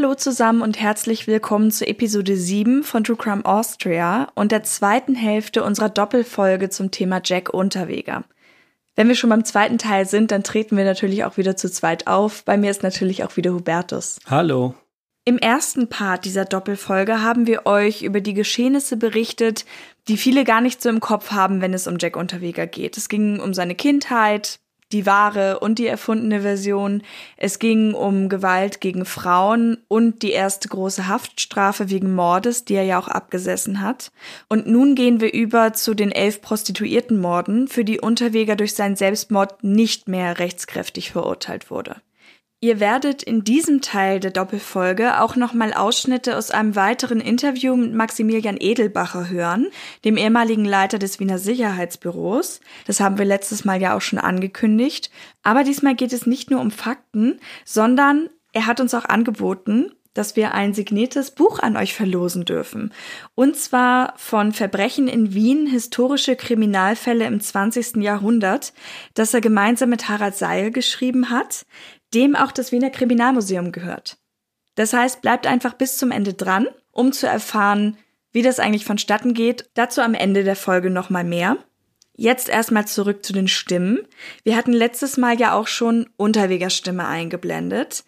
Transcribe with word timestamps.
Hallo 0.00 0.14
zusammen 0.14 0.62
und 0.62 0.78
herzlich 0.78 1.26
willkommen 1.26 1.72
zu 1.72 1.84
Episode 1.84 2.36
7 2.36 2.84
von 2.84 3.02
True 3.02 3.16
Crime 3.16 3.44
Austria 3.44 4.28
und 4.36 4.52
der 4.52 4.62
zweiten 4.62 5.16
Hälfte 5.16 5.64
unserer 5.64 5.88
Doppelfolge 5.88 6.70
zum 6.70 6.92
Thema 6.92 7.20
Jack 7.24 7.52
Unterweger. 7.52 8.22
Wenn 8.94 9.08
wir 9.08 9.16
schon 9.16 9.30
beim 9.30 9.44
zweiten 9.44 9.76
Teil 9.76 10.06
sind, 10.06 10.30
dann 10.30 10.44
treten 10.44 10.76
wir 10.76 10.84
natürlich 10.84 11.24
auch 11.24 11.36
wieder 11.36 11.56
zu 11.56 11.68
zweit 11.68 12.06
auf. 12.06 12.44
Bei 12.44 12.56
mir 12.56 12.70
ist 12.70 12.84
natürlich 12.84 13.24
auch 13.24 13.36
wieder 13.36 13.52
Hubertus. 13.52 14.20
Hallo. 14.30 14.76
Im 15.24 15.36
ersten 15.36 15.88
Part 15.88 16.24
dieser 16.24 16.44
Doppelfolge 16.44 17.20
haben 17.20 17.48
wir 17.48 17.66
euch 17.66 18.04
über 18.04 18.20
die 18.20 18.34
Geschehnisse 18.34 18.98
berichtet, 18.98 19.64
die 20.06 20.16
viele 20.16 20.44
gar 20.44 20.60
nicht 20.60 20.80
so 20.80 20.90
im 20.90 21.00
Kopf 21.00 21.32
haben, 21.32 21.60
wenn 21.60 21.74
es 21.74 21.88
um 21.88 21.96
Jack 21.98 22.16
Unterweger 22.16 22.68
geht. 22.68 22.96
Es 22.96 23.08
ging 23.08 23.40
um 23.40 23.52
seine 23.52 23.74
Kindheit, 23.74 24.60
die 24.92 25.06
wahre 25.06 25.60
und 25.60 25.78
die 25.78 25.86
erfundene 25.86 26.40
Version. 26.40 27.02
Es 27.36 27.58
ging 27.58 27.94
um 27.94 28.28
Gewalt 28.28 28.80
gegen 28.80 29.04
Frauen 29.04 29.78
und 29.88 30.22
die 30.22 30.32
erste 30.32 30.68
große 30.68 31.08
Haftstrafe 31.08 31.90
wegen 31.90 32.14
Mordes, 32.14 32.64
die 32.64 32.74
er 32.74 32.84
ja 32.84 32.98
auch 32.98 33.08
abgesessen 33.08 33.80
hat. 33.80 34.10
Und 34.48 34.66
nun 34.66 34.94
gehen 34.94 35.20
wir 35.20 35.32
über 35.32 35.72
zu 35.72 35.94
den 35.94 36.12
elf 36.12 36.40
Prostituiertenmorden, 36.40 37.68
für 37.68 37.84
die 37.84 38.00
Unterweger 38.00 38.56
durch 38.56 38.74
seinen 38.74 38.96
Selbstmord 38.96 39.62
nicht 39.62 40.08
mehr 40.08 40.38
rechtskräftig 40.38 41.12
verurteilt 41.12 41.70
wurde. 41.70 41.96
Ihr 42.60 42.80
werdet 42.80 43.22
in 43.22 43.44
diesem 43.44 43.82
Teil 43.82 44.18
der 44.18 44.32
Doppelfolge 44.32 45.20
auch 45.20 45.36
nochmal 45.36 45.72
Ausschnitte 45.72 46.36
aus 46.36 46.50
einem 46.50 46.74
weiteren 46.74 47.20
Interview 47.20 47.76
mit 47.76 47.94
Maximilian 47.94 48.56
Edelbacher 48.58 49.28
hören, 49.28 49.68
dem 50.04 50.16
ehemaligen 50.16 50.64
Leiter 50.64 50.98
des 50.98 51.20
Wiener 51.20 51.38
Sicherheitsbüros. 51.38 52.60
Das 52.84 52.98
haben 52.98 53.16
wir 53.16 53.26
letztes 53.26 53.64
Mal 53.64 53.80
ja 53.80 53.96
auch 53.96 54.00
schon 54.00 54.18
angekündigt. 54.18 55.12
Aber 55.44 55.62
diesmal 55.62 55.94
geht 55.94 56.12
es 56.12 56.26
nicht 56.26 56.50
nur 56.50 56.60
um 56.60 56.72
Fakten, 56.72 57.38
sondern 57.64 58.28
er 58.52 58.66
hat 58.66 58.80
uns 58.80 58.92
auch 58.92 59.04
angeboten, 59.04 59.92
dass 60.14 60.34
wir 60.34 60.52
ein 60.52 60.74
signiertes 60.74 61.30
Buch 61.30 61.60
an 61.60 61.76
euch 61.76 61.94
verlosen 61.94 62.44
dürfen. 62.44 62.92
Und 63.36 63.54
zwar 63.54 64.14
von 64.16 64.52
Verbrechen 64.52 65.06
in 65.06 65.32
Wien, 65.32 65.68
historische 65.68 66.34
Kriminalfälle 66.34 67.24
im 67.24 67.40
20. 67.40 67.98
Jahrhundert, 67.98 68.72
das 69.14 69.32
er 69.32 69.40
gemeinsam 69.40 69.90
mit 69.90 70.08
Harald 70.08 70.34
Seil 70.34 70.72
geschrieben 70.72 71.30
hat 71.30 71.66
dem 72.14 72.36
auch 72.36 72.52
das 72.52 72.72
Wiener 72.72 72.90
Kriminalmuseum 72.90 73.72
gehört. 73.72 74.18
Das 74.74 74.92
heißt, 74.92 75.22
bleibt 75.22 75.46
einfach 75.46 75.74
bis 75.74 75.96
zum 75.96 76.10
Ende 76.10 76.34
dran, 76.34 76.68
um 76.92 77.12
zu 77.12 77.26
erfahren, 77.26 77.96
wie 78.32 78.42
das 78.42 78.60
eigentlich 78.60 78.84
vonstatten 78.84 79.34
geht. 79.34 79.70
Dazu 79.74 80.00
am 80.00 80.14
Ende 80.14 80.44
der 80.44 80.56
Folge 80.56 80.90
nochmal 80.90 81.24
mehr. 81.24 81.56
Jetzt 82.14 82.48
erstmal 82.48 82.86
zurück 82.86 83.24
zu 83.24 83.32
den 83.32 83.48
Stimmen. 83.48 84.00
Wir 84.42 84.56
hatten 84.56 84.72
letztes 84.72 85.16
Mal 85.16 85.38
ja 85.38 85.54
auch 85.54 85.68
schon 85.68 86.10
Unterwegerstimme 86.16 87.06
eingeblendet. 87.06 88.04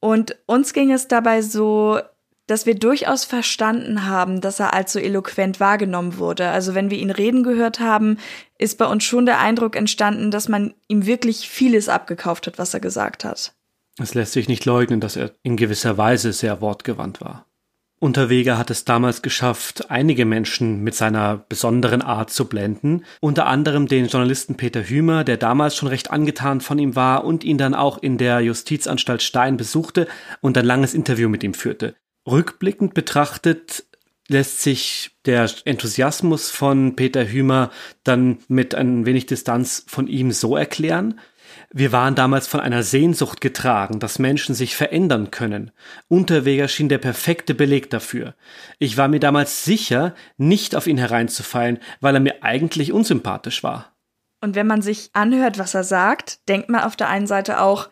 Und 0.00 0.36
uns 0.46 0.72
ging 0.72 0.92
es 0.92 1.08
dabei 1.08 1.42
so, 1.42 2.00
dass 2.48 2.66
wir 2.66 2.74
durchaus 2.74 3.24
verstanden 3.24 4.06
haben, 4.06 4.40
dass 4.40 4.58
er 4.58 4.72
so 4.86 4.98
eloquent 4.98 5.60
wahrgenommen 5.60 6.18
wurde. 6.18 6.48
Also 6.48 6.74
wenn 6.74 6.90
wir 6.90 6.98
ihn 6.98 7.10
reden 7.10 7.44
gehört 7.44 7.78
haben, 7.78 8.18
ist 8.58 8.78
bei 8.78 8.86
uns 8.86 9.04
schon 9.04 9.26
der 9.26 9.38
Eindruck 9.38 9.76
entstanden, 9.76 10.32
dass 10.32 10.48
man 10.48 10.74
ihm 10.88 11.06
wirklich 11.06 11.48
vieles 11.48 11.88
abgekauft 11.88 12.48
hat, 12.48 12.58
was 12.58 12.74
er 12.74 12.80
gesagt 12.80 13.24
hat. 13.24 13.54
Es 14.00 14.14
lässt 14.14 14.32
sich 14.32 14.48
nicht 14.48 14.64
leugnen, 14.64 15.00
dass 15.00 15.16
er 15.16 15.32
in 15.42 15.56
gewisser 15.56 15.98
Weise 15.98 16.32
sehr 16.32 16.60
wortgewandt 16.60 17.20
war. 17.20 17.44
Unterweger 18.00 18.56
hat 18.58 18.70
es 18.70 18.84
damals 18.84 19.22
geschafft, 19.22 19.90
einige 19.90 20.24
Menschen 20.24 20.84
mit 20.84 20.94
seiner 20.94 21.36
besonderen 21.36 22.00
Art 22.00 22.30
zu 22.30 22.44
blenden, 22.44 23.04
unter 23.20 23.46
anderem 23.46 23.88
den 23.88 24.06
Journalisten 24.06 24.56
Peter 24.56 24.84
Hümer, 24.84 25.24
der 25.24 25.36
damals 25.36 25.74
schon 25.74 25.88
recht 25.88 26.12
angetan 26.12 26.60
von 26.60 26.78
ihm 26.78 26.94
war 26.94 27.24
und 27.24 27.42
ihn 27.42 27.58
dann 27.58 27.74
auch 27.74 27.98
in 27.98 28.16
der 28.16 28.40
Justizanstalt 28.40 29.20
Stein 29.20 29.56
besuchte 29.56 30.06
und 30.40 30.56
ein 30.56 30.64
langes 30.64 30.94
Interview 30.94 31.28
mit 31.28 31.42
ihm 31.42 31.54
führte. 31.54 31.96
Rückblickend 32.30 32.94
betrachtet 32.94 33.84
lässt 34.28 34.60
sich 34.60 35.16
der 35.24 35.50
Enthusiasmus 35.64 36.50
von 36.50 36.94
Peter 36.94 37.26
Hümer 37.26 37.70
dann 38.04 38.38
mit 38.48 38.74
ein 38.74 39.06
wenig 39.06 39.26
Distanz 39.26 39.84
von 39.86 40.06
ihm 40.06 40.32
so 40.32 40.54
erklären. 40.54 41.18
Wir 41.70 41.92
waren 41.92 42.14
damals 42.14 42.46
von 42.46 42.60
einer 42.60 42.82
Sehnsucht 42.82 43.40
getragen, 43.40 44.00
dass 44.00 44.18
Menschen 44.18 44.54
sich 44.54 44.76
verändern 44.76 45.30
können. 45.30 45.70
Unterweger 46.08 46.68
schien 46.68 46.90
der 46.90 46.98
perfekte 46.98 47.54
Beleg 47.54 47.88
dafür. 47.88 48.34
Ich 48.78 48.98
war 48.98 49.08
mir 49.08 49.20
damals 49.20 49.64
sicher, 49.64 50.14
nicht 50.36 50.76
auf 50.76 50.86
ihn 50.86 50.98
hereinzufallen, 50.98 51.78
weil 52.00 52.14
er 52.14 52.20
mir 52.20 52.42
eigentlich 52.42 52.92
unsympathisch 52.92 53.62
war. 53.62 53.96
Und 54.42 54.54
wenn 54.54 54.66
man 54.66 54.82
sich 54.82 55.10
anhört, 55.14 55.58
was 55.58 55.74
er 55.74 55.84
sagt, 55.84 56.46
denkt 56.48 56.68
man 56.68 56.82
auf 56.82 56.96
der 56.96 57.08
einen 57.08 57.26
Seite 57.26 57.60
auch, 57.60 57.88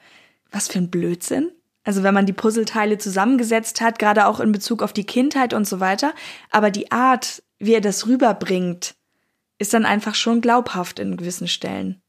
was 0.50 0.68
für 0.68 0.78
ein 0.78 0.90
Blödsinn. 0.90 1.50
Also 1.86 2.02
wenn 2.02 2.12
man 2.12 2.26
die 2.26 2.32
Puzzleteile 2.32 2.98
zusammengesetzt 2.98 3.80
hat, 3.80 4.00
gerade 4.00 4.26
auch 4.26 4.40
in 4.40 4.50
Bezug 4.50 4.82
auf 4.82 4.92
die 4.92 5.06
Kindheit 5.06 5.54
und 5.54 5.68
so 5.68 5.78
weiter. 5.78 6.14
Aber 6.50 6.72
die 6.72 6.90
Art, 6.90 7.44
wie 7.60 7.74
er 7.74 7.80
das 7.80 8.08
rüberbringt, 8.08 8.96
ist 9.58 9.72
dann 9.72 9.86
einfach 9.86 10.16
schon 10.16 10.40
glaubhaft 10.40 10.98
in 10.98 11.16
gewissen 11.16 11.46
Stellen. 11.46 12.02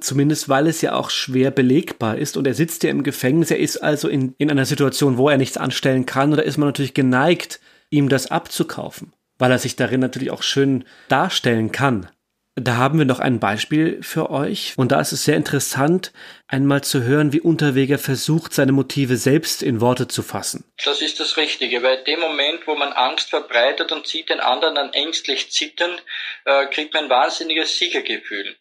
Zumindest 0.00 0.48
weil 0.48 0.66
es 0.66 0.82
ja 0.82 0.94
auch 0.94 1.10
schwer 1.10 1.52
belegbar 1.52 2.18
ist 2.18 2.36
und 2.36 2.46
er 2.46 2.54
sitzt 2.54 2.82
ja 2.82 2.90
im 2.90 3.04
Gefängnis, 3.04 3.50
er 3.50 3.58
ist 3.58 3.78
also 3.78 4.08
in, 4.08 4.34
in 4.38 4.50
einer 4.50 4.66
Situation, 4.66 5.16
wo 5.16 5.28
er 5.28 5.36
nichts 5.36 5.56
anstellen 5.56 6.06
kann, 6.06 6.32
oder 6.32 6.44
ist 6.44 6.58
man 6.58 6.68
natürlich 6.68 6.94
geneigt, 6.94 7.60
ihm 7.88 8.08
das 8.08 8.30
abzukaufen, 8.30 9.12
weil 9.38 9.50
er 9.50 9.58
sich 9.58 9.76
darin 9.76 10.00
natürlich 10.00 10.30
auch 10.30 10.42
schön 10.42 10.84
darstellen 11.08 11.72
kann. 11.72 12.08
Da 12.62 12.76
haben 12.76 12.98
wir 12.98 13.06
noch 13.06 13.20
ein 13.20 13.40
Beispiel 13.40 14.02
für 14.02 14.30
euch. 14.30 14.74
Und 14.76 14.92
da 14.92 15.00
ist 15.00 15.12
es 15.12 15.24
sehr 15.24 15.36
interessant, 15.36 16.12
einmal 16.46 16.84
zu 16.84 17.02
hören, 17.04 17.32
wie 17.32 17.40
Unterweger 17.40 17.98
versucht, 17.98 18.52
seine 18.52 18.72
Motive 18.72 19.16
selbst 19.16 19.62
in 19.62 19.80
Worte 19.80 20.08
zu 20.08 20.22
fassen. 20.22 20.70
Das 20.84 21.00
ist 21.00 21.20
das 21.20 21.38
Richtige, 21.38 21.82
weil 21.82 21.98
in 21.98 22.04
dem 22.04 22.20
Moment, 22.20 22.66
wo 22.66 22.74
man 22.74 22.92
Angst 22.92 23.30
verbreitet 23.30 23.92
und 23.92 24.06
sieht 24.06 24.28
den 24.28 24.40
anderen 24.40 24.74
dann 24.74 24.92
ängstlich 24.92 25.50
zittern, 25.50 25.92
äh, 26.44 26.66
kriegt 26.66 26.92
man 26.92 27.04
ein 27.04 27.10
wahnsinniges 27.10 27.78
Siegergefühl 27.78 28.56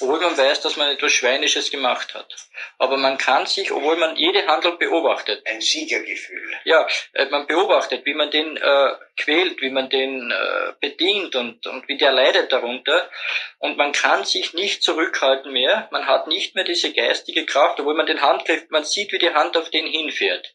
obwohl 0.00 0.20
man 0.20 0.36
weiß, 0.36 0.60
dass 0.60 0.76
man 0.76 0.90
etwas 0.90 1.12
Schweinisches 1.12 1.70
gemacht 1.70 2.14
hat. 2.14 2.34
Aber 2.78 2.98
man 2.98 3.16
kann 3.16 3.46
sich, 3.46 3.72
obwohl 3.72 3.96
man 3.96 4.16
jede 4.16 4.46
Handlung 4.46 4.78
beobachtet. 4.78 5.42
Ein 5.46 5.62
Siegergefühl. 5.62 6.54
Ja, 6.64 6.86
äh, 7.14 7.26
man 7.26 7.46
beobachtet, 7.46 8.04
wie 8.04 8.12
man 8.12 8.30
den 8.30 8.58
äh, 8.58 8.94
quält, 9.16 9.60
wie 9.62 9.70
man 9.70 9.88
den 9.88 10.30
äh, 10.30 10.72
bedient 10.80 11.34
und, 11.34 11.66
und 11.66 11.88
wie 11.88 11.96
der 11.96 12.12
leidet 12.12 12.52
darunter. 12.52 13.10
Und 13.58 13.78
man 13.78 13.92
kann 13.92 14.24
sich 14.24 14.52
nicht 14.52 14.82
zurückhalten 14.82 15.50
mehr. 15.52 15.88
Man 15.90 16.06
hat 16.06 16.26
nicht 16.26 16.54
mehr 16.54 16.64
diese 16.64 16.92
geistige 16.92 17.46
Kraft, 17.46 17.80
obwohl 17.80 17.94
man 17.94 18.06
den 18.06 18.20
Handgriff, 18.20 18.68
man 18.68 18.84
sieht, 18.84 19.12
wie 19.12 19.18
die 19.18 19.32
Hand 19.32 19.56
auf 19.56 19.70
den 19.70 19.86
hinfährt. 19.86 20.54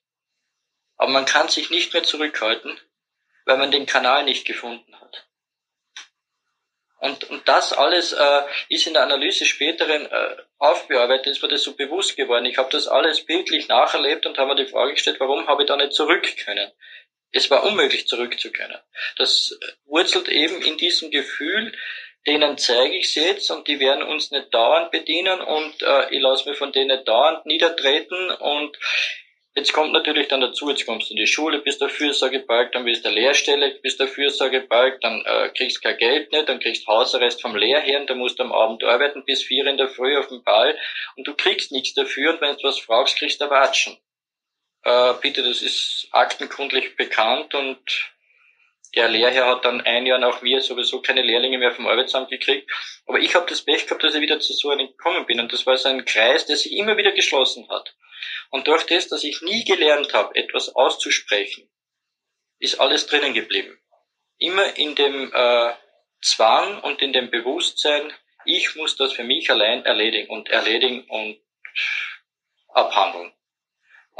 Aber 0.97 1.12
man 1.12 1.25
kann 1.25 1.47
sich 1.47 1.72
nicht 1.72 1.94
mehr 1.94 2.03
zurückhalten, 2.03 2.80
weil 3.46 3.57
man 3.57 3.72
den 3.72 3.88
Kanal 3.88 4.24
nicht 4.24 4.46
gefunden 4.46 4.85
hat. 4.85 4.91
Und, 7.01 7.28
und 7.31 7.47
das 7.47 7.73
alles 7.73 8.13
äh, 8.13 8.41
ist 8.69 8.85
in 8.85 8.94
der 8.94 9.01
Analyse 9.01 9.45
späteren 9.45 10.06
äh, 10.06 10.35
aufbearbeitet, 10.59 11.28
ist 11.28 11.41
mir 11.41 11.50
das 11.50 11.63
so 11.63 11.75
bewusst 11.75 12.16
geworden. 12.16 12.45
Ich 12.45 12.59
habe 12.59 12.69
das 12.69 12.88
alles 12.88 13.25
bildlich 13.25 13.67
nacherlebt 13.67 14.28
und 14.28 14.38
habe 14.38 14.53
mir 14.53 14.63
die 14.63 14.72
Frage 14.72 14.94
gestellt, 14.94 15.19
warum 15.19 15.48
habe 15.48 15.63
ich 15.63 15.68
da 15.68 15.75
nicht 15.75 15.94
zurück 15.94 16.27
können? 16.45 16.71
Es 17.31 17.50
war 17.50 17.63
unmöglich 17.63 18.07
zurück 18.07 18.39
zu 18.39 18.51
können. 18.51 18.77
Das 19.18 19.57
wurzelt 19.86 20.30
eben 20.30 20.62
in 20.62 20.77
diesem 20.77 21.09
Gefühl, 21.09 21.74
denen 22.27 22.59
zeige 22.59 22.95
ich 22.95 23.15
jetzt 23.15 23.50
und 23.50 23.68
die 23.68 23.80
werden 23.80 24.04
uns 24.04 24.30
nicht 24.30 24.54
dauernd 24.54 24.92
bedienen 24.92 25.42
und 25.42 25.81
äh, 25.81 26.13
ich 26.13 26.21
lasse 26.21 26.47
mich 26.47 26.59
von 26.59 26.71
denen 26.71 27.04
dauernd 27.04 27.47
niedertreten 27.47 28.30
und 28.30 28.77
Jetzt 29.53 29.74
kommt 29.74 29.92
natürlich 29.92 30.30
dann 30.30 30.39
dazu, 30.39 30.69
jetzt 30.69 30.86
kommst 30.86 31.09
du 31.09 31.13
in 31.13 31.18
die 31.18 31.27
Schule, 31.27 31.59
bist 31.59 31.81
der 31.81 31.89
Fürsorgebalg, 31.89 32.71
dann 32.71 32.86
bist 32.86 33.03
du 33.03 33.09
Lehrstelle, 33.09 33.77
bist 33.81 34.00
der 34.00 34.07
Fürsorgebalg, 34.07 35.01
dann 35.01 35.21
äh, 35.25 35.50
kriegst 35.50 35.83
kein 35.83 35.98
Geld 35.98 36.31
nicht, 36.31 36.48
dann 36.48 36.62
kriegst 36.62 36.88
Hausarrest 36.88 37.42
vom 37.42 37.57
Lehrherrn, 37.57 38.07
dann 38.07 38.18
musst 38.18 38.39
du 38.39 38.44
am 38.44 38.53
Abend 38.53 38.81
arbeiten 38.86 39.25
bis 39.25 39.44
vier 39.44 39.68
in 39.68 39.75
der 39.75 39.89
Früh 39.89 40.18
auf 40.18 40.27
dem 40.27 40.42
Ball 40.44 40.77
und 41.18 41.27
du 41.27 41.36
kriegst 41.36 41.74
nichts 41.74 41.94
dafür 41.94 42.33
und 42.33 42.42
wenn 42.42 42.56
du 42.56 42.63
was 42.63 42.80
fragst, 42.80 43.18
kriegst 43.18 43.42
du 43.42 43.50
Watschen. 43.50 43.98
Äh, 44.83 45.13
bitte, 45.21 45.44
das 45.44 45.62
ist 45.62 46.07
aktenkundlich 46.12 46.95
bekannt 46.95 47.54
und 47.54 48.13
der 48.96 49.08
Lehrherr 49.08 49.48
hat 49.48 49.66
dann 49.66 49.82
ein 49.82 50.06
Jahr 50.06 50.20
nach 50.20 50.42
mir 50.42 50.62
sowieso 50.62 51.02
keine 51.02 51.22
Lehrlinge 51.22 51.58
mehr 51.58 51.72
vom 51.72 51.88
Arbeitsamt 51.88 52.30
gekriegt. 52.30 52.70
Aber 53.06 53.20
ich 53.20 53.36
habe 53.36 53.46
das 53.48 53.62
Pech 53.62 53.86
gehabt, 53.86 54.04
dass 54.04 54.16
ich 54.16 54.22
wieder 54.22 54.40
zu 54.40 54.54
so 54.54 54.70
einem 54.70 54.88
gekommen 54.88 55.26
bin. 55.26 55.40
Und 55.40 55.54
das 55.54 55.66
war 55.66 55.78
so 55.78 55.88
ein 55.88 56.04
Kreis, 56.04 56.46
der 56.46 56.58
sich 56.58 56.74
immer 56.74 56.98
wieder 56.98 57.12
geschlossen 57.12 57.70
hat. 57.70 57.96
Und 58.50 58.68
durch 58.68 58.86
das, 58.86 59.08
dass 59.08 59.24
ich 59.24 59.42
nie 59.42 59.64
gelernt 59.64 60.14
habe, 60.14 60.36
etwas 60.36 60.76
auszusprechen, 60.76 61.70
ist 62.60 62.80
alles 62.80 63.08
drinnen 63.08 63.34
geblieben. 63.34 63.80
Immer 64.38 64.78
in 64.78 64.96
dem 64.96 65.32
äh, 65.34 65.74
Zwang 66.22 66.82
und 66.82 67.02
in 67.02 67.14
dem 67.14 67.32
Bewusstsein, 67.32 68.14
ich 68.46 68.76
muss 68.76 68.98
das 68.98 69.14
für 69.14 69.24
mich 69.24 69.50
allein 69.50 69.86
erledigen 69.86 70.30
und 70.30 70.50
erledigen 70.50 71.06
und 71.08 71.40
abhandeln. 72.70 73.32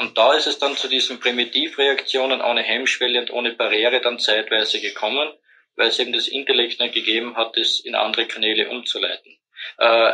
Und 0.01 0.18
da 0.18 0.33
ist 0.33 0.48
es 0.48 0.57
dann 0.57 0.75
zu 0.75 0.88
diesen 0.88 1.19
Primitivreaktionen 1.19 2.42
ohne 2.42 2.63
Hemmschwelle 2.63 3.19
und 3.19 3.30
ohne 3.30 3.51
Barriere 3.51 4.01
dann 4.01 4.18
zeitweise 4.18 4.81
gekommen, 4.81 5.31
weil 5.75 5.89
es 5.89 6.00
eben 6.00 6.12
das 6.12 6.27
Intellekt 6.27 6.80
nicht 6.80 6.95
gegeben 6.95 7.38
hat, 7.38 7.56
das 7.56 7.80
in 7.81 7.94
andere 7.94 8.25
Kanäle 8.25 8.68
umzuleiten. 8.71 9.38
Äh, 9.77 10.13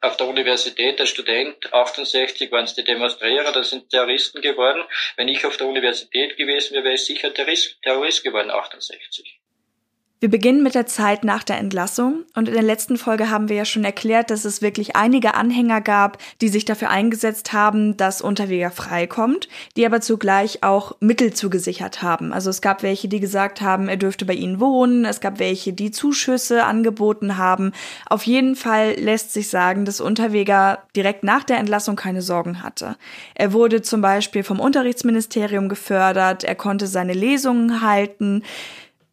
auf 0.00 0.16
der 0.16 0.26
Universität, 0.26 0.98
der 0.98 1.04
Student, 1.04 1.70
68 1.70 2.50
waren 2.50 2.64
es 2.64 2.76
die 2.76 2.84
Demonstrierer, 2.84 3.52
das 3.52 3.68
sind 3.68 3.90
Terroristen 3.90 4.40
geworden. 4.40 4.82
Wenn 5.16 5.28
ich 5.28 5.44
auf 5.44 5.58
der 5.58 5.66
Universität 5.66 6.38
gewesen 6.38 6.72
wäre, 6.72 6.84
wäre 6.84 6.94
ich 6.94 7.04
sicher 7.04 7.34
Terrorist, 7.34 7.82
Terrorist 7.82 8.24
geworden, 8.24 8.50
68. 8.50 9.38
Wir 10.24 10.30
beginnen 10.30 10.62
mit 10.62 10.74
der 10.74 10.86
Zeit 10.86 11.22
nach 11.22 11.42
der 11.42 11.58
Entlassung 11.58 12.24
und 12.34 12.48
in 12.48 12.54
der 12.54 12.62
letzten 12.62 12.96
Folge 12.96 13.28
haben 13.28 13.50
wir 13.50 13.56
ja 13.56 13.66
schon 13.66 13.84
erklärt, 13.84 14.30
dass 14.30 14.46
es 14.46 14.62
wirklich 14.62 14.96
einige 14.96 15.34
Anhänger 15.34 15.82
gab, 15.82 16.16
die 16.40 16.48
sich 16.48 16.64
dafür 16.64 16.88
eingesetzt 16.88 17.52
haben, 17.52 17.98
dass 17.98 18.22
Unterweger 18.22 18.70
freikommt, 18.70 19.50
die 19.76 19.84
aber 19.84 20.00
zugleich 20.00 20.62
auch 20.62 20.96
Mittel 21.00 21.34
zugesichert 21.34 22.00
haben. 22.00 22.32
Also 22.32 22.48
es 22.48 22.62
gab 22.62 22.82
welche, 22.82 23.06
die 23.06 23.20
gesagt 23.20 23.60
haben, 23.60 23.86
er 23.86 23.98
dürfte 23.98 24.24
bei 24.24 24.32
ihnen 24.32 24.60
wohnen, 24.60 25.04
es 25.04 25.20
gab 25.20 25.40
welche, 25.40 25.74
die 25.74 25.90
Zuschüsse 25.90 26.64
angeboten 26.64 27.36
haben. 27.36 27.72
Auf 28.08 28.22
jeden 28.22 28.56
Fall 28.56 28.94
lässt 28.94 29.34
sich 29.34 29.50
sagen, 29.50 29.84
dass 29.84 30.00
Unterweger 30.00 30.84
direkt 30.96 31.22
nach 31.22 31.44
der 31.44 31.58
Entlassung 31.58 31.96
keine 31.96 32.22
Sorgen 32.22 32.62
hatte. 32.62 32.96
Er 33.34 33.52
wurde 33.52 33.82
zum 33.82 34.00
Beispiel 34.00 34.42
vom 34.42 34.58
Unterrichtsministerium 34.58 35.68
gefördert, 35.68 36.44
er 36.44 36.54
konnte 36.54 36.86
seine 36.86 37.12
Lesungen 37.12 37.82
halten, 37.82 38.42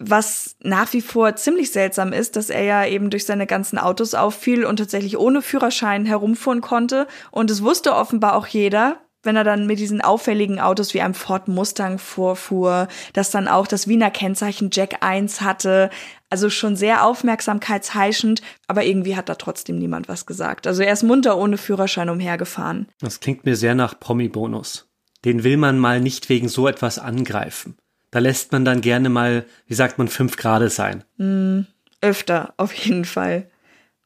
was 0.01 0.56
nach 0.62 0.92
wie 0.94 1.01
vor 1.01 1.36
ziemlich 1.36 1.71
seltsam 1.71 2.13
ist, 2.13 2.36
dass 2.36 2.50
er 2.50 2.63
ja 2.63 2.86
eben 2.86 3.09
durch 3.09 3.25
seine 3.25 3.48
ganzen 3.48 3.77
Autos 3.77 4.13
auffiel 4.13 4.65
und 4.65 4.77
tatsächlich 4.77 5.18
ohne 5.18 5.42
Führerschein 5.42 6.06
herumfuhren 6.06 6.62
konnte. 6.62 7.07
Und 7.30 7.51
es 7.51 7.63
wusste 7.63 7.95
offenbar 7.95 8.36
auch 8.36 8.48
jeder, 8.48 8.98
wenn 9.24 9.36
er 9.36 9.44
dann 9.44 9.68
mit 9.68 9.80
diesen 9.80 10.01
auffälligen 10.01 10.59
Autos 10.59 10.94
wie 10.94 11.01
einem 11.01 11.13
Ford 11.13 11.48
Mustang 11.48 12.00
vorfuhr, 12.00 12.88
dass 13.13 13.30
dann 13.30 13.48
auch 13.48 13.68
das 13.68 13.88
Wiener 13.88 14.09
Kennzeichen 14.09 14.69
Jack 14.71 14.98
1 15.01 15.42
hatte. 15.42 15.89
Also 16.30 16.50
schon 16.50 16.75
sehr 16.75 17.06
aufmerksamkeitsheischend, 17.06 18.42
aber 18.68 18.83
irgendwie 18.83 19.15
hat 19.15 19.30
da 19.30 19.36
trotzdem 19.36 19.77
niemand 19.77 20.07
was 20.07 20.25
gesagt. 20.25 20.65
Also 20.65 20.81
er 20.81 20.94
ist 20.94 21.03
munter 21.03 21.38
ohne 21.38 21.57
Führerschein 21.57 22.09
umhergefahren. 22.09 22.88
Das 23.00 23.19
klingt 23.19 23.45
mir 23.45 23.56
sehr 23.56 23.75
nach 23.75 24.00
Promi-Bonus. 24.00 24.88
Den 25.24 25.44
will 25.44 25.57
man 25.57 25.77
mal 25.77 26.01
nicht 26.01 26.30
wegen 26.30 26.50
so 26.50 26.68
etwas 26.68 26.98
angreifen. 26.98 27.77
Da 28.12 28.19
lässt 28.19 28.52
man 28.52 28.66
dann 28.66 28.81
gerne 28.81 29.10
mal, 29.10 29.46
wie 29.68 29.74
sagt 29.74 29.98
man, 29.98 30.08
fünf 30.08 30.36
Grade 30.38 30.69
sein. 30.69 31.04
Mm, 31.18 31.62
öfter, 32.02 32.54
auf 32.58 32.74
jeden 32.74 33.06
Fall. 33.06 33.50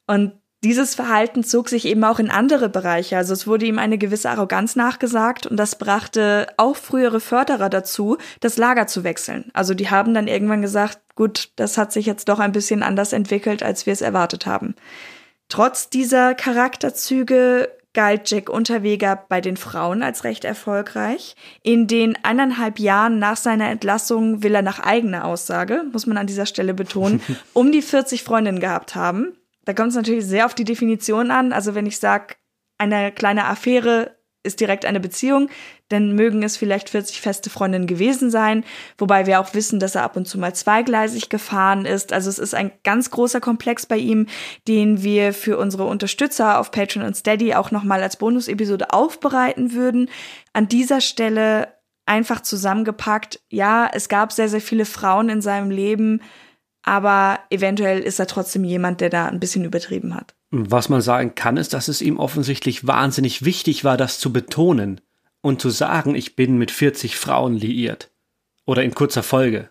Und 0.08 0.34
dieses 0.64 0.96
Verhalten 0.96 1.44
zog 1.44 1.70
sich 1.70 1.86
eben 1.86 2.04
auch 2.04 2.18
in 2.18 2.32
andere 2.32 2.70
Bereiche. 2.70 3.18
Also 3.18 3.34
es 3.34 3.46
wurde 3.46 3.68
ihm 3.68 3.78
eine 3.78 4.00
gewisse 4.00 4.32
Arroganz 4.32 4.76
nachgesagt 4.76 5.46
und 5.46 5.58
das 5.58 5.78
brachte 5.78 6.48
auch 6.58 6.76
frühere 6.76 7.20
Förderer 7.20 7.70
dazu, 7.70 8.18
das 8.40 8.58
Lager 8.58 8.88
zu 8.88 9.04
wechseln. 9.04 9.52
Also 9.54 9.76
die 9.76 9.92
haben 9.92 10.16
dann 10.16 10.28
irgendwann 10.28 10.64
gesagt, 10.64 11.00
gut, 11.14 11.52
das 11.56 11.78
hat 11.78 11.92
sich 11.92 12.08
jetzt 12.08 12.30
doch 12.30 12.40
ein 12.40 12.52
bisschen 12.52 12.82
anders 12.82 13.14
entwickelt, 13.14 13.62
als 13.62 13.86
wir 13.86 13.94
es 13.94 14.02
erwartet 14.02 14.48
haben. 14.48 14.74
Trotz 15.50 15.90
dieser 15.90 16.34
Charakterzüge 16.34 17.70
galt 17.96 18.30
Jack 18.30 18.50
Unterweger 18.50 19.26
bei 19.28 19.42
den 19.42 19.58
Frauen 19.58 20.04
als 20.04 20.24
recht 20.24 20.46
erfolgreich. 20.46 21.36
In 21.64 21.88
den 21.88 22.16
eineinhalb 22.24 22.78
Jahren 22.78 23.18
nach 23.18 23.38
seiner 23.38 23.70
Entlassung 23.70 24.44
will 24.44 24.54
er 24.54 24.62
nach 24.62 24.80
eigener 24.80 25.26
Aussage, 25.26 25.84
muss 25.92 26.06
man 26.06 26.18
an 26.18 26.28
dieser 26.28 26.46
Stelle 26.46 26.76
betonen, 26.76 27.22
um 27.54 27.72
die 27.72 27.82
40 27.82 28.22
Freundinnen 28.22 28.60
gehabt 28.60 28.94
haben. 28.94 29.36
Da 29.64 29.74
kommt 29.74 29.90
es 29.90 29.96
natürlich 29.96 30.28
sehr 30.28 30.46
auf 30.46 30.54
die 30.54 30.64
Definition 30.64 31.32
an. 31.32 31.52
Also 31.52 31.74
wenn 31.74 31.88
ich 31.88 32.00
sage, 32.00 32.36
eine 32.78 33.12
kleine 33.12 33.46
Affäre 33.46 34.15
ist 34.46 34.60
direkt 34.60 34.86
eine 34.86 35.00
Beziehung, 35.00 35.50
dann 35.90 36.14
mögen 36.14 36.42
es 36.44 36.58
vielleicht 36.58 36.90
40 36.90 37.22
feste 37.22 37.50
Freundinnen 37.50 37.88
gewesen 37.88 38.32
sein, 38.32 38.64
wobei 38.98 39.26
wir 39.26 39.40
auch 39.40 39.54
wissen, 39.54 39.80
dass 39.80 39.96
er 39.96 40.04
ab 40.04 40.16
und 40.16 40.28
zu 40.28 40.40
mal 40.40 40.56
zweigleisig 40.56 41.30
gefahren 41.30 41.86
ist. 41.86 42.14
Also 42.14 42.30
es 42.30 42.40
ist 42.40 42.56
ein 42.56 42.72
ganz 42.84 43.12
großer 43.12 43.42
Komplex 43.42 43.86
bei 43.86 43.98
ihm, 43.98 44.28
den 44.68 45.04
wir 45.04 45.34
für 45.34 45.58
unsere 45.58 45.86
Unterstützer 45.86 46.60
auf 46.60 46.72
Patreon 46.72 47.06
und 47.06 47.16
Steady 47.16 47.54
auch 47.54 47.72
nochmal 47.72 48.02
als 48.02 48.18
Bonus-Episode 48.18 48.94
aufbereiten 48.94 49.74
würden. 49.74 50.10
An 50.54 50.68
dieser 50.68 51.02
Stelle 51.02 51.68
einfach 52.06 52.42
zusammengepackt, 52.42 53.42
ja, 53.50 53.90
es 53.92 54.10
gab 54.10 54.32
sehr, 54.32 54.50
sehr 54.50 54.62
viele 54.62 54.86
Frauen 54.86 55.30
in 55.30 55.42
seinem 55.42 55.72
Leben, 55.72 56.22
aber 56.84 57.40
eventuell 57.50 58.00
ist 58.00 58.20
er 58.20 58.28
trotzdem 58.28 58.64
jemand, 58.64 59.02
der 59.02 59.10
da 59.10 59.26
ein 59.26 59.40
bisschen 59.40 59.66
übertrieben 59.66 60.14
hat. 60.16 60.36
Was 60.58 60.90
man 60.90 61.02
sagen 61.02 61.36
kann, 61.36 61.58
ist, 61.58 61.74
dass 61.74 61.88
es 61.88 62.02
ihm 62.02 62.18
offensichtlich 62.18 62.88
wahnsinnig 62.88 63.44
wichtig 63.44 63.84
war, 63.84 63.98
das 63.98 64.20
zu 64.20 64.32
betonen 64.32 65.02
und 65.42 65.62
zu 65.62 65.70
sagen, 65.70 66.16
ich 66.16 66.36
bin 66.36 66.58
mit 66.58 66.72
40 66.72 67.18
Frauen 67.18 67.56
liiert. 67.56 68.10
Oder 68.66 68.84
in 68.84 68.96
kurzer 68.96 69.22
Folge. 69.22 69.70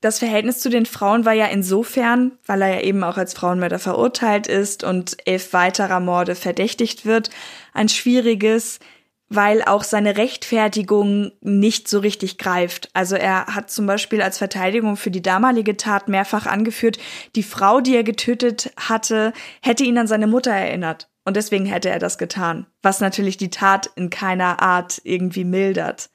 Das 0.00 0.18
Verhältnis 0.18 0.58
zu 0.58 0.68
den 0.68 0.84
Frauen 0.84 1.24
war 1.24 1.32
ja 1.32 1.46
insofern, 1.46 2.32
weil 2.44 2.60
er 2.60 2.74
ja 2.74 2.80
eben 2.82 3.02
auch 3.04 3.16
als 3.16 3.32
Frauenmörder 3.32 3.78
verurteilt 3.78 4.46
ist 4.46 4.84
und 4.84 5.16
elf 5.26 5.54
weiterer 5.54 6.00
Morde 6.00 6.34
verdächtigt 6.34 7.06
wird, 7.06 7.30
ein 7.72 7.88
schwieriges, 7.88 8.80
weil 9.28 9.62
auch 9.62 9.84
seine 9.84 10.16
Rechtfertigung 10.16 11.32
nicht 11.40 11.88
so 11.88 11.98
richtig 11.98 12.38
greift. 12.38 12.90
Also 12.92 13.16
er 13.16 13.46
hat 13.46 13.70
zum 13.70 13.86
Beispiel 13.86 14.22
als 14.22 14.38
Verteidigung 14.38 14.96
für 14.96 15.10
die 15.10 15.22
damalige 15.22 15.76
Tat 15.76 16.08
mehrfach 16.08 16.46
angeführt, 16.46 16.98
die 17.34 17.42
Frau, 17.42 17.80
die 17.80 17.96
er 17.96 18.04
getötet 18.04 18.72
hatte, 18.76 19.32
hätte 19.62 19.84
ihn 19.84 19.98
an 19.98 20.06
seine 20.06 20.26
Mutter 20.26 20.52
erinnert. 20.52 21.10
Und 21.24 21.36
deswegen 21.36 21.64
hätte 21.64 21.88
er 21.88 21.98
das 21.98 22.18
getan, 22.18 22.66
was 22.82 23.00
natürlich 23.00 23.38
die 23.38 23.50
Tat 23.50 23.90
in 23.96 24.10
keiner 24.10 24.60
Art 24.60 25.00
irgendwie 25.04 25.44
mildert. 25.44 26.10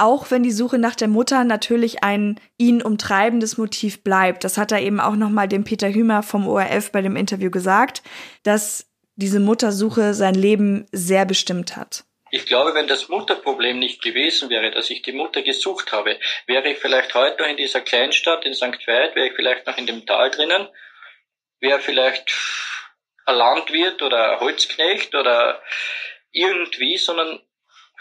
Auch 0.00 0.30
wenn 0.30 0.44
die 0.44 0.52
Suche 0.52 0.78
nach 0.78 0.94
der 0.94 1.08
Mutter 1.08 1.42
natürlich 1.42 2.04
ein 2.04 2.38
ihn 2.56 2.82
umtreibendes 2.82 3.58
Motiv 3.58 4.04
bleibt, 4.04 4.44
das 4.44 4.56
hat 4.56 4.70
er 4.70 4.80
eben 4.80 5.00
auch 5.00 5.16
nochmal 5.16 5.48
dem 5.48 5.64
Peter 5.64 5.92
Hümer 5.92 6.22
vom 6.22 6.46
ORF 6.46 6.92
bei 6.92 7.02
dem 7.02 7.16
Interview 7.16 7.50
gesagt, 7.50 8.02
dass 8.44 8.87
diese 9.18 9.40
Muttersuche 9.40 10.14
sein 10.14 10.34
Leben 10.34 10.86
sehr 10.92 11.26
bestimmt 11.26 11.76
hat. 11.76 12.04
Ich 12.30 12.46
glaube, 12.46 12.74
wenn 12.74 12.86
das 12.86 13.08
Mutterproblem 13.08 13.78
nicht 13.78 14.00
gewesen 14.02 14.48
wäre, 14.48 14.70
dass 14.70 14.90
ich 14.90 15.02
die 15.02 15.12
Mutter 15.12 15.42
gesucht 15.42 15.92
habe, 15.92 16.20
wäre 16.46 16.68
ich 16.70 16.78
vielleicht 16.78 17.14
heute 17.14 17.42
noch 17.42 17.48
in 17.48 17.56
dieser 17.56 17.80
Kleinstadt 17.80 18.44
in 18.44 18.54
St. 18.54 18.86
Veit, 18.86 19.16
wäre 19.16 19.28
ich 19.28 19.34
vielleicht 19.34 19.66
noch 19.66 19.76
in 19.76 19.86
dem 19.86 20.06
Tal 20.06 20.30
drinnen, 20.30 20.68
wäre 21.58 21.80
vielleicht 21.80 22.32
ein 23.24 23.34
Landwirt 23.34 24.02
oder 24.02 24.32
ein 24.32 24.40
Holzknecht 24.40 25.14
oder 25.14 25.62
irgendwie, 26.30 26.96
sondern 26.96 27.40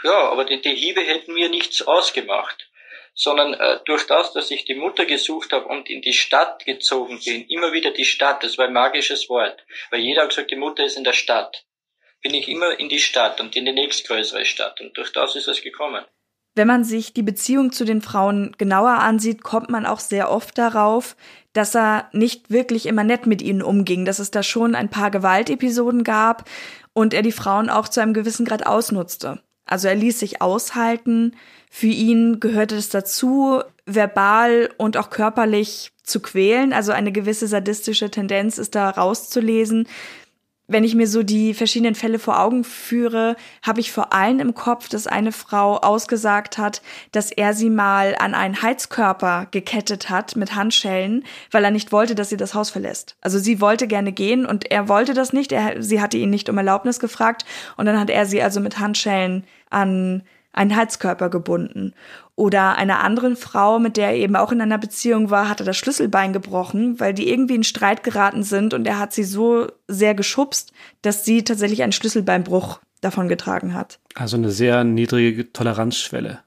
ja, 0.03 0.29
aber 0.29 0.45
die, 0.45 0.61
die 0.61 0.75
Hiebe 0.75 1.01
hätten 1.01 1.33
mir 1.33 1.49
nichts 1.49 1.81
ausgemacht. 1.81 2.66
Sondern 3.19 3.55
äh, 3.55 3.79
durch 3.85 4.05
das, 4.05 4.31
dass 4.33 4.51
ich 4.51 4.65
die 4.65 4.75
Mutter 4.75 5.05
gesucht 5.05 5.51
habe 5.51 5.65
und 5.65 5.89
in 5.89 6.01
die 6.01 6.13
Stadt 6.13 6.65
gezogen 6.65 7.19
bin, 7.25 7.47
immer 7.47 7.73
wieder 7.73 7.89
die 7.89 8.05
Stadt, 8.05 8.43
das 8.43 8.59
war 8.59 8.67
ein 8.67 8.73
magisches 8.73 9.27
Wort. 9.27 9.65
Weil 9.89 10.01
jeder 10.01 10.21
hat 10.21 10.29
gesagt, 10.29 10.51
die 10.51 10.55
Mutter 10.55 10.85
ist 10.85 10.97
in 10.97 11.03
der 11.03 11.13
Stadt. 11.13 11.65
Bin 12.21 12.35
ich 12.35 12.47
immer 12.47 12.79
in 12.79 12.89
die 12.89 12.99
Stadt 12.99 13.41
und 13.41 13.55
in 13.55 13.65
die 13.65 13.71
nächstgrößere 13.71 14.45
Stadt. 14.45 14.79
Und 14.81 14.95
durch 14.97 15.11
das 15.13 15.35
ist 15.35 15.47
es 15.47 15.63
gekommen. 15.63 16.05
Wenn 16.55 16.67
man 16.67 16.83
sich 16.83 17.13
die 17.13 17.23
Beziehung 17.23 17.71
zu 17.71 17.85
den 17.85 18.01
Frauen 18.01 18.55
genauer 18.57 18.99
ansieht, 18.99 19.43
kommt 19.43 19.69
man 19.69 19.85
auch 19.85 19.99
sehr 19.99 20.31
oft 20.31 20.57
darauf, 20.57 21.15
dass 21.53 21.75
er 21.75 22.09
nicht 22.13 22.49
wirklich 22.49 22.85
immer 22.85 23.03
nett 23.03 23.25
mit 23.25 23.41
ihnen 23.41 23.61
umging, 23.61 24.05
dass 24.05 24.19
es 24.19 24.31
da 24.31 24.43
schon 24.43 24.75
ein 24.75 24.89
paar 24.89 25.11
Gewaltepisoden 25.11 26.03
gab 26.03 26.49
und 26.93 27.13
er 27.13 27.21
die 27.21 27.31
Frauen 27.31 27.69
auch 27.69 27.87
zu 27.87 27.99
einem 27.99 28.13
gewissen 28.13 28.45
Grad 28.45 28.65
ausnutzte. 28.65 29.39
Also 29.65 29.87
er 29.87 29.95
ließ 29.95 30.19
sich 30.19 30.41
aushalten. 30.41 31.35
Für 31.69 31.87
ihn 31.87 32.39
gehörte 32.39 32.75
es 32.75 32.89
dazu, 32.89 33.61
verbal 33.85 34.69
und 34.77 34.97
auch 34.97 35.09
körperlich 35.09 35.91
zu 36.03 36.19
quälen. 36.19 36.73
Also 36.73 36.91
eine 36.91 37.11
gewisse 37.11 37.47
sadistische 37.47 38.09
Tendenz 38.09 38.57
ist 38.57 38.75
da 38.75 38.89
rauszulesen 38.89 39.87
wenn 40.67 40.83
ich 40.83 40.95
mir 40.95 41.07
so 41.07 41.23
die 41.23 41.53
verschiedenen 41.53 41.95
Fälle 41.95 42.19
vor 42.19 42.39
Augen 42.39 42.65
führe, 42.65 43.37
habe 43.65 43.79
ich 43.79 43.91
vor 43.91 44.13
allem 44.13 44.39
im 44.39 44.53
Kopf, 44.53 44.89
dass 44.89 45.07
eine 45.07 45.31
Frau 45.31 45.77
ausgesagt 45.77 46.57
hat, 46.57 46.81
dass 47.13 47.31
er 47.31 47.53
sie 47.53 47.69
mal 47.69 48.15
an 48.19 48.35
einen 48.35 48.61
Heizkörper 48.61 49.47
gekettet 49.51 50.09
hat 50.09 50.35
mit 50.35 50.55
Handschellen, 50.55 51.23
weil 51.51 51.63
er 51.63 51.71
nicht 51.71 51.93
wollte, 51.93 52.15
dass 52.15 52.29
sie 52.29 52.37
das 52.37 52.53
Haus 52.53 52.69
verlässt. 52.69 53.15
Also 53.21 53.39
sie 53.39 53.61
wollte 53.61 53.87
gerne 53.87 54.11
gehen 54.11 54.45
und 54.45 54.69
er 54.69 54.89
wollte 54.89 55.13
das 55.13 55.31
nicht. 55.31 55.53
Er, 55.53 55.81
sie 55.81 56.01
hatte 56.01 56.17
ihn 56.17 56.29
nicht 56.29 56.49
um 56.49 56.57
Erlaubnis 56.57 56.99
gefragt 56.99 57.45
und 57.77 57.85
dann 57.85 57.99
hat 57.99 58.09
er 58.09 58.25
sie 58.25 58.41
also 58.41 58.59
mit 58.59 58.77
Handschellen 58.77 59.45
an 59.69 60.23
einen 60.57 60.75
Heizkörper 60.75 61.29
gebunden. 61.29 61.93
Oder 62.35 62.77
einer 62.77 63.03
anderen 63.03 63.35
Frau, 63.35 63.79
mit 63.79 63.97
der 63.97 64.09
er 64.09 64.15
eben 64.15 64.35
auch 64.35 64.51
in 64.51 64.61
einer 64.61 64.77
Beziehung 64.77 65.29
war, 65.29 65.49
hat 65.49 65.59
er 65.59 65.65
das 65.65 65.77
Schlüsselbein 65.77 66.33
gebrochen, 66.33 66.99
weil 66.99 67.13
die 67.13 67.29
irgendwie 67.29 67.55
in 67.55 67.63
Streit 67.63 68.03
geraten 68.03 68.43
sind 68.43 68.73
und 68.73 68.87
er 68.87 68.99
hat 68.99 69.13
sie 69.13 69.23
so 69.23 69.67
sehr 69.87 70.13
geschubst, 70.13 70.71
dass 71.01 71.25
sie 71.25 71.43
tatsächlich 71.43 71.83
einen 71.83 71.93
Schlüsselbeinbruch 71.93 72.79
davon 73.01 73.27
getragen 73.27 73.73
hat. 73.73 73.99
Also 74.15 74.37
eine 74.37 74.51
sehr 74.51 74.83
niedrige 74.83 75.51
Toleranzschwelle. 75.51 76.39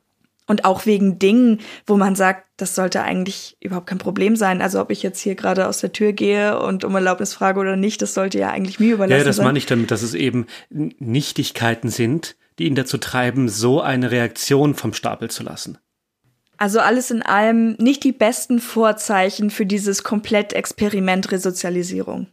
Und 0.46 0.64
auch 0.64 0.84
wegen 0.84 1.20
Dingen, 1.20 1.60
wo 1.86 1.96
man 1.96 2.16
sagt, 2.16 2.44
das 2.56 2.74
sollte 2.74 3.02
eigentlich 3.02 3.56
überhaupt 3.60 3.86
kein 3.86 3.98
Problem 3.98 4.34
sein. 4.34 4.60
Also 4.60 4.80
ob 4.80 4.90
ich 4.90 5.00
jetzt 5.00 5.20
hier 5.20 5.36
gerade 5.36 5.68
aus 5.68 5.78
der 5.78 5.92
Tür 5.92 6.12
gehe 6.12 6.58
und 6.60 6.84
um 6.84 6.92
Erlaubnis 6.96 7.32
frage 7.32 7.60
oder 7.60 7.76
nicht, 7.76 8.02
das 8.02 8.14
sollte 8.14 8.40
ja 8.40 8.50
eigentlich 8.50 8.80
mir 8.80 8.94
überlassen 8.94 9.10
sein. 9.10 9.18
Ja, 9.20 9.24
das 9.24 9.36
sein. 9.36 9.46
meine 9.46 9.58
ich 9.58 9.66
damit, 9.66 9.92
dass 9.92 10.02
es 10.02 10.14
eben 10.14 10.46
Nichtigkeiten 10.68 11.88
sind, 11.88 12.34
die 12.58 12.66
ihn 12.66 12.74
dazu 12.74 12.98
treiben, 12.98 13.48
so 13.48 13.80
eine 13.80 14.10
Reaktion 14.10 14.74
vom 14.74 14.92
Stapel 14.92 15.30
zu 15.30 15.42
lassen. 15.42 15.78
Also 16.56 16.80
alles 16.80 17.10
in 17.10 17.22
allem 17.22 17.72
nicht 17.78 18.04
die 18.04 18.12
besten 18.12 18.60
Vorzeichen 18.60 19.48
für 19.48 19.64
dieses 19.64 20.02
Komplett-Experiment 20.02 21.32
Resozialisierung. 21.32 22.26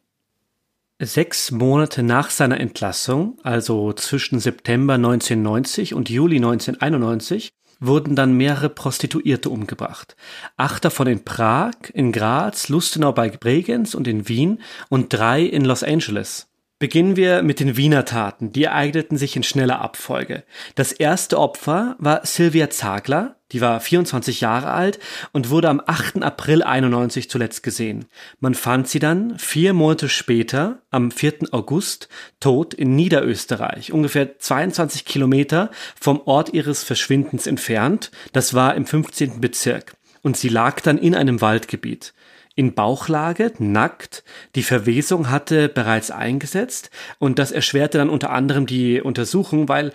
Sechs 1.00 1.52
Monate 1.52 2.04
nach 2.04 2.30
seiner 2.30 2.60
Entlassung, 2.60 3.38
also 3.44 3.94
zwischen 3.94 4.40
September 4.40 4.96
1990 4.96 5.94
und 5.94 6.10
Juli 6.10 6.38
1991, 6.38 7.52
wurden 7.80 8.16
dann 8.16 8.34
mehrere 8.34 8.70
Prostituierte 8.70 9.50
umgebracht. 9.50 10.16
Acht 10.58 10.84
davon 10.84 11.08
in 11.08 11.24
Prag, 11.24 11.76
in 11.94 12.12
Graz, 12.12 12.70
Lustenau 12.70 13.12
bei 13.12 13.30
Bregenz 13.30 13.94
und 13.94 14.08
in 14.08 14.28
Wien 14.28 14.60
und 14.90 15.14
drei 15.14 15.44
in 15.44 15.64
Los 15.64 15.84
Angeles. 15.84 16.48
Beginnen 16.80 17.16
wir 17.16 17.42
mit 17.42 17.60
den 17.60 17.76
Wiener 17.76 18.06
Taten. 18.06 18.52
Die 18.52 18.66
ereigneten 18.66 19.18
sich 19.18 19.36
in 19.36 19.42
schneller 19.42 19.82
Abfolge. 19.82 20.44
Das 20.76 20.92
erste 20.92 21.40
Opfer 21.40 21.96
war 21.98 22.24
Sylvia 22.24 22.70
Zagler, 22.70 23.38
die 23.52 23.62
war 23.62 23.80
24 23.80 24.42
Jahre 24.42 24.70
alt 24.70 25.00
und 25.32 25.50
wurde 25.50 25.70
am 25.70 25.82
8. 25.84 26.22
April 26.22 26.62
91 26.62 27.32
zuletzt 27.32 27.64
gesehen. 27.64 28.06
Man 28.40 28.54
fand 28.54 28.88
sie 28.88 29.00
dann 29.00 29.40
vier 29.40 29.74
Monate 29.74 30.08
später, 30.08 30.84
am 30.92 31.10
4. 31.10 31.52
August, 31.52 32.10
tot 32.40 32.76
in 32.76 32.96
Niederösterreich, 32.96 33.92
ungefähr 33.92 34.38
22 34.38 35.04
Kilometer 35.04 35.72
vom 36.00 36.22
Ort 36.26 36.54
ihres 36.54 36.84
Verschwindens 36.84 37.48
entfernt. 37.48 38.12
Das 38.34 38.54
war 38.54 38.76
im 38.76 38.86
15. 38.86 39.42
Bezirk. 39.42 39.96
Und 40.22 40.38
sie 40.38 40.50
lag 40.50 40.82
dann 40.82 41.00
in 41.00 41.16
einem 41.16 41.42
Waldgebiet 41.42 42.14
in 42.58 42.74
Bauchlage, 42.74 43.54
nackt. 43.60 44.24
Die 44.56 44.64
Verwesung 44.64 45.30
hatte 45.30 45.70
bereits 45.70 46.10
eingesetzt 46.12 46.90
und 47.20 47.40
das 47.40 47.52
erschwerte 47.52 48.00
dann 48.00 48.10
unter 48.10 48.32
anderem 48.32 48.66
die 48.66 49.00
Untersuchung, 49.00 49.70
weil 49.70 49.94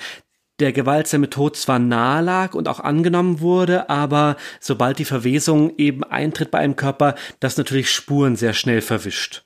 der 0.60 0.72
gewaltsame 0.72 1.28
Tod 1.28 1.56
zwar 1.56 1.80
nahe 1.80 2.22
lag 2.22 2.54
und 2.54 2.68
auch 2.68 2.78
angenommen 2.78 3.40
wurde, 3.40 3.90
aber 3.90 4.36
sobald 4.60 5.00
die 5.00 5.04
Verwesung 5.04 5.76
eben 5.76 6.04
eintritt 6.04 6.52
bei 6.52 6.60
einem 6.60 6.76
Körper, 6.76 7.16
das 7.40 7.56
natürlich 7.56 7.90
Spuren 7.90 8.36
sehr 8.36 8.52
schnell 8.52 8.80
verwischt. 8.80 9.44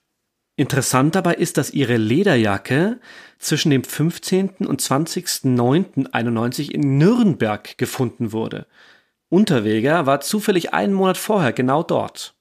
Interessant 0.57 1.15
dabei 1.15 1.35
ist, 1.35 1.57
dass 1.57 1.71
ihre 1.71 1.97
Lederjacke 1.97 3.01
zwischen 3.39 3.71
dem 3.71 3.83
15. 3.83 4.67
und 4.67 4.83
20.09.91 4.83 6.71
in 6.71 6.99
Nürnberg 6.99 7.79
gefunden 7.79 8.33
wurde. 8.33 8.67
Unterweger 9.31 10.05
war 10.05 10.21
zufällig 10.21 10.75
einen 10.75 10.93
Monat 10.93 11.17
vorher 11.17 11.55
genau 11.55 11.83
dort. 11.83 12.36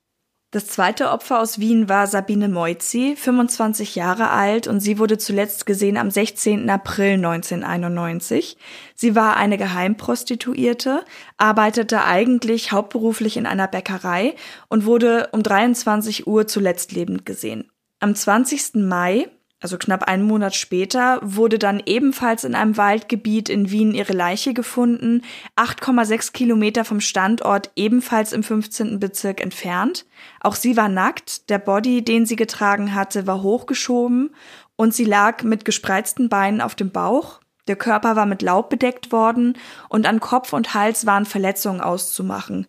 Das 0.56 0.68
zweite 0.68 1.10
Opfer 1.10 1.42
aus 1.42 1.60
Wien 1.60 1.90
war 1.90 2.08
Sabine 2.08 2.48
Moizzi, 2.48 3.18
25 3.18 3.96
Jahre 3.96 4.30
alt 4.30 4.68
und 4.68 4.80
sie 4.80 5.00
wurde 5.00 5.18
zuletzt 5.18 5.66
gesehen 5.66 5.98
am 5.98 6.10
16. 6.10 6.70
April 6.70 7.16
1991. 7.16 8.56
Sie 8.96 9.16
war 9.18 9.36
eine 9.36 9.58
Geheimprostituierte, 9.58 11.04
arbeitete 11.36 12.06
eigentlich 12.06 12.72
hauptberuflich 12.72 13.36
in 13.36 13.48
einer 13.48 13.68
Bäckerei 13.68 14.36
und 14.70 14.86
wurde 14.86 15.28
um 15.34 15.44
23 15.44 16.26
Uhr 16.26 16.48
zuletzt 16.48 16.94
lebend 16.94 17.26
gesehen. 17.26 17.70
Am 18.00 18.16
20. 18.16 18.76
Mai 18.76 19.28
also 19.66 19.80
knapp 19.80 20.04
einen 20.04 20.22
Monat 20.22 20.54
später, 20.54 21.20
wurde 21.24 21.58
dann 21.58 21.82
ebenfalls 21.84 22.44
in 22.44 22.54
einem 22.54 22.78
Waldgebiet 22.78 23.50
in 23.50 23.72
Wien 23.72 23.96
ihre 23.96 24.14
Leiche 24.14 24.54
gefunden, 24.54 25.24
8,6 25.56 26.34
Kilometer 26.34 26.86
vom 26.86 27.02
Standort, 27.02 27.72
ebenfalls 27.76 28.32
im 28.32 28.44
15. 28.44 29.00
Bezirk 29.00 29.42
entfernt. 29.42 30.06
Auch 30.40 30.54
sie 30.54 30.78
war 30.78 30.88
nackt, 30.88 31.50
der 31.50 31.58
Body, 31.58 32.04
den 32.04 32.28
sie 32.28 32.36
getragen 32.36 32.94
hatte, 32.94 33.26
war 33.26 33.42
hochgeschoben 33.42 34.36
und 34.76 34.94
sie 34.94 35.06
lag 35.06 35.42
mit 35.42 35.66
gespreizten 35.66 36.30
Beinen 36.30 36.62
auf 36.62 36.76
dem 36.76 36.92
Bauch. 36.92 37.40
Der 37.68 37.76
Körper 37.76 38.16
war 38.16 38.28
mit 38.28 38.44
Laub 38.44 38.70
bedeckt 38.70 39.12
worden 39.12 39.58
und 39.90 40.06
an 40.06 40.20
Kopf 40.20 40.54
und 40.54 40.76
Hals 40.76 41.08
waren 41.08 41.26
Verletzungen 41.26 41.82
auszumachen. 41.82 42.68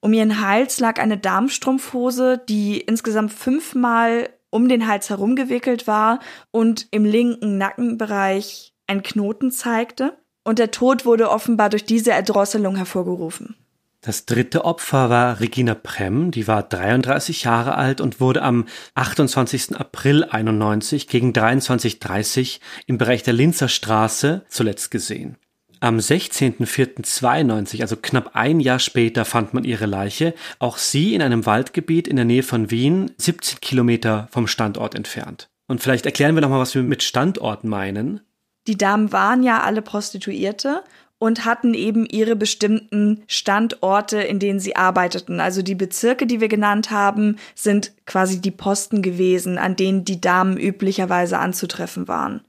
Um 0.00 0.14
ihren 0.14 0.40
Hals 0.40 0.80
lag 0.80 0.98
eine 0.98 1.18
Darmstrumpfhose, 1.18 2.42
die 2.48 2.80
insgesamt 2.80 3.34
fünfmal 3.34 4.30
um 4.54 4.68
den 4.68 4.86
Hals 4.86 5.10
herumgewickelt 5.10 5.88
war 5.88 6.20
und 6.52 6.86
im 6.92 7.04
linken 7.04 7.58
Nackenbereich 7.58 8.72
ein 8.86 9.02
Knoten 9.02 9.50
zeigte. 9.50 10.16
Und 10.44 10.60
der 10.60 10.70
Tod 10.70 11.04
wurde 11.04 11.30
offenbar 11.30 11.70
durch 11.70 11.84
diese 11.84 12.12
Erdrosselung 12.12 12.76
hervorgerufen. 12.76 13.56
Das 14.00 14.26
dritte 14.26 14.64
Opfer 14.64 15.10
war 15.10 15.40
Regina 15.40 15.74
Prem, 15.74 16.30
die 16.30 16.46
war 16.46 16.62
33 16.62 17.44
Jahre 17.44 17.74
alt 17.74 18.00
und 18.02 18.20
wurde 18.20 18.42
am 18.42 18.66
28. 18.94 19.74
April 19.76 20.24
91 20.24 21.08
gegen 21.08 21.32
23.30 21.32 22.60
im 22.86 22.98
Bereich 22.98 23.22
der 23.22 23.32
Linzer 23.32 23.68
Straße 23.68 24.44
zuletzt 24.48 24.90
gesehen. 24.90 25.36
Am 25.84 25.98
16.04.92, 25.98 27.82
also 27.82 27.96
knapp 28.00 28.30
ein 28.32 28.58
Jahr 28.58 28.78
später, 28.78 29.26
fand 29.26 29.52
man 29.52 29.64
ihre 29.64 29.84
Leiche, 29.84 30.32
auch 30.58 30.78
sie 30.78 31.14
in 31.14 31.20
einem 31.20 31.44
Waldgebiet 31.44 32.08
in 32.08 32.16
der 32.16 32.24
Nähe 32.24 32.42
von 32.42 32.70
Wien, 32.70 33.10
17 33.18 33.60
Kilometer 33.60 34.26
vom 34.30 34.46
Standort 34.46 34.94
entfernt. 34.94 35.50
Und 35.66 35.82
vielleicht 35.82 36.06
erklären 36.06 36.36
wir 36.36 36.40
nochmal, 36.40 36.60
was 36.60 36.74
wir 36.74 36.82
mit 36.82 37.02
Standort 37.02 37.64
meinen. 37.64 38.22
Die 38.66 38.78
Damen 38.78 39.12
waren 39.12 39.42
ja 39.42 39.60
alle 39.60 39.82
Prostituierte 39.82 40.82
und 41.18 41.44
hatten 41.44 41.74
eben 41.74 42.06
ihre 42.06 42.34
bestimmten 42.34 43.22
Standorte, 43.26 44.22
in 44.22 44.38
denen 44.38 44.60
sie 44.60 44.76
arbeiteten. 44.76 45.38
Also 45.38 45.60
die 45.60 45.74
Bezirke, 45.74 46.26
die 46.26 46.40
wir 46.40 46.48
genannt 46.48 46.92
haben, 46.92 47.36
sind 47.54 47.92
quasi 48.06 48.40
die 48.40 48.52
Posten 48.52 49.02
gewesen, 49.02 49.58
an 49.58 49.76
denen 49.76 50.06
die 50.06 50.22
Damen 50.22 50.56
üblicherweise 50.56 51.38
anzutreffen 51.38 52.08
waren. 52.08 52.40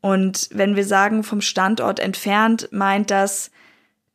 Und 0.00 0.48
wenn 0.52 0.76
wir 0.76 0.84
sagen 0.84 1.22
vom 1.24 1.40
Standort 1.40 2.00
entfernt, 2.00 2.68
meint 2.70 3.10
das 3.10 3.50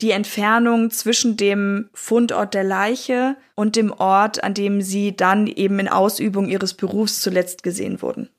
die 0.02 0.12
Entfernung 0.12 0.92
zwischen 0.92 1.38
dem 1.38 1.90
Fundort 1.94 2.54
der 2.54 2.64
Leiche 2.64 3.38
und 3.56 3.76
dem 3.76 3.92
Ort, 3.92 4.44
an 4.44 4.54
dem 4.54 4.82
sie 4.82 5.16
dann 5.16 5.48
eben 5.48 5.80
in 5.80 5.88
Ausübung 5.88 6.50
ihres 6.50 6.74
Berufs 6.74 7.22
zuletzt 7.22 7.64
gesehen 7.64 8.02
wurden. 8.02 8.30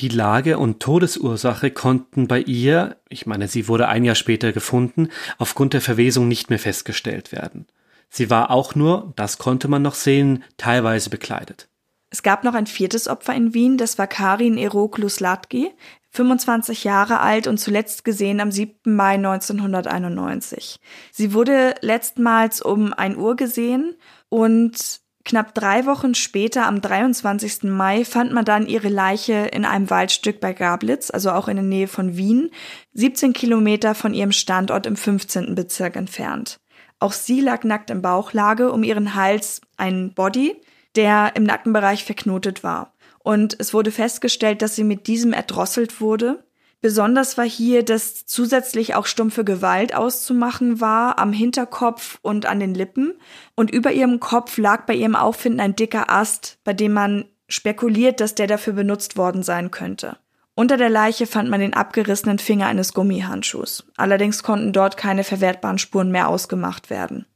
Die 0.00 0.08
Lage 0.08 0.58
und 0.58 0.80
Todesursache 0.80 1.70
konnten 1.70 2.26
bei 2.26 2.40
ihr, 2.40 2.96
ich 3.08 3.26
meine, 3.26 3.46
sie 3.46 3.68
wurde 3.68 3.88
ein 3.88 4.04
Jahr 4.04 4.14
später 4.14 4.52
gefunden, 4.52 5.08
aufgrund 5.38 5.74
der 5.74 5.82
Verwesung 5.82 6.28
nicht 6.28 6.48
mehr 6.48 6.58
festgestellt 6.58 7.30
werden. 7.30 7.66
Sie 8.08 8.30
war 8.30 8.50
auch 8.50 8.74
nur, 8.74 9.12
das 9.16 9.38
konnte 9.38 9.68
man 9.68 9.82
noch 9.82 9.94
sehen, 9.94 10.44
teilweise 10.56 11.10
bekleidet. 11.10 11.68
Es 12.10 12.22
gab 12.22 12.44
noch 12.44 12.54
ein 12.54 12.66
viertes 12.66 13.08
Opfer 13.08 13.34
in 13.34 13.54
Wien, 13.54 13.78
das 13.78 13.96
war 13.96 14.06
Karin 14.06 14.58
Eroklus 14.58 15.20
Latki. 15.20 15.70
25 16.12 16.84
Jahre 16.84 17.20
alt 17.20 17.46
und 17.46 17.58
zuletzt 17.58 18.04
gesehen 18.04 18.40
am 18.40 18.52
7. 18.52 18.94
Mai 18.94 19.14
1991. 19.14 20.78
Sie 21.10 21.32
wurde 21.32 21.74
letztmals 21.80 22.60
um 22.60 22.92
1 22.92 23.16
Uhr 23.16 23.34
gesehen 23.34 23.96
und 24.28 25.00
knapp 25.24 25.54
drei 25.54 25.86
Wochen 25.86 26.14
später, 26.14 26.66
am 26.66 26.82
23. 26.82 27.64
Mai, 27.64 28.04
fand 28.04 28.32
man 28.32 28.44
dann 28.44 28.66
ihre 28.66 28.88
Leiche 28.88 29.48
in 29.52 29.64
einem 29.64 29.88
Waldstück 29.88 30.38
bei 30.40 30.52
Gablitz, 30.52 31.10
also 31.10 31.30
auch 31.30 31.48
in 31.48 31.56
der 31.56 31.64
Nähe 31.64 31.88
von 31.88 32.16
Wien, 32.16 32.50
17 32.92 33.32
Kilometer 33.32 33.94
von 33.94 34.12
ihrem 34.12 34.32
Standort 34.32 34.84
im 34.86 34.96
15. 34.96 35.54
Bezirk 35.54 35.96
entfernt. 35.96 36.60
Auch 36.98 37.12
sie 37.12 37.40
lag 37.40 37.64
nackt 37.64 37.88
im 37.88 38.02
Bauchlage, 38.02 38.70
um 38.70 38.84
ihren 38.84 39.14
Hals 39.14 39.62
ein 39.78 40.12
Body, 40.12 40.60
der 40.94 41.32
im 41.36 41.44
Nackenbereich 41.44 42.04
verknotet 42.04 42.62
war 42.62 42.91
und 43.22 43.56
es 43.58 43.72
wurde 43.72 43.90
festgestellt, 43.90 44.62
dass 44.62 44.76
sie 44.76 44.84
mit 44.84 45.06
diesem 45.06 45.32
erdrosselt 45.32 46.00
wurde. 46.00 46.44
Besonders 46.80 47.38
war 47.38 47.44
hier, 47.44 47.84
dass 47.84 48.26
zusätzlich 48.26 48.96
auch 48.96 49.06
stumpfe 49.06 49.44
Gewalt 49.44 49.94
auszumachen 49.94 50.80
war 50.80 51.18
am 51.20 51.32
Hinterkopf 51.32 52.18
und 52.22 52.44
an 52.46 52.58
den 52.58 52.74
Lippen. 52.74 53.14
Und 53.54 53.70
über 53.70 53.92
ihrem 53.92 54.18
Kopf 54.18 54.58
lag 54.58 54.84
bei 54.84 54.94
ihrem 54.94 55.14
Auffinden 55.14 55.60
ein 55.60 55.76
dicker 55.76 56.10
Ast, 56.10 56.58
bei 56.64 56.72
dem 56.72 56.92
man 56.92 57.26
spekuliert, 57.48 58.20
dass 58.20 58.34
der 58.34 58.48
dafür 58.48 58.72
benutzt 58.72 59.16
worden 59.16 59.44
sein 59.44 59.70
könnte. 59.70 60.16
Unter 60.54 60.76
der 60.76 60.90
Leiche 60.90 61.26
fand 61.26 61.48
man 61.48 61.60
den 61.60 61.72
abgerissenen 61.72 62.38
Finger 62.40 62.66
eines 62.66 62.92
Gummihandschuhs. 62.92 63.84
Allerdings 63.96 64.42
konnten 64.42 64.72
dort 64.72 64.96
keine 64.96 65.22
verwertbaren 65.22 65.78
Spuren 65.78 66.10
mehr 66.10 66.28
ausgemacht 66.28 66.90
werden. 66.90 67.26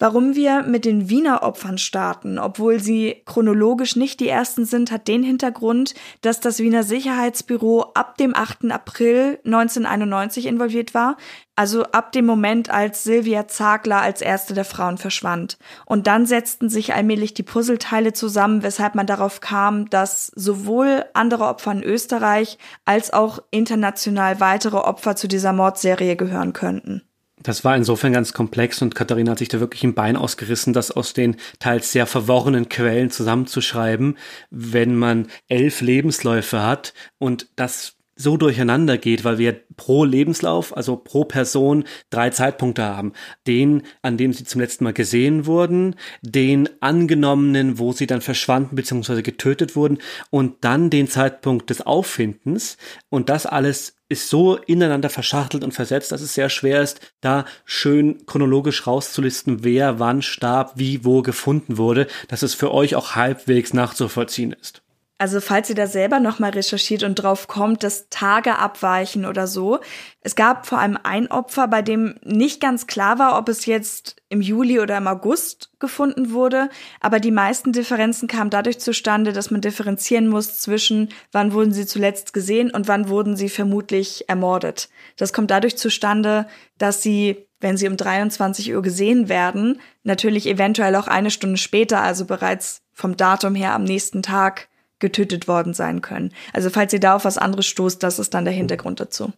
Warum 0.00 0.36
wir 0.36 0.62
mit 0.62 0.84
den 0.84 1.10
Wiener 1.10 1.42
Opfern 1.42 1.76
starten, 1.76 2.38
obwohl 2.38 2.78
sie 2.78 3.20
chronologisch 3.26 3.96
nicht 3.96 4.20
die 4.20 4.28
ersten 4.28 4.64
sind, 4.64 4.92
hat 4.92 5.08
den 5.08 5.24
Hintergrund, 5.24 5.94
dass 6.20 6.38
das 6.38 6.60
Wiener 6.60 6.84
Sicherheitsbüro 6.84 7.82
ab 7.94 8.16
dem 8.16 8.32
8. 8.32 8.70
April 8.70 9.40
1991 9.44 10.46
involviert 10.46 10.94
war, 10.94 11.16
also 11.56 11.82
ab 11.82 12.12
dem 12.12 12.26
Moment, 12.26 12.70
als 12.70 13.02
Silvia 13.02 13.48
Zagler 13.48 14.00
als 14.00 14.22
erste 14.22 14.54
der 14.54 14.64
Frauen 14.64 14.98
verschwand. 14.98 15.58
Und 15.84 16.06
dann 16.06 16.26
setzten 16.26 16.68
sich 16.68 16.94
allmählich 16.94 17.34
die 17.34 17.42
Puzzleteile 17.42 18.12
zusammen, 18.12 18.62
weshalb 18.62 18.94
man 18.94 19.08
darauf 19.08 19.40
kam, 19.40 19.90
dass 19.90 20.28
sowohl 20.36 21.06
andere 21.14 21.46
Opfer 21.46 21.72
in 21.72 21.82
Österreich 21.82 22.58
als 22.84 23.12
auch 23.12 23.40
international 23.50 24.38
weitere 24.38 24.76
Opfer 24.76 25.16
zu 25.16 25.26
dieser 25.26 25.52
Mordserie 25.52 26.14
gehören 26.14 26.52
könnten. 26.52 27.02
Das 27.48 27.64
war 27.64 27.74
insofern 27.74 28.12
ganz 28.12 28.34
komplex 28.34 28.82
und 28.82 28.94
Katharina 28.94 29.30
hat 29.30 29.38
sich 29.38 29.48
da 29.48 29.58
wirklich 29.58 29.82
ein 29.82 29.94
Bein 29.94 30.18
ausgerissen, 30.18 30.74
das 30.74 30.90
aus 30.90 31.14
den 31.14 31.36
teils 31.58 31.92
sehr 31.92 32.04
verworrenen 32.04 32.68
Quellen 32.68 33.10
zusammenzuschreiben, 33.10 34.18
wenn 34.50 34.94
man 34.94 35.28
elf 35.48 35.80
Lebensläufe 35.80 36.62
hat 36.62 36.92
und 37.16 37.48
das 37.56 37.97
so 38.18 38.36
durcheinander 38.36 38.98
geht, 38.98 39.24
weil 39.24 39.38
wir 39.38 39.58
pro 39.76 40.04
Lebenslauf, 40.04 40.76
also 40.76 40.96
pro 40.96 41.24
Person 41.24 41.84
drei 42.10 42.30
Zeitpunkte 42.30 42.82
haben. 42.82 43.12
Den, 43.46 43.82
an 44.02 44.16
dem 44.16 44.32
sie 44.32 44.44
zum 44.44 44.60
letzten 44.60 44.84
Mal 44.84 44.92
gesehen 44.92 45.46
wurden, 45.46 45.94
den 46.20 46.68
angenommenen, 46.80 47.78
wo 47.78 47.92
sie 47.92 48.06
dann 48.06 48.20
verschwanden 48.20 48.76
bzw. 48.76 49.22
getötet 49.22 49.76
wurden 49.76 49.98
und 50.30 50.64
dann 50.64 50.90
den 50.90 51.08
Zeitpunkt 51.08 51.70
des 51.70 51.80
Auffindens 51.80 52.76
und 53.08 53.28
das 53.28 53.46
alles 53.46 53.94
ist 54.08 54.30
so 54.30 54.56
ineinander 54.56 55.10
verschachtelt 55.10 55.62
und 55.62 55.72
versetzt, 55.72 56.12
dass 56.12 56.22
es 56.22 56.34
sehr 56.34 56.48
schwer 56.48 56.82
ist, 56.82 57.00
da 57.20 57.44
schön 57.64 58.24
chronologisch 58.26 58.86
rauszulisten, 58.86 59.64
wer 59.64 59.98
wann 59.98 60.22
starb, 60.22 60.72
wie 60.76 61.04
wo 61.04 61.22
gefunden 61.22 61.76
wurde, 61.76 62.06
dass 62.28 62.42
es 62.42 62.54
für 62.54 62.72
euch 62.72 62.94
auch 62.94 63.14
halbwegs 63.16 63.74
nachzuvollziehen 63.74 64.52
ist. 64.52 64.82
Also 65.20 65.40
falls 65.40 65.68
ihr 65.68 65.74
da 65.74 65.88
selber 65.88 66.20
nochmal 66.20 66.50
recherchiert 66.50 67.02
und 67.02 67.16
drauf 67.16 67.48
kommt, 67.48 67.82
dass 67.82 68.08
Tage 68.08 68.56
abweichen 68.56 69.26
oder 69.26 69.48
so. 69.48 69.80
Es 70.20 70.36
gab 70.36 70.64
vor 70.64 70.78
allem 70.78 70.96
ein 71.02 71.28
Opfer, 71.28 71.66
bei 71.66 71.82
dem 71.82 72.14
nicht 72.22 72.60
ganz 72.60 72.86
klar 72.86 73.18
war, 73.18 73.36
ob 73.36 73.48
es 73.48 73.66
jetzt 73.66 74.22
im 74.28 74.40
Juli 74.40 74.78
oder 74.78 74.96
im 74.96 75.08
August 75.08 75.72
gefunden 75.80 76.30
wurde. 76.30 76.70
Aber 77.00 77.18
die 77.18 77.32
meisten 77.32 77.72
Differenzen 77.72 78.28
kamen 78.28 78.50
dadurch 78.50 78.78
zustande, 78.78 79.32
dass 79.32 79.50
man 79.50 79.60
differenzieren 79.60 80.28
muss 80.28 80.60
zwischen 80.60 81.08
wann 81.32 81.52
wurden 81.52 81.72
sie 81.72 81.86
zuletzt 81.86 82.32
gesehen 82.32 82.70
und 82.70 82.86
wann 82.86 83.08
wurden 83.08 83.36
sie 83.36 83.48
vermutlich 83.48 84.28
ermordet. 84.28 84.88
Das 85.16 85.32
kommt 85.32 85.50
dadurch 85.50 85.76
zustande, 85.76 86.46
dass 86.78 87.02
sie 87.02 87.48
wenn 87.60 87.76
sie 87.76 87.88
um 87.88 87.96
23 87.96 88.72
Uhr 88.72 88.82
gesehen 88.82 89.28
werden, 89.28 89.80
natürlich 90.04 90.46
eventuell 90.46 90.94
auch 90.94 91.08
eine 91.08 91.32
Stunde 91.32 91.56
später, 91.56 92.00
also 92.00 92.24
bereits 92.24 92.82
vom 92.92 93.16
Datum 93.16 93.56
her 93.56 93.74
am 93.74 93.82
nächsten 93.82 94.22
Tag 94.22 94.68
getötet 94.98 95.48
worden 95.48 95.74
sein 95.74 96.02
können. 96.02 96.32
Also 96.52 96.70
falls 96.70 96.92
ihr 96.92 97.00
da 97.00 97.16
auf 97.16 97.24
was 97.24 97.38
anderes 97.38 97.66
stoßt, 97.66 98.02
das 98.02 98.18
ist 98.18 98.34
dann 98.34 98.44
der 98.44 98.54
Hintergrund 98.54 99.00
dazu. 99.00 99.32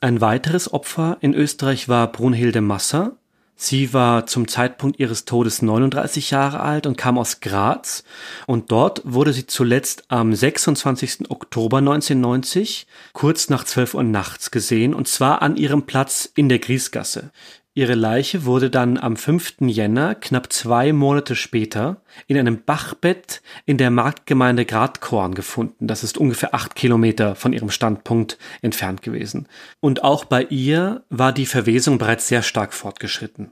Ein 0.00 0.20
weiteres 0.20 0.72
Opfer 0.72 1.16
in 1.20 1.34
Österreich 1.34 1.88
war 1.88 2.12
Brunhilde 2.12 2.60
Masser. 2.60 3.16
Sie 3.58 3.94
war 3.94 4.26
zum 4.26 4.48
Zeitpunkt 4.48 5.00
ihres 5.00 5.24
Todes 5.24 5.62
39 5.62 6.30
Jahre 6.30 6.60
alt 6.60 6.86
und 6.86 6.98
kam 6.98 7.16
aus 7.16 7.40
Graz. 7.40 8.04
Und 8.46 8.70
dort 8.70 9.00
wurde 9.04 9.32
sie 9.32 9.46
zuletzt 9.46 10.04
am 10.08 10.34
26. 10.34 11.30
Oktober 11.30 11.78
1990, 11.78 12.86
kurz 13.14 13.48
nach 13.48 13.64
12 13.64 13.94
Uhr 13.94 14.02
nachts 14.02 14.50
gesehen, 14.50 14.92
und 14.92 15.08
zwar 15.08 15.40
an 15.40 15.56
ihrem 15.56 15.86
Platz 15.86 16.30
in 16.34 16.50
der 16.50 16.58
Griesgasse. 16.58 17.30
Ihre 17.76 17.94
Leiche 17.94 18.46
wurde 18.46 18.70
dann 18.70 18.96
am 18.96 19.16
5. 19.18 19.56
Jänner, 19.66 20.14
knapp 20.14 20.50
zwei 20.50 20.94
Monate 20.94 21.36
später, 21.36 22.00
in 22.26 22.38
einem 22.38 22.62
Bachbett 22.62 23.42
in 23.66 23.76
der 23.76 23.90
Marktgemeinde 23.90 24.64
Gradkorn 24.64 25.34
gefunden. 25.34 25.86
Das 25.86 26.02
ist 26.02 26.16
ungefähr 26.16 26.54
acht 26.54 26.74
Kilometer 26.74 27.34
von 27.34 27.52
ihrem 27.52 27.68
Standpunkt 27.68 28.38
entfernt 28.62 29.02
gewesen. 29.02 29.46
Und 29.80 30.04
auch 30.04 30.24
bei 30.24 30.44
ihr 30.44 31.04
war 31.10 31.34
die 31.34 31.44
Verwesung 31.44 31.98
bereits 31.98 32.28
sehr 32.28 32.40
stark 32.42 32.72
fortgeschritten. 32.72 33.50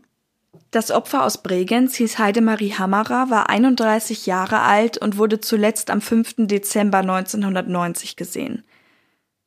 Das 0.70 0.90
Opfer 0.90 1.22
aus 1.24 1.42
Bregenz 1.42 1.94
hieß 1.96 2.18
Heidemarie 2.18 2.72
Hammerer, 2.72 3.28
war 3.28 3.50
31 3.50 4.24
Jahre 4.24 4.62
alt 4.62 4.96
und 4.96 5.18
wurde 5.18 5.42
zuletzt 5.42 5.90
am 5.90 6.00
5. 6.00 6.46
Dezember 6.46 7.00
1990 7.00 8.16
gesehen. 8.16 8.64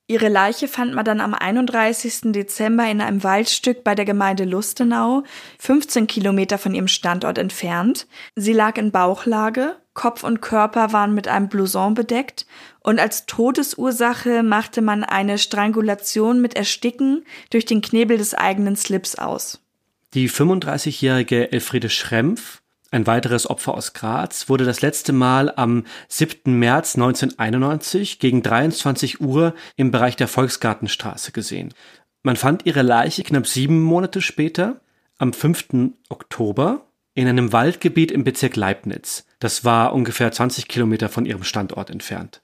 Ihre 0.09 0.29
Leiche 0.29 0.69
fand 0.69 0.93
man 0.93 1.03
dann 1.03 1.19
am 1.19 1.33
31. 1.33 2.31
Dezember 2.31 2.89
in 2.89 3.01
einem 3.01 3.23
Waldstück 3.25 3.83
bei 3.83 3.93
der 3.93 4.05
Gemeinde 4.05 4.45
Lustenau, 4.45 5.23
15 5.59 6.07
Kilometer 6.07 6.57
von 6.57 6.73
ihrem 6.73 6.87
Standort 6.87 7.37
entfernt. 7.37 8.07
Sie 8.33 8.53
lag 8.53 8.77
in 8.77 8.91
Bauchlage, 8.91 9.75
Kopf 9.93 10.23
und 10.23 10.41
Körper 10.41 10.93
waren 10.93 11.13
mit 11.13 11.27
einem 11.27 11.49
Blouson 11.49 11.93
bedeckt 11.93 12.45
und 12.79 12.99
als 12.99 13.25
Todesursache 13.25 14.43
machte 14.43 14.81
man 14.81 15.03
eine 15.03 15.37
Strangulation 15.37 16.39
mit 16.41 16.55
Ersticken 16.55 17.25
durch 17.49 17.65
den 17.65 17.81
Knebel 17.81 18.17
des 18.17 18.33
eigenen 18.33 18.77
Slips 18.77 19.15
aus. 19.15 19.59
Die 20.13 20.29
35-jährige 20.29 21.51
Elfriede 21.51 21.89
Schrempf 21.89 22.61
ein 22.91 23.05
weiteres 23.05 23.49
Opfer 23.49 23.73
aus 23.73 23.93
Graz 23.93 24.47
wurde 24.49 24.63
das 24.63 24.81
letzte 24.81 25.11
Mal 25.11 25.51
am 25.55 25.83
7. 26.07 26.57
März 26.57 26.95
1991 26.95 28.19
gegen 28.19 28.41
23 28.41 29.19
Uhr 29.19 29.53
im 29.75 29.91
Bereich 29.91 30.15
der 30.15 30.27
Volksgartenstraße 30.27 31.31
gesehen. 31.31 31.73
Man 32.23 32.37
fand 32.37 32.65
ihre 32.65 32.81
Leiche 32.81 33.23
knapp 33.23 33.47
sieben 33.47 33.81
Monate 33.81 34.21
später, 34.21 34.79
am 35.17 35.33
5. 35.33 35.91
Oktober, 36.09 36.87
in 37.13 37.27
einem 37.27 37.51
Waldgebiet 37.51 38.11
im 38.11 38.23
Bezirk 38.23 38.55
Leibniz. 38.55 39.25
Das 39.39 39.65
war 39.65 39.93
ungefähr 39.93 40.31
20 40.31 40.67
Kilometer 40.67 41.09
von 41.09 41.25
ihrem 41.25 41.43
Standort 41.43 41.89
entfernt. 41.89 42.41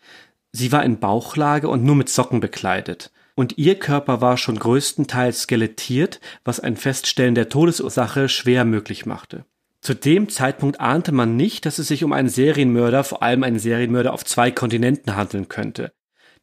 Sie 0.51 0.71
war 0.71 0.83
in 0.83 0.99
Bauchlage 0.99 1.67
und 1.67 1.83
nur 1.83 1.95
mit 1.95 2.09
Socken 2.09 2.39
bekleidet. 2.39 3.11
Und 3.35 3.57
ihr 3.57 3.79
Körper 3.79 4.21
war 4.21 4.37
schon 4.37 4.59
größtenteils 4.59 5.43
skelettiert, 5.43 6.19
was 6.43 6.59
ein 6.59 6.75
Feststellen 6.75 7.33
der 7.35 7.49
Todesursache 7.49 8.29
schwer 8.29 8.65
möglich 8.65 9.05
machte. 9.05 9.45
Zu 9.83 9.93
dem 9.93 10.29
Zeitpunkt 10.29 10.79
ahnte 10.79 11.11
man 11.11 11.35
nicht, 11.35 11.65
dass 11.65 11.77
es 11.77 11.89
sich 11.89 12.05
um 12.05 12.13
einen 12.13 12.29
Serienmörder, 12.29 13.03
vor 13.03 13.21
allem 13.21 13.43
einen 13.43 13.59
Serienmörder 13.59 14.13
auf 14.13 14.23
zwei 14.23 14.49
Kontinenten 14.49 15.17
handeln 15.17 15.49
könnte. 15.49 15.91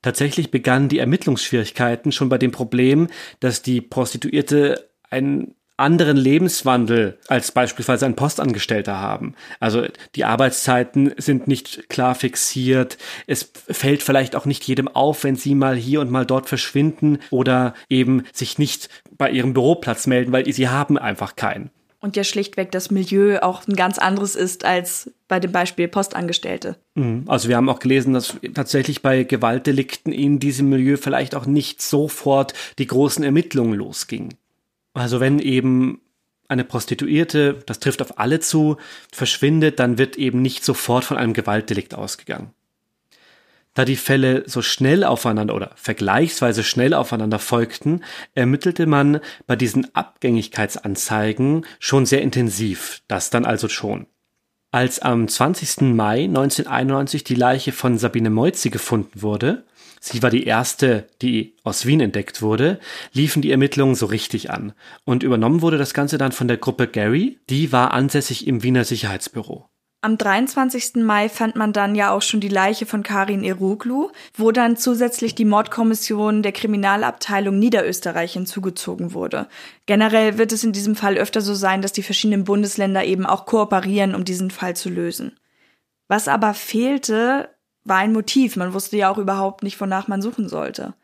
Tatsächlich 0.03 0.51
begannen 0.51 0.91
die 0.91 0.99
Ermittlungsschwierigkeiten 0.99 2.13
schon 2.13 2.29
bei 2.29 2.37
dem 2.37 2.53
Problem, 2.53 3.09
dass 3.41 3.63
die 3.63 3.81
Prostituierte 3.81 4.91
einen 5.09 5.55
anderen 5.79 6.19
Lebenswandel 6.19 7.19
als 7.29 7.53
beispielsweise 7.53 8.05
ein 8.05 8.15
Postangestellter 8.15 8.99
haben. 8.99 9.35
Also 9.59 9.87
die 10.17 10.27
Arbeitszeiten 10.27 11.15
sind 11.17 11.49
nicht 11.49 11.89
klar 11.89 12.15
fixiert. 12.15 12.99
Es 13.27 13.51
fällt 13.71 14.03
vielleicht 14.03 14.37
auch 14.37 14.45
nicht 14.45 14.65
jedem 14.65 14.89
auf, 14.89 15.25
wenn 15.25 15.37
sie 15.37 15.55
mal 15.55 15.77
hier 15.77 16.03
und 16.03 16.11
mal 16.11 16.27
dort 16.27 16.47
verschwinden 16.47 17.19
oder 17.31 17.73
eben 17.89 18.25
sich 18.35 18.59
nicht 18.59 18.91
bei 19.17 19.31
ihrem 19.31 19.55
Büroplatz 19.55 20.07
melden, 20.07 20.33
weil 20.33 20.53
sie 20.53 20.69
haben 20.69 20.99
einfach 20.99 21.37
keinen 21.37 21.71
und 22.01 22.17
ja 22.17 22.25
schlichtweg 22.25 22.73
das 22.73 22.91
Milieu 22.91 23.39
auch 23.41 23.67
ein 23.69 23.77
ganz 23.77 23.99
anderes 23.99 24.35
ist 24.35 24.65
als 24.65 25.11
bei 25.29 25.39
dem 25.39 25.53
Beispiel 25.53 25.87
Postangestellte. 25.87 26.77
Mhm. 26.95 27.25
Also 27.27 27.49
wir 27.49 27.57
haben 27.57 27.69
auch 27.69 27.79
gelesen, 27.79 28.15
dass 28.15 28.37
tatsächlich 28.55 29.03
bei 29.03 29.25
Gewaltdelikten 29.25 30.13
in 30.13 30.39
diesem 30.41 30.69
Milieu 30.71 30.97
vielleicht 30.97 31.35
auch 31.35 31.47
nicht 31.47 31.83
sofort 31.83 32.55
die 32.79 32.87
großen 32.87 33.23
Ermittlungen 33.23 33.75
losgingen. 33.75 34.35
Also 34.95 35.21
wenn 35.21 35.39
eben 35.39 36.01
eine 36.49 36.65
Prostituierte, 36.65 37.63
das 37.67 37.79
trifft 37.79 38.03
auf 38.03 38.19
alle 38.19 38.41
zu, 38.41 38.77
verschwindet, 39.13 39.79
dann 39.79 39.99
wird 39.99 40.17
eben 40.17 40.43
nicht 40.43 40.65
sofort 40.65 41.05
von 41.05 41.17
einem 41.17 41.33
Gewaltdelikt 41.33 41.95
ausgegangen. 41.95 42.51
Da 43.75 43.85
die 43.85 43.97
Fälle 43.97 44.43
so 44.47 44.63
schnell 44.63 45.05
aufeinander 45.05 45.55
oder 45.55 45.71
vergleichsweise 45.77 46.65
schnell 46.65 46.93
aufeinander 46.93 47.39
folgten, 47.39 48.03
ermittelte 48.35 48.87
man 48.87 49.21
bei 49.47 49.55
diesen 49.55 49.95
Abgängigkeitsanzeigen 49.95 51.65
schon 51.79 52.05
sehr 52.05 52.23
intensiv, 52.23 53.03
das 53.07 53.31
dann 53.31 53.45
also 53.45 53.69
schon. 53.69 54.07
Als 54.73 55.01
am 55.01 55.27
20. 55.27 55.95
Mai 55.95 56.25
1991 56.25 57.25
die 57.25 57.35
Leiche 57.35 57.73
von 57.73 57.99
Sabine 57.99 58.31
Moizzi 58.31 58.71
gefunden 58.71 59.23
wurde, 59.23 59.65
sie 60.01 60.23
war 60.23 60.31
die 60.31 60.45
erste, 60.45 61.09
die 61.23 61.57
aus 61.65 61.87
Wien 61.87 62.01
entdeckt 62.01 62.41
wurde, 62.41 62.79
liefen 63.13 63.43
die 63.43 63.51
Ermittlungen 63.51 63.97
so 63.97 64.07
richtig 64.07 64.51
an. 64.51 64.73
Und 65.05 65.25
übernommen 65.25 65.63
wurde 65.63 65.79
das 65.79 65.93
Ganze 65.93 66.19
dann 66.19 66.31
von 66.31 66.47
der 66.47 66.57
Gruppe 66.57 66.87
Gary, 66.87 67.39
die 67.51 67.73
war 67.73 67.93
ansässig 67.93 68.47
im 68.47 68.63
Wiener 68.63 68.85
Sicherheitsbüro. 68.85 69.69
Am 70.03 70.17
23. 70.17 70.97
Mai 70.97 71.29
fand 71.29 71.57
man 71.57 71.75
dann 71.75 71.95
ja 71.95 72.11
auch 72.11 72.23
schon 72.23 72.41
die 72.41 72.49
Leiche 72.49 72.87
von 72.87 73.03
Karin 73.03 73.45
Eroglu, 73.45 74.09
wo 74.35 74.51
dann 74.51 74.79
zusätzlich 74.79 75.35
die 75.35 75.45
Mordkommission 75.45 76.43
der 76.43 76.53
Kriminalabteilung 76.53 77.59
Niederösterreich 77.59 78.33
hinzugezogen 78.33 79.13
wurde. 79.13 79.47
Generell 79.85 80.39
wird 80.39 80.53
es 80.53 80.65
in 80.65 80.73
diesem 80.73 80.97
Fall 80.97 81.19
öfter 81.19 81.43
so 81.43 81.53
sein, 81.53 81.83
dass 81.83 81.93
die 81.93 82.03
verschiedenen 82.03 82.45
Bundesländer 82.45 83.05
eben 83.05 83.27
auch 83.27 83.45
kooperieren, 83.45 84.15
um 84.15 84.25
diesen 84.25 84.51
Fall 84.51 84.75
zu 84.75 84.89
lösen. 84.89 85.39
Was 86.09 86.29
aber 86.29 86.55
fehlte, 86.55 87.51
war 87.85 87.99
ein 87.99 88.15
Motiv. 88.15 88.57
Man 88.57 88.73
wusste 88.73 88.97
ja 88.97 89.11
auch 89.11 89.19
überhaupt 89.19 89.63
nicht, 89.63 89.79
wonach 89.83 90.09
man 90.09 90.23
suchen 90.23 90.49
sollte. 90.49 90.95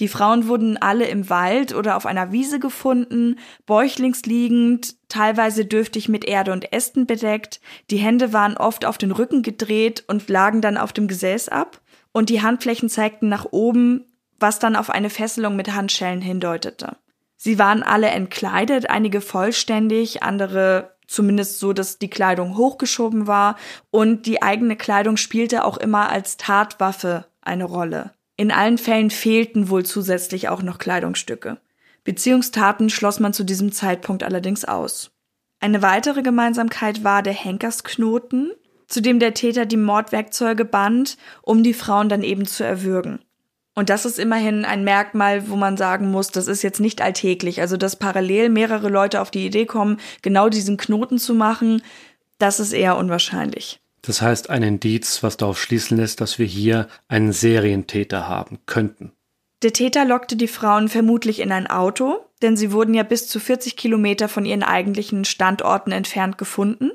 Die 0.00 0.08
Frauen 0.08 0.48
wurden 0.48 0.78
alle 0.78 1.06
im 1.06 1.28
Wald 1.28 1.74
oder 1.74 1.94
auf 1.94 2.06
einer 2.06 2.32
Wiese 2.32 2.58
gefunden, 2.58 3.38
bäuchlings 3.66 4.22
liegend, 4.22 4.96
teilweise 5.10 5.66
dürftig 5.66 6.08
mit 6.08 6.24
Erde 6.24 6.52
und 6.52 6.72
Ästen 6.72 7.06
bedeckt. 7.06 7.60
Die 7.90 7.98
Hände 7.98 8.32
waren 8.32 8.56
oft 8.56 8.86
auf 8.86 8.96
den 8.96 9.10
Rücken 9.10 9.42
gedreht 9.42 10.04
und 10.08 10.26
lagen 10.30 10.62
dann 10.62 10.78
auf 10.78 10.94
dem 10.94 11.06
Gesäß 11.06 11.50
ab. 11.50 11.82
Und 12.12 12.30
die 12.30 12.40
Handflächen 12.40 12.88
zeigten 12.88 13.28
nach 13.28 13.44
oben, 13.50 14.06
was 14.38 14.58
dann 14.58 14.74
auf 14.74 14.88
eine 14.88 15.10
Fesselung 15.10 15.54
mit 15.54 15.74
Handschellen 15.74 16.22
hindeutete. 16.22 16.96
Sie 17.36 17.58
waren 17.58 17.82
alle 17.82 18.08
entkleidet, 18.08 18.88
einige 18.88 19.20
vollständig, 19.20 20.22
andere 20.22 20.96
zumindest 21.06 21.58
so, 21.58 21.74
dass 21.74 21.98
die 21.98 22.08
Kleidung 22.08 22.56
hochgeschoben 22.56 23.26
war 23.26 23.56
und 23.90 24.26
die 24.26 24.42
eigene 24.42 24.76
Kleidung 24.76 25.18
spielte 25.18 25.64
auch 25.64 25.76
immer 25.76 26.08
als 26.08 26.36
Tatwaffe 26.36 27.26
eine 27.42 27.64
Rolle. 27.64 28.12
In 28.40 28.52
allen 28.52 28.78
Fällen 28.78 29.10
fehlten 29.10 29.68
wohl 29.68 29.84
zusätzlich 29.84 30.48
auch 30.48 30.62
noch 30.62 30.78
Kleidungsstücke. 30.78 31.58
Beziehungstaten 32.04 32.88
schloss 32.88 33.20
man 33.20 33.34
zu 33.34 33.44
diesem 33.44 33.70
Zeitpunkt 33.70 34.22
allerdings 34.22 34.64
aus. 34.64 35.10
Eine 35.60 35.82
weitere 35.82 36.22
Gemeinsamkeit 36.22 37.04
war 37.04 37.22
der 37.22 37.34
Henkersknoten, 37.34 38.52
zu 38.86 39.02
dem 39.02 39.18
der 39.18 39.34
Täter 39.34 39.66
die 39.66 39.76
Mordwerkzeuge 39.76 40.64
band, 40.64 41.18
um 41.42 41.62
die 41.62 41.74
Frauen 41.74 42.08
dann 42.08 42.22
eben 42.22 42.46
zu 42.46 42.64
erwürgen. 42.64 43.18
Und 43.74 43.90
das 43.90 44.06
ist 44.06 44.18
immerhin 44.18 44.64
ein 44.64 44.84
Merkmal, 44.84 45.50
wo 45.50 45.56
man 45.56 45.76
sagen 45.76 46.10
muss, 46.10 46.30
das 46.30 46.46
ist 46.46 46.62
jetzt 46.62 46.80
nicht 46.80 47.02
alltäglich. 47.02 47.60
Also, 47.60 47.76
dass 47.76 47.96
parallel 47.96 48.48
mehrere 48.48 48.88
Leute 48.88 49.20
auf 49.20 49.30
die 49.30 49.44
Idee 49.44 49.66
kommen, 49.66 50.00
genau 50.22 50.48
diesen 50.48 50.78
Knoten 50.78 51.18
zu 51.18 51.34
machen, 51.34 51.82
das 52.38 52.58
ist 52.58 52.72
eher 52.72 52.96
unwahrscheinlich. 52.96 53.79
Das 54.02 54.22
heißt 54.22 54.50
ein 54.50 54.62
Indiz, 54.62 55.22
was 55.22 55.36
darauf 55.36 55.60
schließen 55.60 55.96
lässt, 55.96 56.20
dass 56.20 56.38
wir 56.38 56.46
hier 56.46 56.88
einen 57.08 57.32
Serientäter 57.32 58.28
haben 58.28 58.58
könnten. 58.66 59.12
Der 59.62 59.72
Täter 59.72 60.06
lockte 60.06 60.36
die 60.36 60.48
Frauen 60.48 60.88
vermutlich 60.88 61.40
in 61.40 61.52
ein 61.52 61.66
Auto, 61.66 62.24
denn 62.40 62.56
sie 62.56 62.72
wurden 62.72 62.94
ja 62.94 63.02
bis 63.02 63.28
zu 63.28 63.38
40 63.38 63.76
Kilometer 63.76 64.28
von 64.28 64.46
ihren 64.46 64.62
eigentlichen 64.62 65.26
Standorten 65.26 65.92
entfernt 65.92 66.38
gefunden. 66.38 66.92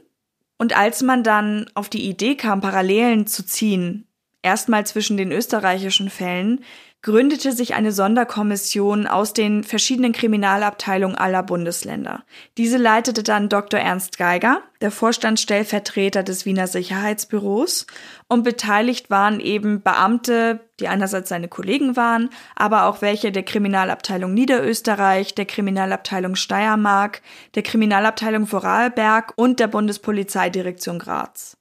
Und 0.58 0.76
als 0.76 1.04
man 1.04 1.24
dann 1.24 1.70
auf 1.76 1.90
die 1.90 2.10
Idee 2.10 2.36
kam, 2.36 2.62
Parallelen 2.62 3.28
zu 3.28 3.46
ziehen, 3.46 4.08
erstmal 4.42 4.86
zwischen 4.86 5.18
den 5.18 5.32
österreichischen 5.32 6.10
Fällen, 6.10 6.64
gründete 7.06 7.52
sich 7.52 7.76
eine 7.76 7.92
Sonderkommission 7.92 9.06
aus 9.06 9.32
den 9.32 9.64
verschiedenen 9.64 10.12
Kriminalabteilungen 10.12 11.16
aller 11.16 11.44
Bundesländer. 11.44 12.24
Diese 12.58 12.78
leitete 12.78 13.22
dann 13.22 13.48
Dr. 13.48 13.80
Ernst 13.80 14.18
Geiger, 14.18 14.64
der 14.82 14.90
Vorstandsstellvertreter 14.90 16.24
des 16.24 16.48
Wiener 16.48 16.66
Sicherheitsbüros, 16.66 17.86
und 18.28 18.42
beteiligt 18.42 19.12
waren 19.12 19.40
eben 19.40 19.84
Beamte, 19.84 20.62
die 20.80 20.88
einerseits 20.88 21.30
seine 21.30 21.48
Kollegen 21.48 21.96
waren, 21.96 22.32
aber 22.56 22.86
auch 22.86 23.04
welche 23.04 23.32
der 23.32 23.44
Kriminalabteilung 23.44 24.34
Niederösterreich, 24.34 25.36
der 25.36 25.46
Kriminalabteilung 25.46 26.34
Steiermark, 26.34 27.22
der 27.54 27.62
Kriminalabteilung 27.62 28.48
Vorarlberg 28.48 29.32
und 29.36 29.60
der 29.60 29.68
Bundespolizeidirektion 29.68 30.98
Graz. 30.98 31.56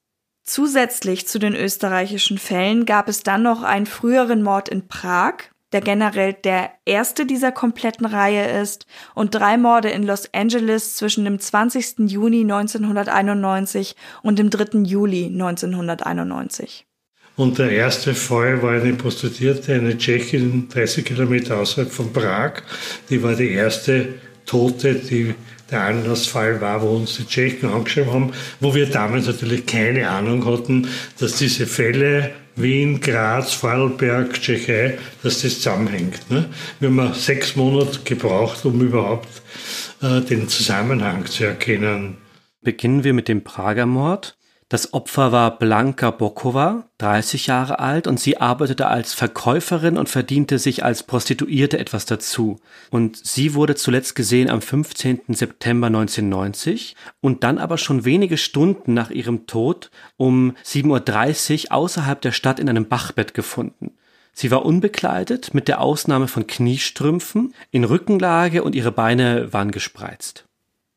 Zusätzlich 0.45 1.27
zu 1.27 1.39
den 1.39 1.55
österreichischen 1.55 2.37
Fällen 2.37 2.85
gab 2.85 3.09
es 3.09 3.23
dann 3.23 3.43
noch 3.43 3.63
einen 3.63 3.87
früheren 3.87 4.43
Mord 4.43 4.69
in 4.69 4.87
Prag, 4.87 5.37
der 5.73 5.81
generell 5.81 6.35
der 6.35 6.71
erste 6.85 7.25
dieser 7.25 7.51
kompletten 7.51 8.05
Reihe 8.05 8.61
ist, 8.61 8.87
und 9.15 9.35
drei 9.35 9.57
Morde 9.57 9.89
in 9.89 10.03
Los 10.03 10.29
Angeles 10.35 10.97
zwischen 10.97 11.25
dem 11.25 11.41
20. 11.41 12.11
Juni 12.11 12.43
1991 12.43 13.97
und 14.23 14.39
dem 14.39 14.51
3. 14.51 14.81
Juli 14.81 15.27
1991. 15.27 16.87
Und 17.37 17.59
der 17.59 17.71
erste 17.71 18.15
Fall 18.15 18.63
war 18.63 18.73
eine 18.73 18.93
Prostituierte, 18.93 19.75
eine 19.75 19.97
Tschechin, 19.97 20.69
30 20.69 21.07
Kilometer 21.07 21.57
außerhalb 21.59 21.91
von 21.91 22.13
Prag. 22.13 22.63
Die 23.09 23.23
war 23.23 23.35
die 23.35 23.51
erste 23.51 24.15
Tote, 24.47 24.95
die 24.95 25.35
der 25.71 25.83
Anlassfall 25.83 26.61
war, 26.61 26.83
wo 26.83 26.97
uns 26.97 27.17
die 27.17 27.27
Tschechen 27.27 27.69
angeschrieben 27.69 28.13
haben, 28.13 28.33
wo 28.61 28.75
wir 28.75 28.87
damals 28.87 29.27
natürlich 29.27 29.67
keine 29.67 30.09
Ahnung 30.09 30.45
hatten, 30.47 30.89
dass 31.19 31.37
diese 31.37 31.67
Fälle 31.67 32.33
Wien, 32.57 33.01
Graz, 33.01 33.53
Vorarlberg, 33.53 34.35
Tschechei, 34.35 34.99
dass 35.23 35.43
das 35.43 35.57
zusammenhängt. 35.57 36.31
Ne? 36.31 36.49
Wir 36.79 36.89
haben 36.89 37.15
sechs 37.15 37.57
Monate 37.57 38.01
gebraucht, 38.05 38.65
um 38.65 38.81
überhaupt 38.81 39.29
äh, 40.03 40.21
den 40.21 40.49
Zusammenhang 40.49 41.27
zu 41.27 41.45
erkennen. 41.45 42.19
Beginnen 42.63 43.03
wir 43.03 43.13
mit 43.13 43.29
dem 43.29 43.43
Prager 43.43 43.87
Mord. 43.87 44.37
Das 44.75 44.93
Opfer 44.93 45.31
war 45.31 45.57
Blanka 45.57 46.11
Bokova, 46.11 46.89
30 46.99 47.47
Jahre 47.47 47.79
alt, 47.79 48.09
und 48.09 48.19
sie 48.19 48.39
arbeitete 48.39 48.89
als 48.89 49.15
Verkäuferin 49.15 49.97
und 49.97 50.09
verdiente 50.09 50.59
sich 50.59 50.85
als 50.85 51.05
Prostituierte 51.05 51.79
etwas 51.79 52.07
dazu. 52.07 52.59
Und 52.91 53.17
sie 53.17 53.55
wurde 53.55 53.77
zuletzt 53.77 54.17
gesehen 54.17 54.51
am 54.51 54.61
15. 54.61 55.21
September 55.29 55.87
1990 55.87 56.97
und 57.21 57.45
dann 57.45 57.59
aber 57.59 57.79
schon 57.79 58.05
wenige 58.05 58.37
Stunden 58.37 58.95
nach 58.95 59.11
ihrem 59.11 59.47
Tod 59.47 59.93
um 60.17 60.57
7.30 60.65 61.67
Uhr 61.67 61.73
außerhalb 61.73 62.21
der 62.21 62.33
Stadt 62.33 62.59
in 62.59 62.69
einem 62.69 62.89
Bachbett 62.89 63.33
gefunden. 63.33 63.93
Sie 64.33 64.51
war 64.51 64.65
unbekleidet, 64.65 65.55
mit 65.55 65.69
der 65.69 65.81
Ausnahme 65.81 66.27
von 66.27 66.49
Kniestrümpfen, 66.49 67.55
in 67.71 67.85
Rückenlage 67.85 68.65
und 68.65 68.75
ihre 68.75 68.91
Beine 68.91 69.53
waren 69.53 69.71
gespreizt. 69.71 70.47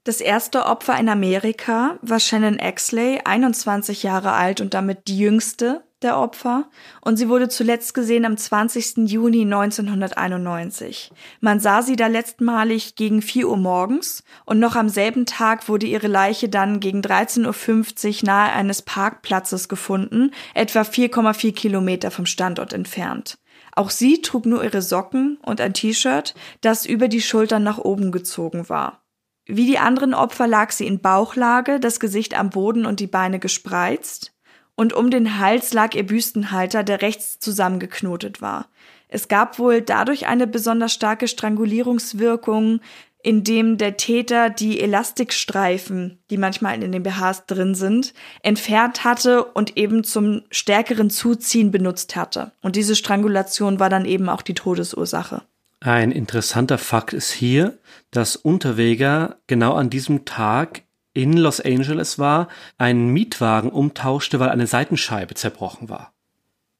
Das 0.08 0.22
erste 0.22 0.67
Opfer 0.67 0.98
in 0.98 1.10
Amerika 1.10 2.00
war 2.02 2.22
Shannon 2.22 2.60
Exley, 2.60 3.20
21 3.26 4.04
Jahre 4.04 4.32
alt 4.32 4.62
und 4.62 4.74
damit 4.74 5.10
die 5.10 5.17
jüngste 5.17 5.84
der 6.02 6.17
Opfer, 6.17 6.70
und 7.02 7.17
sie 7.17 7.28
wurde 7.28 7.50
zuletzt 7.50 7.93
gesehen 7.93 8.24
am 8.24 8.38
20. 8.38 9.10
Juni 9.10 9.41
1991. 9.41 11.12
Man 11.41 11.60
sah 11.60 11.82
sie 11.82 11.98
da 11.98 12.08
letztmalig 12.08 12.96
gegen 12.96 13.22
4 13.22 13.50
Uhr 13.50 13.58
morgens 13.58 14.24
und 14.46 14.60
noch 14.60 14.78
am 14.78 14.88
selben 14.88 15.26
Tag 15.26 15.67
wurde 15.67 15.88
ihre 15.88 16.08
Leiche 16.08 16.48
dann 16.48 16.80
gegen 16.80 17.02
13.50 17.02 18.22
Uhr 18.22 18.28
nahe 18.28 18.54
eines 18.54 18.84
Parkplatzes 18.84 19.67
gefunden, 19.67 20.32
etwa 20.54 20.84
4,4 20.84 21.54
Kilometer 21.54 22.12
vom 22.12 22.26
Standort 22.26 22.72
entfernt. 22.72 23.39
Auch 23.76 23.89
sie 23.89 24.22
trug 24.22 24.46
nur 24.46 24.63
ihre 24.63 24.82
Socken 24.82 25.38
und 25.43 25.60
ein 25.60 25.74
T-Shirt, 25.74 26.34
das 26.62 26.86
über 26.86 27.10
die 27.10 27.22
Schultern 27.22 27.63
nach 27.63 27.78
oben 27.78 28.13
gezogen 28.13 28.70
war. 28.70 29.02
Wie 29.47 29.65
die 29.65 29.79
anderen 29.79 30.13
Opfer 30.13 30.47
lag 30.47 30.71
sie 30.71 30.86
in 30.86 30.99
Bauchlage, 30.99 31.79
das 31.79 31.99
Gesicht 31.99 32.38
am 32.38 32.49
Boden 32.49 32.86
und 32.86 32.99
die 32.99 33.07
Beine 33.07 33.39
gespreizt, 33.39 34.33
und 34.75 34.93
um 34.93 35.10
den 35.10 35.39
Hals 35.39 35.73
lag 35.73 35.95
ihr 35.95 36.05
Büstenhalter, 36.05 36.83
der 36.83 37.01
rechts 37.01 37.39
zusammengeknotet 37.39 38.41
war. 38.41 38.67
Es 39.07 39.27
gab 39.27 39.57
wohl 39.57 39.81
dadurch 39.81 40.27
eine 40.27 40.45
besonders 40.45 40.93
starke 40.93 41.27
Strangulierungswirkung, 41.27 42.81
indem 43.23 43.77
der 43.77 43.97
Täter 43.97 44.49
die 44.49 44.79
Elastikstreifen, 44.79 46.19
die 46.29 46.38
manchmal 46.38 46.81
in 46.83 46.91
den 46.91 47.03
BHs 47.03 47.45
drin 47.47 47.73
sind, 47.73 48.13
entfernt 48.43 49.03
hatte 49.03 49.43
und 49.43 49.77
eben 49.77 50.03
zum 50.03 50.43
stärkeren 50.51 51.10
Zuziehen 51.10 51.71
benutzt 51.71 52.15
hatte. 52.15 52.51
Und 52.62 52.75
diese 52.75 52.95
Strangulation 52.95 53.79
war 53.79 53.89
dann 53.89 54.05
eben 54.05 54.29
auch 54.29 54.41
die 54.41 54.53
Todesursache. 54.53 55.41
Ein 55.80 56.12
interessanter 56.12 56.78
Fakt 56.78 57.13
ist 57.13 57.32
hier, 57.32 57.78
dass 58.12 58.36
Unterweger 58.36 59.38
genau 59.48 59.74
an 59.76 59.90
diesem 59.90 60.26
Tag 60.26 60.84
in 61.13 61.34
Los 61.34 61.60
Angeles 61.62 62.20
war, 62.20 62.48
einen 62.78 63.10
Mietwagen 63.10 63.72
umtauschte, 63.72 64.40
weil 64.40 64.50
eine 64.50 64.68
Seitenscheibe 64.68 65.34
zerbrochen 65.34 65.90
war. 65.90 66.13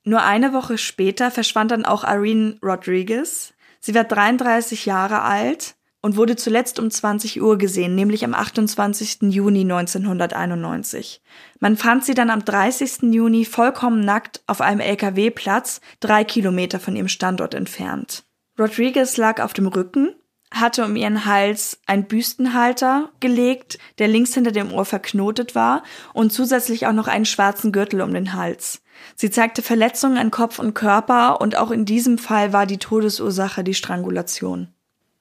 Nur 0.04 0.24
eine 0.24 0.54
Woche 0.54 0.78
später 0.78 1.32
verschwand 1.32 1.72
dann 1.72 1.86
auch 1.86 2.04
Irene 2.04 2.58
Rodriguez. 2.64 3.54
Sie 3.80 3.94
war 3.94 4.04
33 4.04 4.86
Jahre 4.86 5.22
alt 5.22 5.76
und 6.02 6.16
wurde 6.16 6.36
zuletzt 6.36 6.80
um 6.80 6.90
20 6.90 7.42
Uhr 7.42 7.58
gesehen, 7.58 7.96
nämlich 7.96 8.24
am 8.24 8.34
28. 8.34 9.24
Juni 9.24 9.62
1991. 9.62 11.22
Man 11.60 11.76
fand 11.76 12.06
sie 12.06 12.14
dann 12.14 12.30
am 12.30 12.46
30. 12.46 13.14
Juni 13.14 13.44
vollkommen 13.44 14.02
nackt 14.02 14.42
auf 14.48 14.62
einem 14.62 14.80
LKW-Platz, 14.80 15.82
drei 16.00 16.24
Kilometer 16.24 16.80
von 16.80 16.96
ihrem 16.96 17.08
Standort 17.08 17.54
entfernt. 17.54 18.27
Rodriguez 18.60 19.18
lag 19.18 19.42
auf 19.42 19.54
dem 19.54 19.68
Rücken, 19.68 20.16
hatte 20.52 20.86
um 20.86 20.96
ihren 20.96 21.26
Hals 21.26 21.80
ein 21.86 22.08
Büstenhalter 22.08 23.10
gelegt, 23.20 23.78
der 24.00 24.08
links 24.08 24.34
hinter 24.34 24.52
dem 24.52 24.72
Ohr 24.72 24.86
verknotet 24.86 25.56
war 25.56 25.84
und 26.14 26.32
zusätzlich 26.32 26.88
auch 26.88 26.94
noch 26.94 27.08
einen 27.08 27.26
schwarzen 27.26 27.72
Gürtel 27.72 28.02
um 28.02 28.14
den 28.14 28.34
Hals. 28.34 28.82
Sie 29.16 29.30
zeigte 29.30 29.62
Verletzungen 29.62 30.18
an 30.18 30.32
Kopf 30.32 30.60
und 30.60 30.74
Körper 30.74 31.42
und 31.42 31.58
auch 31.58 31.72
in 31.72 31.86
diesem 31.86 32.18
Fall 32.18 32.54
war 32.54 32.66
die 32.66 32.78
Todesursache 32.78 33.64
die 33.64 33.74
Strangulation. 33.74 34.70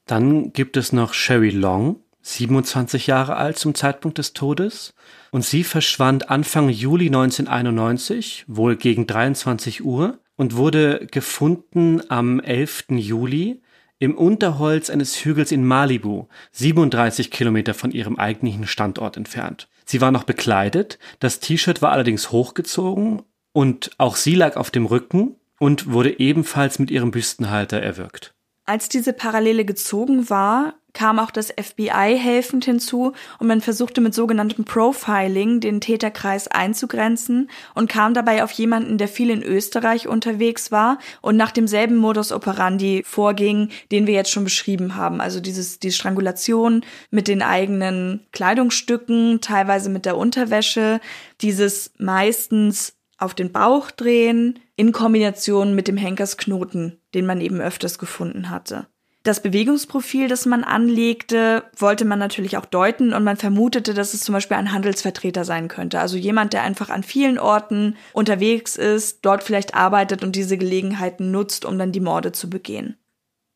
Dann 0.07 0.53
gibt 0.53 0.77
es 0.77 0.93
noch 0.93 1.13
Sherry 1.13 1.51
Long, 1.51 2.01
27 2.23 3.07
Jahre 3.07 3.37
alt 3.37 3.59
zum 3.59 3.75
Zeitpunkt 3.75 4.19
des 4.19 4.33
Todes, 4.33 4.95
und 5.31 5.45
sie 5.45 5.65
verschwand 5.65 6.31
Anfang 6.31 6.69
Juli 6.69 7.07
1991, 7.07 8.45
wohl 8.47 8.77
gegen 8.77 9.07
23 9.07 9.85
Uhr, 9.85 10.19
und 10.37 10.57
wurde 10.57 11.07
gefunden 11.11 12.03
am 12.09 12.41
11. 12.41 12.87
Juli 12.91 13.63
im 13.99 14.17
Unterholz 14.17 14.91
eines 14.91 15.25
Hügels 15.25 15.53
in 15.53 15.65
Malibu, 15.65 16.27
37 16.53 17.31
Kilometer 17.31 17.75
von 17.75 17.91
ihrem 17.91 18.17
eigentlichen 18.19 18.67
Standort 18.67 19.17
entfernt. 19.17 19.69
Sie 19.87 20.01
war 20.01 20.11
noch 20.11 20.25
bekleidet, 20.25 20.99
das 21.19 21.41
T-Shirt 21.41 21.81
war 21.81 21.93
allerdings 21.93 22.31
hochgezogen 22.31 23.23
und 23.53 23.91
auch 23.99 24.17
sie 24.17 24.35
lag 24.35 24.57
auf 24.57 24.71
dem 24.71 24.85
Rücken 24.85 25.37
und 25.59 25.91
wurde 25.91 26.19
ebenfalls 26.19 26.79
mit 26.79 26.91
ihrem 26.91 27.11
Büstenhalter 27.11 27.81
erwürgt. 27.81 28.36
Als 28.67 28.89
diese 28.89 29.13
Parallele 29.13 29.65
gezogen 29.65 30.29
war, 30.29 30.75
kam 30.93 31.19
auch 31.19 31.31
das 31.31 31.53
FBI 31.53 32.19
helfend 32.19 32.65
hinzu 32.65 33.13
und 33.39 33.47
man 33.47 33.61
versuchte 33.61 34.01
mit 34.01 34.15
sogenanntem 34.15 34.65
Profiling 34.65 35.61
den 35.61 35.81
Täterkreis 35.81 36.49
einzugrenzen 36.49 37.51
und 37.75 37.89
kam 37.89 38.15
dabei 38.15 38.43
auf 38.43 38.51
jemanden, 38.53 38.97
der 38.97 39.07
viel 39.07 39.31
in 39.31 39.43
Österreich 39.43 40.09
unterwegs 40.09 40.73
war 40.73 40.99
und 41.21 41.37
nach 41.37 41.53
demselben 41.53 41.97
Modus 41.97 42.33
operandi 42.33 43.03
vorging, 43.07 43.69
den 43.93 44.07
wir 44.07 44.15
jetzt 44.15 44.31
schon 44.31 44.45
beschrieben 44.45 44.97
haben. 44.97 45.21
Also 45.21 45.39
dieses, 45.41 45.79
die 45.79 45.93
Strangulation 45.93 46.83
mit 47.11 47.29
den 47.29 47.43
eigenen 47.43 48.27
Kleidungsstücken, 48.33 49.41
teilweise 49.43 49.91
mit 49.91 50.07
der 50.07 50.17
Unterwäsche, 50.17 51.01
dieses 51.43 51.93
meistens 51.99 52.95
auf 53.19 53.35
den 53.35 53.53
Bauch 53.53 53.91
drehen 53.91 54.59
in 54.77 54.93
Kombination 54.93 55.75
mit 55.75 55.89
dem 55.89 55.97
Henkersknoten, 55.97 57.01
den 57.17 57.27
man 57.27 57.41
eben 57.41 57.61
öfters 57.61 57.99
gefunden 57.99 58.51
hatte. 58.51 58.87
Das 59.25 59.41
Bewegungsprofil, 59.43 60.29
das 60.29 60.47
man 60.47 60.63
anlegte, 60.63 61.65
wollte 61.77 62.05
man 62.05 62.21
natürlich 62.21 62.57
auch 62.59 62.65
deuten 62.65 63.13
und 63.13 63.25
man 63.25 63.37
vermutete, 63.37 63.93
dass 63.93 64.15
es 64.15 64.21
zum 64.21 64.35
Beispiel 64.35 64.57
ein 64.57 64.71
Handelsvertreter 64.71 65.45
sein 65.45 65.67
könnte. 65.67 65.99
Also 65.99 66.17
jemand, 66.17 66.53
der 66.53 66.63
einfach 66.63 66.91
an 66.91 67.03
vielen 67.03 67.37
Orten 67.37 67.97
unterwegs 68.13 68.77
ist, 68.77 69.19
dort 69.23 69.43
vielleicht 69.43 69.75
arbeitet 69.75 70.23
und 70.23 70.37
diese 70.37 70.57
Gelegenheiten 70.57 71.33
nutzt, 71.33 71.65
um 71.65 71.77
dann 71.77 71.91
die 71.91 71.99
Morde 71.99 72.31
zu 72.31 72.49
begehen. 72.49 72.99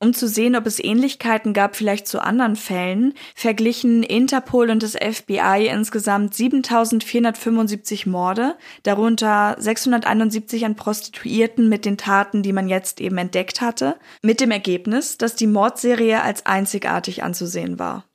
Um 0.03 0.15
zu 0.15 0.29
sehen, 0.29 0.57
ob 0.57 0.67
es 0.67 0.83
Ähnlichkeiten 0.83 1.53
gab 1.53 1.77
vielleicht 1.77 2.09
zu 2.09 2.23
anderen 2.23 2.57
Fällen, 2.57 3.13
verglichen 3.35 4.03
Interpol 4.03 4.71
und 4.71 4.83
das 4.83 4.95
FBI 4.95 5.69
insgesamt 5.71 6.35
7475 6.35 8.07
Morde, 8.07 8.57
darunter 8.83 9.57
671 9.59 10.65
an 10.65 10.75
Prostituierten 10.75 11.69
mit 11.69 11.85
den 11.85 11.99
Taten, 11.99 12.43
die 12.43 12.55
man 12.55 12.71
jetzt 12.71 12.99
eben 13.03 13.19
entdeckt 13.19 13.61
hatte, 13.61 13.97
mit 14.23 14.41
dem 14.41 14.51
Ergebnis, 14.51 15.19
dass 15.19 15.37
die 15.37 15.47
Mordserie 15.47 16.23
als 16.23 16.47
einzigartig 16.47 17.23
anzusehen 17.23 17.79
war. 17.79 18.10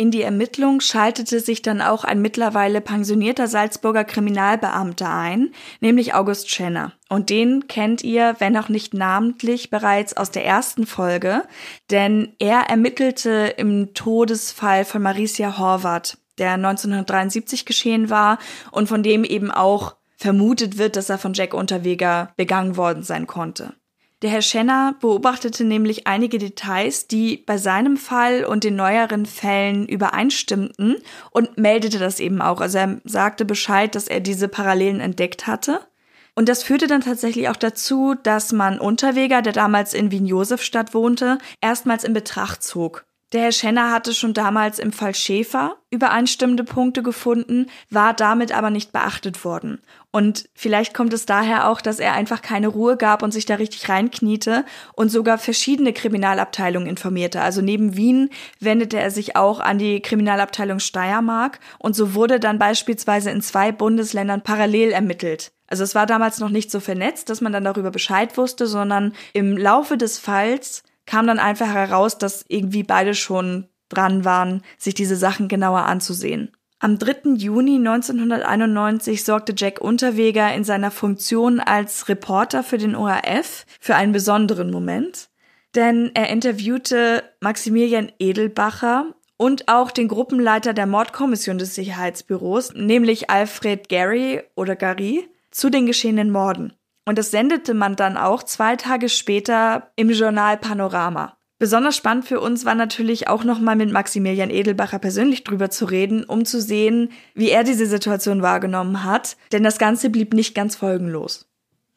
In 0.00 0.12
die 0.12 0.22
Ermittlung 0.22 0.80
schaltete 0.80 1.40
sich 1.40 1.60
dann 1.60 1.80
auch 1.80 2.04
ein 2.04 2.22
mittlerweile 2.22 2.80
pensionierter 2.80 3.48
Salzburger 3.48 4.04
Kriminalbeamter 4.04 5.12
ein, 5.12 5.50
nämlich 5.80 6.14
August 6.14 6.50
Schenner. 6.52 6.92
Und 7.08 7.30
den 7.30 7.66
kennt 7.66 8.04
ihr, 8.04 8.36
wenn 8.38 8.56
auch 8.56 8.68
nicht 8.68 8.94
namentlich, 8.94 9.70
bereits 9.70 10.16
aus 10.16 10.30
der 10.30 10.44
ersten 10.44 10.86
Folge, 10.86 11.42
denn 11.90 12.32
er 12.38 12.70
ermittelte 12.70 13.52
im 13.56 13.92
Todesfall 13.92 14.84
von 14.84 15.02
Maricia 15.02 15.58
Horvath, 15.58 16.16
der 16.38 16.52
1973 16.52 17.66
geschehen 17.66 18.08
war 18.08 18.38
und 18.70 18.88
von 18.88 19.02
dem 19.02 19.24
eben 19.24 19.50
auch 19.50 19.96
vermutet 20.16 20.78
wird, 20.78 20.94
dass 20.94 21.10
er 21.10 21.18
von 21.18 21.34
Jack 21.34 21.54
Unterweger 21.54 22.32
begangen 22.36 22.76
worden 22.76 23.02
sein 23.02 23.26
konnte. 23.26 23.74
Der 24.22 24.30
Herr 24.30 24.42
Schenner 24.42 24.96
beobachtete 25.00 25.62
nämlich 25.62 26.08
einige 26.08 26.38
Details, 26.38 27.06
die 27.06 27.36
bei 27.36 27.56
seinem 27.56 27.96
Fall 27.96 28.44
und 28.44 28.64
den 28.64 28.74
neueren 28.74 29.26
Fällen 29.26 29.86
übereinstimmten 29.86 30.96
und 31.30 31.56
meldete 31.56 32.00
das 32.00 32.18
eben 32.18 32.42
auch. 32.42 32.60
Also 32.60 32.78
er 32.78 33.00
sagte 33.04 33.44
Bescheid, 33.44 33.94
dass 33.94 34.08
er 34.08 34.18
diese 34.18 34.48
Parallelen 34.48 34.98
entdeckt 34.98 35.46
hatte. 35.46 35.86
Und 36.34 36.48
das 36.48 36.64
führte 36.64 36.88
dann 36.88 37.00
tatsächlich 37.00 37.48
auch 37.48 37.56
dazu, 37.56 38.16
dass 38.20 38.52
man 38.52 38.80
Unterweger, 38.80 39.40
der 39.40 39.52
damals 39.52 39.94
in 39.94 40.10
Wien-Josefstadt 40.10 40.94
wohnte, 40.94 41.38
erstmals 41.60 42.02
in 42.02 42.12
Betracht 42.12 42.64
zog. 42.64 43.04
Der 43.32 43.42
Herr 43.42 43.52
Schenner 43.52 43.90
hatte 43.92 44.14
schon 44.14 44.32
damals 44.32 44.78
im 44.78 44.90
Fall 44.90 45.14
Schäfer 45.14 45.76
übereinstimmende 45.90 46.64
Punkte 46.64 47.02
gefunden, 47.02 47.66
war 47.90 48.14
damit 48.14 48.52
aber 48.52 48.70
nicht 48.70 48.90
beachtet 48.90 49.44
worden. 49.44 49.82
Und 50.10 50.48
vielleicht 50.54 50.94
kommt 50.94 51.12
es 51.12 51.26
daher 51.26 51.68
auch, 51.68 51.82
dass 51.82 51.98
er 51.98 52.14
einfach 52.14 52.40
keine 52.40 52.68
Ruhe 52.68 52.96
gab 52.96 53.22
und 53.22 53.30
sich 53.30 53.44
da 53.44 53.56
richtig 53.56 53.88
reinkniete 53.90 54.64
und 54.94 55.10
sogar 55.10 55.36
verschiedene 55.36 55.92
Kriminalabteilungen 55.92 56.88
informierte. 56.88 57.42
Also 57.42 57.60
neben 57.60 57.94
Wien 57.94 58.30
wendete 58.58 58.98
er 58.98 59.10
sich 59.10 59.36
auch 59.36 59.60
an 59.60 59.78
die 59.78 60.00
Kriminalabteilung 60.00 60.80
Steiermark 60.80 61.60
und 61.78 61.94
so 61.94 62.14
wurde 62.14 62.40
dann 62.40 62.58
beispielsweise 62.58 63.30
in 63.30 63.42
zwei 63.42 63.70
Bundesländern 63.70 64.42
parallel 64.42 64.92
ermittelt. 64.92 65.52
Also 65.66 65.84
es 65.84 65.94
war 65.94 66.06
damals 66.06 66.38
noch 66.38 66.48
nicht 66.48 66.70
so 66.70 66.80
vernetzt, 66.80 67.28
dass 67.28 67.42
man 67.42 67.52
dann 67.52 67.64
darüber 67.64 67.90
Bescheid 67.90 68.38
wusste, 68.38 68.66
sondern 68.66 69.12
im 69.34 69.58
Laufe 69.58 69.98
des 69.98 70.18
Falls 70.18 70.82
kam 71.04 71.26
dann 71.26 71.38
einfach 71.38 71.68
heraus, 71.68 72.16
dass 72.16 72.46
irgendwie 72.48 72.82
beide 72.82 73.14
schon 73.14 73.68
dran 73.90 74.24
waren, 74.24 74.62
sich 74.78 74.94
diese 74.94 75.16
Sachen 75.16 75.48
genauer 75.48 75.80
anzusehen. 75.80 76.52
Am 76.80 76.96
3. 76.96 77.34
Juni 77.34 77.74
1991 77.74 79.24
sorgte 79.24 79.52
Jack 79.56 79.80
Unterweger 79.80 80.54
in 80.54 80.62
seiner 80.62 80.92
Funktion 80.92 81.58
als 81.58 82.08
Reporter 82.08 82.62
für 82.62 82.78
den 82.78 82.94
ORF 82.94 83.66
für 83.80 83.96
einen 83.96 84.12
besonderen 84.12 84.70
Moment, 84.70 85.28
denn 85.74 86.12
er 86.14 86.28
interviewte 86.28 87.24
Maximilian 87.40 88.12
Edelbacher 88.20 89.06
und 89.36 89.66
auch 89.66 89.90
den 89.90 90.06
Gruppenleiter 90.06 90.72
der 90.72 90.86
Mordkommission 90.86 91.58
des 91.58 91.74
Sicherheitsbüros, 91.74 92.74
nämlich 92.74 93.28
Alfred 93.28 93.88
Gary 93.88 94.42
oder 94.54 94.76
Gary, 94.76 95.28
zu 95.50 95.70
den 95.70 95.84
geschehenen 95.84 96.30
Morden. 96.30 96.74
Und 97.04 97.18
das 97.18 97.32
sendete 97.32 97.74
man 97.74 97.96
dann 97.96 98.16
auch 98.16 98.44
zwei 98.44 98.76
Tage 98.76 99.08
später 99.08 99.90
im 99.96 100.10
Journal 100.10 100.56
Panorama. 100.58 101.37
Besonders 101.58 101.96
spannend 101.96 102.24
für 102.24 102.40
uns 102.40 102.64
war 102.64 102.76
natürlich 102.76 103.26
auch 103.26 103.42
nochmal 103.42 103.74
mit 103.74 103.90
Maximilian 103.90 104.50
Edelbacher 104.50 105.00
persönlich 105.00 105.42
drüber 105.42 105.70
zu 105.70 105.86
reden, 105.86 106.22
um 106.22 106.44
zu 106.44 106.60
sehen, 106.62 107.10
wie 107.34 107.50
er 107.50 107.64
diese 107.64 107.86
Situation 107.86 108.42
wahrgenommen 108.42 109.02
hat, 109.02 109.36
denn 109.50 109.64
das 109.64 109.78
Ganze 109.78 110.08
blieb 110.08 110.34
nicht 110.34 110.54
ganz 110.54 110.76
folgenlos. 110.76 111.46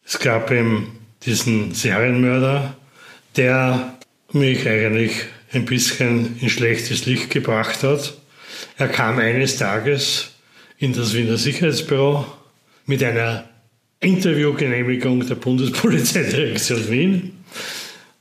Es 0.04 0.18
gab 0.18 0.50
eben 0.50 1.00
diesen 1.24 1.76
Serienmörder, 1.76 2.76
der 3.38 3.98
mich 4.32 4.68
eigentlich 4.68 5.26
ein 5.54 5.66
bisschen 5.66 6.40
in 6.40 6.50
schlechtes 6.50 7.06
Licht 7.06 7.30
gebracht 7.30 7.84
hat. 7.84 8.16
Er 8.78 8.88
kam 8.88 9.20
eines 9.20 9.58
Tages 9.58 10.32
in 10.78 10.94
das 10.94 11.14
Wiener 11.14 11.38
Sicherheitsbüro 11.38 12.26
mit 12.88 13.04
einer 13.04 13.48
Interviewgenehmigung 14.00 15.28
der 15.28 15.36
Bundespolizeidirektion 15.36 16.90
Wien 16.90 17.44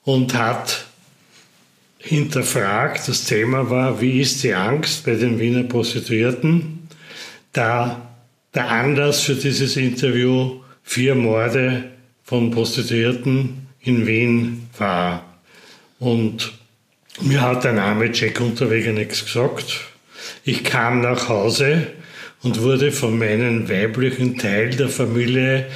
und 0.03 0.35
hat 0.35 0.85
hinterfragt, 2.01 3.09
das 3.09 3.25
Thema 3.25 3.69
war, 3.71 4.01
wie 4.01 4.21
ist 4.21 4.43
die 4.43 4.55
Angst 4.55 5.05
bei 5.05 5.15
den 5.15 5.39
Wiener 5.39 5.65
Prostituierten, 5.65 6.89
da 7.53 8.09
der 8.55 8.69
Anlass 8.69 9.21
für 9.21 9.35
dieses 9.35 9.77
Interview 9.77 10.61
vier 10.83 11.15
Morde 11.15 11.85
von 12.25 12.51
Prostituierten 12.51 13.69
in 13.81 14.07
Wien 14.07 14.69
war. 14.79 15.25
Und 15.99 16.53
mir 17.21 17.43
hat 17.43 17.65
der 17.65 17.75
Name 17.75 18.11
Jack 18.13 18.41
Unterweger 18.41 18.93
nichts 18.93 19.25
gesagt. 19.25 19.81
Ich 20.45 20.65
kam 20.65 21.01
nach 21.01 21.29
Hause 21.29 21.89
und 22.43 22.63
wurde 22.63 22.93
von 22.93 23.19
meinem 23.19 23.69
weiblichen 23.69 24.39
Teil 24.39 24.71
der 24.71 24.89
Familie 24.89 25.67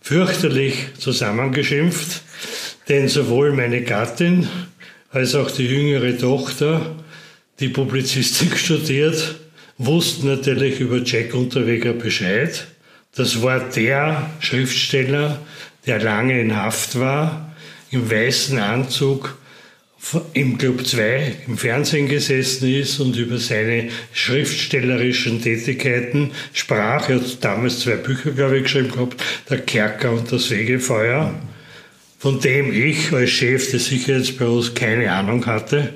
fürchterlich 0.00 0.74
zusammengeschimpft, 0.98 2.22
denn 2.88 3.08
sowohl 3.08 3.52
meine 3.52 3.82
Gattin 3.82 4.48
als 5.14 5.36
auch 5.36 5.50
die 5.50 5.66
jüngere 5.66 6.18
Tochter, 6.18 6.96
die 7.60 7.68
Publizistik 7.68 8.58
studiert, 8.58 9.36
wussten 9.78 10.26
natürlich 10.26 10.80
über 10.80 11.00
Jack 11.02 11.34
Unterweger 11.34 11.92
Bescheid. 11.92 12.66
Das 13.14 13.40
war 13.40 13.60
der 13.60 14.30
Schriftsteller, 14.40 15.38
der 15.86 16.00
lange 16.00 16.40
in 16.40 16.56
Haft 16.56 16.98
war, 16.98 17.54
im 17.92 18.10
weißen 18.10 18.58
Anzug 18.58 19.38
im 20.34 20.58
Club 20.58 20.84
2 20.84 21.32
im 21.46 21.56
Fernsehen 21.56 22.08
gesessen 22.08 22.68
ist 22.74 22.98
und 23.00 23.16
über 23.16 23.38
seine 23.38 23.88
schriftstellerischen 24.12 25.40
Tätigkeiten 25.40 26.32
sprach. 26.52 27.08
Er 27.08 27.16
hat 27.16 27.42
damals 27.42 27.80
zwei 27.80 27.96
Bücher, 27.96 28.32
glaube 28.32 28.58
ich, 28.58 28.64
geschrieben 28.64 28.90
gehabt, 28.90 29.22
Der 29.48 29.60
Kerker 29.60 30.12
und 30.12 30.30
das 30.30 30.50
Wegefeuer, 30.50 31.34
von 32.24 32.40
dem 32.40 32.72
ich 32.72 33.12
als 33.12 33.32
Chef 33.32 33.70
des 33.70 33.84
Sicherheitsbüros 33.84 34.72
keine 34.74 35.12
Ahnung 35.12 35.44
hatte, 35.44 35.92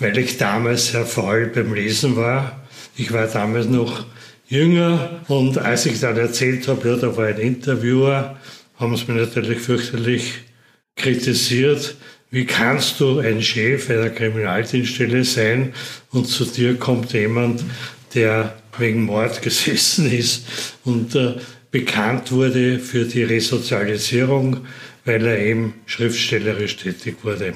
weil 0.00 0.18
ich 0.18 0.36
damals 0.36 0.88
sehr 0.88 1.06
faul 1.06 1.46
beim 1.46 1.72
Lesen 1.72 2.16
war. 2.16 2.60
Ich 2.96 3.12
war 3.12 3.28
damals 3.28 3.66
noch 3.66 4.04
jünger 4.48 5.20
und 5.28 5.58
als 5.58 5.86
ich 5.86 6.00
dann 6.00 6.16
erzählt 6.16 6.66
habe, 6.66 6.88
ja, 6.88 6.96
da 6.96 7.16
war 7.16 7.26
ein 7.26 7.38
Interviewer, 7.38 8.36
haben 8.80 8.96
sie 8.96 9.12
mich 9.12 9.28
natürlich 9.28 9.60
fürchterlich 9.60 10.40
kritisiert, 10.96 11.94
wie 12.32 12.46
kannst 12.46 12.98
du 12.98 13.20
ein 13.20 13.40
Chef 13.40 13.88
einer 13.90 14.10
Kriminaldienststelle 14.10 15.22
sein 15.22 15.72
und 16.10 16.26
zu 16.26 16.46
dir 16.46 16.74
kommt 16.78 17.12
jemand, 17.12 17.62
der 18.16 18.56
wegen 18.76 19.04
Mord 19.04 19.40
gesessen 19.42 20.10
ist 20.10 20.46
und 20.84 21.14
äh, 21.14 21.34
bekannt 21.70 22.32
wurde 22.32 22.80
für 22.80 23.04
die 23.04 23.22
Resozialisierung, 23.22 24.66
weil 25.10 25.26
er 25.26 25.38
eben 25.38 25.74
schriftstellerisch 25.86 26.76
tätig 26.76 27.24
wurde. 27.24 27.54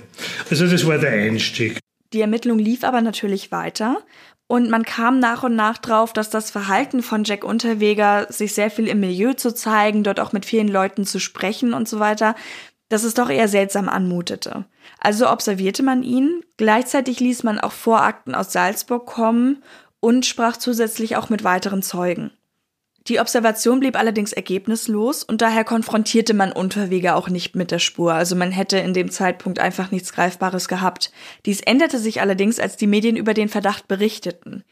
Also 0.50 0.66
das 0.66 0.86
war 0.86 0.98
der 0.98 1.12
Einstieg. 1.12 1.78
Die 2.12 2.20
Ermittlung 2.20 2.58
lief 2.58 2.82
aber 2.82 3.00
natürlich 3.00 3.52
weiter 3.52 3.98
und 4.46 4.70
man 4.70 4.84
kam 4.84 5.20
nach 5.20 5.44
und 5.44 5.54
nach 5.54 5.78
drauf, 5.78 6.12
dass 6.12 6.30
das 6.30 6.50
Verhalten 6.50 7.02
von 7.02 7.24
Jack 7.24 7.44
Unterweger, 7.44 8.26
sich 8.28 8.54
sehr 8.54 8.70
viel 8.70 8.88
im 8.88 9.00
Milieu 9.00 9.34
zu 9.34 9.54
zeigen, 9.54 10.02
dort 10.02 10.20
auch 10.20 10.32
mit 10.32 10.44
vielen 10.44 10.68
Leuten 10.68 11.04
zu 11.04 11.18
sprechen 11.20 11.74
und 11.74 11.88
so 11.88 12.00
weiter, 12.00 12.34
dass 12.88 13.04
es 13.04 13.14
doch 13.14 13.30
eher 13.30 13.48
seltsam 13.48 13.88
anmutete. 13.88 14.66
Also 14.98 15.30
observierte 15.30 15.82
man 15.82 16.02
ihn, 16.02 16.42
gleichzeitig 16.56 17.20
ließ 17.20 17.42
man 17.44 17.58
auch 17.58 17.72
Vorakten 17.72 18.34
aus 18.34 18.52
Salzburg 18.52 19.06
kommen 19.06 19.62
und 20.00 20.26
sprach 20.26 20.56
zusätzlich 20.56 21.16
auch 21.16 21.30
mit 21.30 21.44
weiteren 21.44 21.82
Zeugen. 21.82 22.30
Die 23.08 23.20
Observation 23.20 23.80
blieb 23.80 23.98
allerdings 23.98 24.32
ergebnislos 24.32 25.24
und 25.24 25.42
daher 25.42 25.64
konfrontierte 25.64 26.32
man 26.32 26.52
Unterweger 26.52 27.16
auch 27.16 27.28
nicht 27.28 27.54
mit 27.54 27.70
der 27.70 27.78
Spur. 27.78 28.14
Also 28.14 28.34
man 28.34 28.50
hätte 28.50 28.78
in 28.78 28.94
dem 28.94 29.10
Zeitpunkt 29.10 29.58
einfach 29.58 29.90
nichts 29.90 30.12
Greifbares 30.12 30.68
gehabt. 30.68 31.12
Dies 31.44 31.60
änderte 31.60 31.98
sich 31.98 32.22
allerdings, 32.22 32.58
als 32.58 32.76
die 32.76 32.86
Medien 32.86 33.16
über 33.16 33.34
den 33.34 33.50
Verdacht 33.50 33.88
berichteten. 33.88 34.64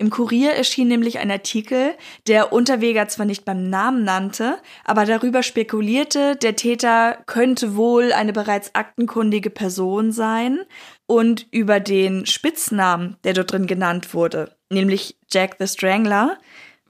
Im 0.00 0.08
Kurier 0.08 0.52
erschien 0.52 0.88
nämlich 0.88 1.18
ein 1.18 1.30
Artikel, 1.30 1.94
der 2.26 2.54
Unterweger 2.54 3.06
zwar 3.08 3.26
nicht 3.26 3.44
beim 3.44 3.68
Namen 3.68 4.02
nannte, 4.02 4.56
aber 4.82 5.04
darüber 5.04 5.42
spekulierte, 5.42 6.36
der 6.36 6.56
Täter 6.56 7.18
könnte 7.26 7.76
wohl 7.76 8.14
eine 8.14 8.32
bereits 8.32 8.74
aktenkundige 8.74 9.50
Person 9.50 10.10
sein 10.10 10.60
und 11.06 11.46
über 11.50 11.80
den 11.80 12.24
Spitznamen, 12.24 13.18
der 13.24 13.34
dort 13.34 13.52
drin 13.52 13.66
genannt 13.66 14.14
wurde, 14.14 14.56
nämlich 14.70 15.18
Jack 15.30 15.56
the 15.58 15.66
Strangler, 15.66 16.38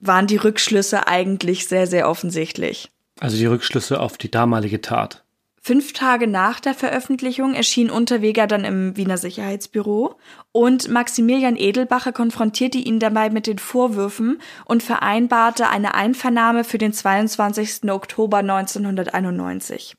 waren 0.00 0.26
die 0.26 0.36
Rückschlüsse 0.36 1.06
eigentlich 1.06 1.68
sehr, 1.68 1.86
sehr 1.86 2.08
offensichtlich. 2.08 2.90
Also 3.20 3.36
die 3.36 3.46
Rückschlüsse 3.46 4.00
auf 4.00 4.18
die 4.18 4.30
damalige 4.30 4.80
Tat. 4.80 5.24
Fünf 5.62 5.92
Tage 5.92 6.26
nach 6.26 6.58
der 6.58 6.72
Veröffentlichung 6.72 7.52
erschien 7.52 7.90
Unterweger 7.90 8.46
dann 8.46 8.64
im 8.64 8.96
Wiener 8.96 9.18
Sicherheitsbüro 9.18 10.16
und 10.52 10.88
Maximilian 10.88 11.56
Edelbacher 11.56 12.12
konfrontierte 12.12 12.78
ihn 12.78 12.98
dabei 12.98 13.28
mit 13.28 13.46
den 13.46 13.58
Vorwürfen 13.58 14.40
und 14.64 14.82
vereinbarte 14.82 15.68
eine 15.68 15.94
Einvernahme 15.94 16.64
für 16.64 16.78
den 16.78 16.94
22. 16.94 17.90
Oktober 17.90 18.38
1991. 18.38 19.96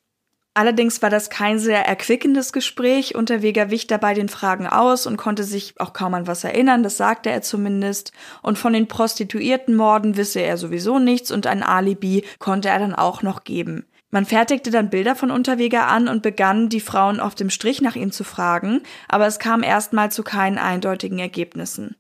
Allerdings 0.54 1.02
war 1.02 1.10
das 1.10 1.30
kein 1.30 1.60
sehr 1.60 1.86
erquickendes 1.88 2.52
Gespräch. 2.52 3.16
Unterweger 3.16 3.70
wich 3.70 3.88
dabei 3.88 4.14
den 4.14 4.28
Fragen 4.28 4.68
aus 4.68 5.08
und 5.08 5.16
konnte 5.16 5.46
sich 5.46 5.80
auch 5.80 5.94
kaum 5.94 6.14
an 6.14 6.28
was 6.28 6.44
erinnern, 6.44 6.84
das 6.84 6.98
sagte 6.98 7.30
er 7.30 7.42
zumindest. 7.42 8.12
Und 8.42 8.58
von 8.58 8.74
den 8.74 8.88
Prostituiertenmorden 8.88 10.18
wisse 10.18 10.42
er 10.42 10.58
sowieso 10.58 11.00
nichts 11.00 11.32
und 11.32 11.48
ein 11.48 11.64
Alibi 11.64 12.26
konnte 12.40 12.68
er 12.68 12.80
dann 12.80 12.94
auch 12.94 13.22
noch 13.22 13.46
geben. 13.46 13.86
Man 14.10 14.26
fertigte 14.26 14.72
dann 14.72 14.90
Bilder 14.90 15.16
von 15.16 15.32
Unterweger 15.32 15.88
an 15.88 16.10
und 16.10 16.22
begann, 16.22 16.68
die 16.68 16.82
Frauen 16.82 17.22
auf 17.22 17.34
dem 17.34 17.50
Strich 17.50 17.82
nach 17.82 17.96
ihm 17.96 18.12
zu 18.12 18.26
fragen, 18.26 18.82
aber 19.08 19.26
es 19.26 19.40
kam 19.40 19.64
erstmal 19.64 20.12
zu 20.12 20.22
keinen 20.22 20.58
eindeutigen 20.58 21.20
Ergebnissen. 21.20 21.96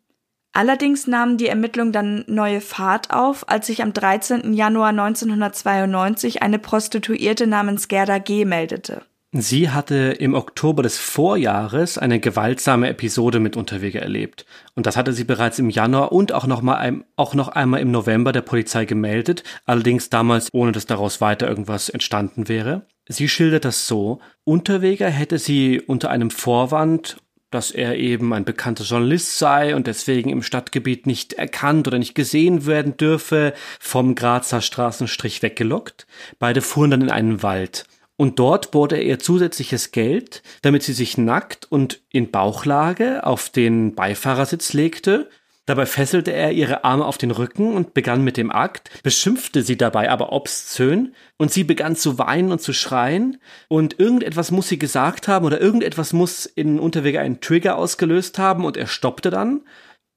Allerdings 0.53 1.07
nahmen 1.07 1.37
die 1.37 1.47
Ermittlungen 1.47 1.93
dann 1.93 2.25
neue 2.27 2.59
Fahrt 2.59 3.11
auf, 3.11 3.47
als 3.47 3.67
sich 3.67 3.81
am 3.81 3.93
13. 3.93 4.53
Januar 4.53 4.89
1992 4.89 6.41
eine 6.41 6.59
Prostituierte 6.59 7.47
namens 7.47 7.87
Gerda 7.87 8.17
G. 8.17 8.43
meldete. 8.43 9.03
Sie 9.33 9.69
hatte 9.69 9.95
im 9.95 10.33
Oktober 10.33 10.83
des 10.83 10.97
Vorjahres 10.97 11.97
eine 11.97 12.19
gewaltsame 12.19 12.89
Episode 12.89 13.39
mit 13.39 13.55
Unterweger 13.55 14.01
erlebt. 14.01 14.45
Und 14.75 14.85
das 14.85 14.97
hatte 14.97 15.13
sie 15.13 15.23
bereits 15.23 15.57
im 15.57 15.69
Januar 15.69 16.11
und 16.11 16.33
auch 16.33 16.47
noch, 16.47 16.61
mal, 16.61 17.05
auch 17.15 17.33
noch 17.33 17.47
einmal 17.47 17.79
im 17.79 17.91
November 17.91 18.33
der 18.33 18.41
Polizei 18.41 18.83
gemeldet, 18.83 19.45
allerdings 19.65 20.09
damals 20.09 20.49
ohne 20.51 20.73
dass 20.73 20.85
daraus 20.85 21.21
weiter 21.21 21.47
irgendwas 21.47 21.87
entstanden 21.87 22.49
wäre. 22.49 22.81
Sie 23.07 23.29
schildert 23.29 23.63
das 23.63 23.87
so, 23.87 24.19
Unterweger 24.43 25.07
hätte 25.07 25.37
sie 25.37 25.79
unter 25.79 26.09
einem 26.09 26.29
Vorwand 26.29 27.15
dass 27.51 27.69
er 27.69 27.97
eben 27.97 28.33
ein 28.33 28.45
bekannter 28.45 28.83
Journalist 28.83 29.37
sei 29.37 29.75
und 29.75 29.87
deswegen 29.87 30.29
im 30.29 30.41
Stadtgebiet 30.41 31.05
nicht 31.05 31.33
erkannt 31.33 31.87
oder 31.87 31.99
nicht 31.99 32.15
gesehen 32.15 32.65
werden 32.65 32.97
dürfe, 32.97 33.53
vom 33.79 34.15
Grazer 34.15 34.61
Straßenstrich 34.61 35.43
weggelockt. 35.43 36.07
Beide 36.39 36.61
fuhren 36.61 36.91
dann 36.91 37.01
in 37.01 37.11
einen 37.11 37.43
Wald. 37.43 37.85
Und 38.17 38.39
dort 38.39 38.71
bot 38.71 38.91
er 38.91 39.01
ihr 39.01 39.19
zusätzliches 39.19 39.91
Geld, 39.91 40.43
damit 40.61 40.83
sie 40.83 40.93
sich 40.93 41.17
nackt 41.17 41.71
und 41.71 42.01
in 42.11 42.29
Bauchlage 42.31 43.25
auf 43.25 43.49
den 43.49 43.95
Beifahrersitz 43.95 44.73
legte 44.73 45.29
Dabei 45.71 45.85
fesselte 45.85 46.33
er 46.33 46.51
ihre 46.51 46.83
Arme 46.83 47.05
auf 47.05 47.17
den 47.17 47.31
Rücken 47.31 47.75
und 47.75 47.93
begann 47.93 48.25
mit 48.25 48.35
dem 48.35 48.51
Akt, 48.51 48.89
beschimpfte 49.03 49.63
sie 49.63 49.77
dabei 49.77 50.09
aber 50.09 50.33
obszön, 50.33 51.15
und 51.37 51.49
sie 51.49 51.63
begann 51.63 51.95
zu 51.95 52.17
weinen 52.17 52.51
und 52.51 52.59
zu 52.59 52.73
schreien, 52.73 53.37
und 53.69 53.97
irgendetwas 53.97 54.51
muss 54.51 54.67
sie 54.67 54.77
gesagt 54.77 55.29
haben 55.29 55.45
oder 55.45 55.61
irgendetwas 55.61 56.11
muss 56.11 56.45
in 56.45 56.77
Unterwege 56.77 57.21
einen 57.21 57.39
Trigger 57.39 57.77
ausgelöst 57.77 58.37
haben, 58.37 58.65
und 58.65 58.75
er 58.75 58.87
stoppte 58.87 59.29
dann 59.29 59.61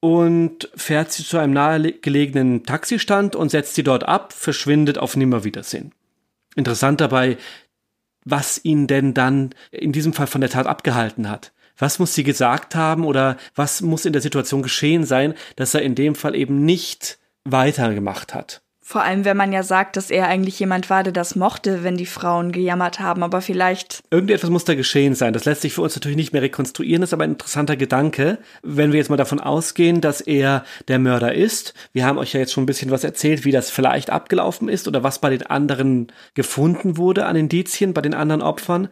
und 0.01 0.69
fährt 0.75 1.13
sie 1.13 1.23
zu 1.23 1.37
einem 1.37 1.53
nahegelegenen 1.53 2.65
Taxistand 2.65 3.37
und 3.37 3.47
setzt 3.47 3.75
sie 3.75 3.83
dort 3.83 4.03
ab, 4.03 4.33
verschwindet 4.33 4.97
auf 4.97 5.15
Nimmerwiedersehen. 5.15 5.93
Interessant 6.57 6.99
dabei, 6.99 7.37
was 8.25 8.59
ihn 8.65 8.87
denn 8.87 9.13
dann 9.13 9.55
in 9.71 9.93
diesem 9.93 10.11
Fall 10.11 10.27
von 10.27 10.41
der 10.41 10.49
Tat 10.49 10.67
abgehalten 10.67 11.29
hat 11.29 11.53
was 11.77 11.99
muss 11.99 12.15
sie 12.15 12.23
gesagt 12.23 12.75
haben 12.75 13.05
oder 13.05 13.37
was 13.55 13.81
muss 13.81 14.05
in 14.05 14.13
der 14.13 14.21
Situation 14.21 14.63
geschehen 14.63 15.03
sein, 15.03 15.33
dass 15.55 15.73
er 15.73 15.81
in 15.81 15.95
dem 15.95 16.15
Fall 16.15 16.35
eben 16.35 16.65
nicht 16.65 17.19
weitergemacht 17.43 18.33
hat. 18.33 18.61
Vor 18.87 19.01
allem, 19.01 19.25
wenn 19.25 19.35
man 19.35 19.51
ja 19.51 19.63
sagt, 19.63 19.97
dass 19.97 20.11
er 20.11 20.27
eigentlich 20.27 20.59
jemand 20.59 20.91
war, 20.91 21.01
der 21.01 21.11
das 21.11 21.35
mochte, 21.35 21.83
wenn 21.83 21.97
die 21.97 22.05
Frauen 22.05 22.51
gejammert 22.51 22.99
haben, 22.99 23.23
aber 23.23 23.41
vielleicht. 23.41 24.03
Irgendetwas 24.11 24.51
muss 24.51 24.63
da 24.63 24.75
geschehen 24.75 25.15
sein. 25.15 25.33
Das 25.33 25.45
lässt 25.45 25.63
sich 25.63 25.73
für 25.73 25.81
uns 25.81 25.95
natürlich 25.95 26.15
nicht 26.15 26.33
mehr 26.33 26.43
rekonstruieren, 26.43 27.01
ist 27.01 27.11
aber 27.11 27.23
ein 27.23 27.31
interessanter 27.31 27.77
Gedanke. 27.77 28.37
Wenn 28.61 28.91
wir 28.91 28.99
jetzt 28.99 29.09
mal 29.09 29.17
davon 29.17 29.39
ausgehen, 29.39 30.01
dass 30.01 30.21
er 30.21 30.63
der 30.87 30.99
Mörder 30.99 31.33
ist. 31.33 31.73
Wir 31.93 32.05
haben 32.05 32.19
euch 32.19 32.33
ja 32.33 32.39
jetzt 32.39 32.53
schon 32.53 32.61
ein 32.61 32.67
bisschen 32.67 32.91
was 32.91 33.03
erzählt, 33.03 33.43
wie 33.43 33.51
das 33.51 33.71
vielleicht 33.71 34.11
abgelaufen 34.11 34.69
ist 34.69 34.87
oder 34.87 35.01
was 35.01 35.17
bei 35.17 35.31
den 35.31 35.47
anderen 35.47 36.11
gefunden 36.35 36.95
wurde 36.95 37.25
an 37.25 37.35
Indizien, 37.35 37.95
bei 37.95 38.01
den 38.01 38.13
anderen 38.13 38.43
Opfern. 38.43 38.89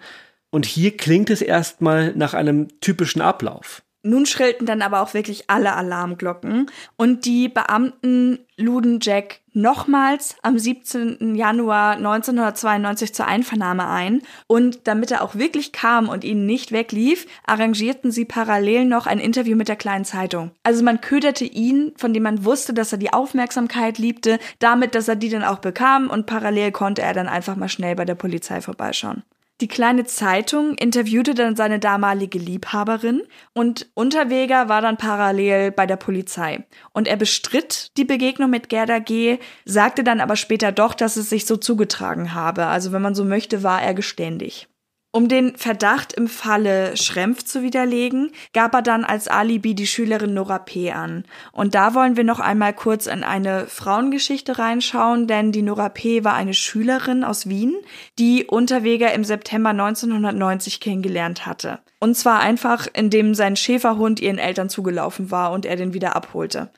Und 0.53 0.67
hier 0.67 0.95
klingt 0.95 1.31
es 1.31 1.41
erstmal 1.41 2.13
nach 2.15 2.35
einem 2.35 2.79
typischen 2.79 3.23
Ablauf. 3.23 3.81
Nun 4.03 4.27
schrillten 4.27 4.67
dann 4.67 4.83
aber 4.83 5.01
auch 5.01 5.15
wirklich 5.15 5.49
alle 5.49 5.73
Alarmglocken 5.73 6.69
und 6.95 7.25
die 7.25 7.49
Beamten 7.49 8.37
luden 8.55 8.99
Jack 9.01 9.39
nochmals 9.53 10.35
am 10.43 10.59
17. 10.59 11.33
Januar 11.33 11.93
1992 11.93 13.15
zur 13.15 13.25
Einvernahme 13.25 13.87
ein 13.87 14.21
und 14.45 14.81
damit 14.83 15.09
er 15.09 15.23
auch 15.23 15.33
wirklich 15.33 15.71
kam 15.71 16.07
und 16.07 16.23
ihnen 16.23 16.45
nicht 16.45 16.71
weglief, 16.71 17.25
arrangierten 17.47 18.11
sie 18.11 18.25
parallel 18.25 18.85
noch 18.85 19.07
ein 19.07 19.19
Interview 19.19 19.55
mit 19.55 19.69
der 19.69 19.75
kleinen 19.75 20.05
Zeitung. 20.05 20.51
Also 20.61 20.83
man 20.83 21.01
köderte 21.01 21.45
ihn, 21.45 21.93
von 21.97 22.13
dem 22.13 22.21
man 22.21 22.45
wusste, 22.45 22.75
dass 22.75 22.91
er 22.91 22.99
die 22.99 23.11
Aufmerksamkeit 23.11 23.97
liebte, 23.97 24.37
damit, 24.59 24.93
dass 24.93 25.07
er 25.07 25.15
die 25.15 25.29
dann 25.29 25.43
auch 25.43 25.59
bekam 25.59 26.11
und 26.11 26.27
parallel 26.27 26.71
konnte 26.71 27.01
er 27.01 27.13
dann 27.13 27.27
einfach 27.27 27.55
mal 27.55 27.69
schnell 27.69 27.95
bei 27.95 28.05
der 28.05 28.15
Polizei 28.15 28.61
vorbeischauen. 28.61 29.23
Die 29.61 29.67
kleine 29.67 30.03
Zeitung 30.03 30.75
interviewte 30.75 31.35
dann 31.35 31.55
seine 31.55 31.79
damalige 31.79 32.39
Liebhaberin 32.39 33.21
und 33.53 33.89
Unterweger 33.93 34.67
war 34.67 34.81
dann 34.81 34.97
parallel 34.97 35.71
bei 35.71 35.85
der 35.85 35.95
Polizei. 35.95 36.65
Und 36.91 37.07
er 37.07 37.17
bestritt 37.17 37.95
die 37.97 38.03
Begegnung 38.03 38.49
mit 38.49 38.67
Gerda 38.67 38.99
G., 38.99 39.37
sagte 39.63 40.03
dann 40.03 40.21
aber 40.21 40.35
später 40.35 40.71
doch, 40.71 40.95
dass 40.95 41.17
es 41.17 41.29
sich 41.29 41.45
so 41.45 41.55
zugetragen 41.55 42.33
habe. 42.33 42.65
Also 42.65 42.91
wenn 42.91 43.01
man 43.03 43.15
so 43.15 43.25
möchte, 43.25 43.63
war 43.63 43.81
er 43.81 43.93
geständig. 43.93 44.67
Um 45.15 45.27
den 45.27 45.55
Verdacht 45.57 46.13
im 46.13 46.27
Falle 46.27 46.97
Schrempf 46.97 47.43
zu 47.43 47.61
widerlegen, 47.61 48.31
gab 48.51 48.73
er 48.73 48.81
dann 48.81 49.05
als 49.05 49.27
Alibi 49.27 49.75
die 49.75 49.85
Schülerin 49.85 50.33
Nora 50.33 50.57
P. 50.57 50.91
an. 50.91 51.23
Und 51.51 51.75
da 51.75 51.93
wollen 51.93 52.17
wir 52.17 52.23
noch 52.23 52.39
einmal 52.39 52.73
kurz 52.73 53.05
in 53.05 53.23
eine 53.23 53.67
Frauengeschichte 53.67 54.57
reinschauen, 54.57 55.27
denn 55.27 55.51
die 55.51 55.61
Nora 55.61 55.89
P. 55.89 56.23
war 56.23 56.33
eine 56.33 56.55
Schülerin 56.55 57.23
aus 57.23 57.47
Wien, 57.47 57.75
die 58.17 58.45
Unterweger 58.45 59.13
im 59.13 59.23
September 59.23 59.69
1990 59.69 60.79
kennengelernt 60.79 61.45
hatte. 61.45 61.77
Und 61.99 62.17
zwar 62.17 62.39
einfach, 62.39 62.87
indem 62.91 63.35
sein 63.35 63.55
Schäferhund 63.55 64.19
ihren 64.19 64.39
Eltern 64.39 64.67
zugelaufen 64.67 65.29
war 65.29 65.51
und 65.51 65.67
er 65.67 65.75
den 65.75 65.93
wieder 65.93 66.15
abholte. 66.15 66.71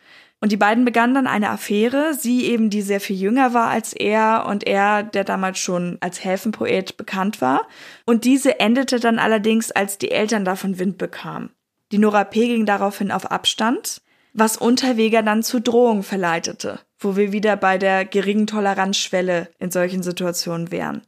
Und 0.46 0.52
die 0.52 0.58
beiden 0.58 0.86
begannen 0.86 1.16
dann 1.16 1.26
eine 1.26 1.50
Affäre, 1.50 2.14
sie 2.14 2.46
eben, 2.46 2.70
die 2.70 2.84
sehr 2.84 3.00
viel 3.00 3.16
jünger 3.16 3.56
war 3.56 3.70
als 3.70 3.94
er 3.94 4.46
und 4.48 4.68
er, 4.68 5.02
der 5.02 5.24
damals 5.24 5.58
schon 5.58 5.98
als 6.02 6.24
Häfenpoet 6.24 6.98
bekannt 6.98 7.42
war. 7.42 7.68
Und 8.06 8.26
diese 8.26 8.60
endete 8.60 9.00
dann 9.00 9.18
allerdings, 9.18 9.72
als 9.72 9.98
die 9.98 10.12
Eltern 10.12 10.46
davon 10.46 10.78
Wind 10.78 11.00
bekamen. 11.00 11.50
Die 11.92 11.98
Nora 11.98 12.26
P. 12.26 12.46
ging 12.46 12.68
daraufhin 12.68 13.10
auf 13.10 13.32
Abstand, 13.32 14.04
was 14.34 14.56
Unterweger 14.56 15.24
dann 15.24 15.42
zu 15.42 15.60
Drohung 15.60 16.04
verleitete, 16.04 16.80
wo 17.00 17.16
wir 17.16 17.32
wieder 17.32 17.58
bei 17.58 17.80
der 17.80 18.06
geringen 18.06 18.46
Toleranzschwelle 18.46 19.50
in 19.58 19.72
solchen 19.72 20.04
Situationen 20.04 20.70
wären. 20.70 21.02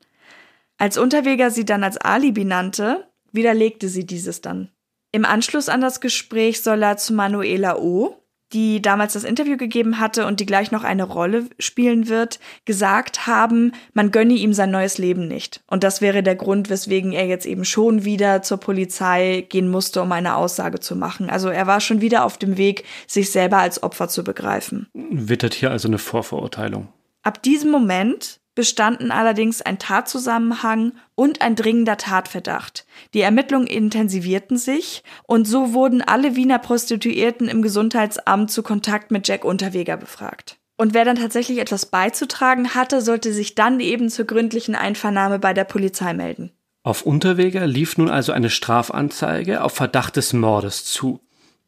Als 0.79 0.97
Unterweger 0.97 1.51
sie 1.51 1.63
dann 1.63 1.83
als 1.83 1.97
Alibi 1.97 2.43
nannte, 2.43 3.07
widerlegte 3.31 3.87
sie 3.87 4.07
dieses 4.07 4.41
dann. 4.41 4.71
Im 5.11 5.25
Anschluss 5.25 5.69
an 5.69 5.81
das 5.81 6.01
Gespräch 6.01 6.63
soll 6.63 6.81
er 6.81 6.97
zu 6.97 7.13
Manuela 7.13 7.77
O., 7.77 8.23
die 8.53 8.81
damals 8.81 9.13
das 9.13 9.23
Interview 9.23 9.57
gegeben 9.57 9.99
hatte 9.99 10.25
und 10.25 10.39
die 10.39 10.45
gleich 10.45 10.71
noch 10.71 10.83
eine 10.83 11.03
Rolle 11.03 11.45
spielen 11.59 12.07
wird, 12.07 12.39
gesagt 12.65 13.27
haben, 13.27 13.73
man 13.93 14.11
gönne 14.11 14.33
ihm 14.33 14.53
sein 14.53 14.71
neues 14.71 14.97
Leben 14.97 15.27
nicht. 15.27 15.61
Und 15.67 15.83
das 15.83 16.01
wäre 16.01 16.23
der 16.23 16.35
Grund, 16.35 16.69
weswegen 16.69 17.11
er 17.11 17.25
jetzt 17.25 17.45
eben 17.45 17.65
schon 17.65 18.05
wieder 18.05 18.41
zur 18.41 18.57
Polizei 18.57 19.45
gehen 19.49 19.69
musste, 19.69 20.01
um 20.01 20.11
eine 20.11 20.35
Aussage 20.35 20.79
zu 20.79 20.95
machen. 20.95 21.29
Also 21.29 21.49
er 21.49 21.67
war 21.67 21.81
schon 21.81 22.01
wieder 22.01 22.23
auf 22.23 22.37
dem 22.37 22.57
Weg, 22.57 22.85
sich 23.05 23.31
selber 23.31 23.57
als 23.57 23.83
Opfer 23.83 24.07
zu 24.07 24.23
begreifen. 24.23 24.87
Wittert 24.93 25.53
hier 25.53 25.71
also 25.71 25.87
eine 25.87 25.97
Vorverurteilung. 25.97 26.87
Ab 27.23 27.43
diesem 27.43 27.71
Moment 27.71 28.36
bestanden 28.57 29.11
allerdings 29.11 29.61
ein 29.61 29.77
Tatzusammenhang 29.77 30.93
und 31.13 31.43
ein 31.43 31.55
dringender 31.55 31.95
Tatverdacht. 31.95 32.87
Die 33.13 33.21
Ermittlungen 33.21 33.67
intensivierten 33.67 34.57
sich 34.57 35.03
und 35.27 35.47
so 35.47 35.73
wurden 35.73 36.01
alle 36.01 36.35
Wiener 36.35 36.57
Prostituierten 36.57 37.49
im 37.49 37.61
Gesundheitsamt 37.61 38.49
zu 38.49 38.63
Kontakt 38.63 39.11
mit 39.11 39.27
Jack 39.27 39.45
Unterweger 39.45 39.95
befragt. 39.95 40.57
Und 40.75 40.95
wer 40.95 41.05
dann 41.05 41.17
tatsächlich 41.17 41.59
etwas 41.59 41.85
beizutragen 41.85 42.73
hatte, 42.73 43.01
sollte 43.01 43.31
sich 43.31 43.53
dann 43.53 43.79
eben 43.79 44.09
zur 44.09 44.25
gründlichen 44.25 44.73
Einvernahme 44.73 45.37
bei 45.37 45.53
der 45.53 45.63
Polizei 45.63 46.13
melden. 46.13 46.51
Auf 46.81 47.03
Unterweger 47.03 47.67
lief 47.67 47.99
nun 47.99 48.09
also 48.09 48.31
eine 48.31 48.49
Strafanzeige 48.49 49.63
auf 49.63 49.73
Verdacht 49.73 50.15
des 50.15 50.33
Mordes 50.33 50.83
zu. 50.83 51.19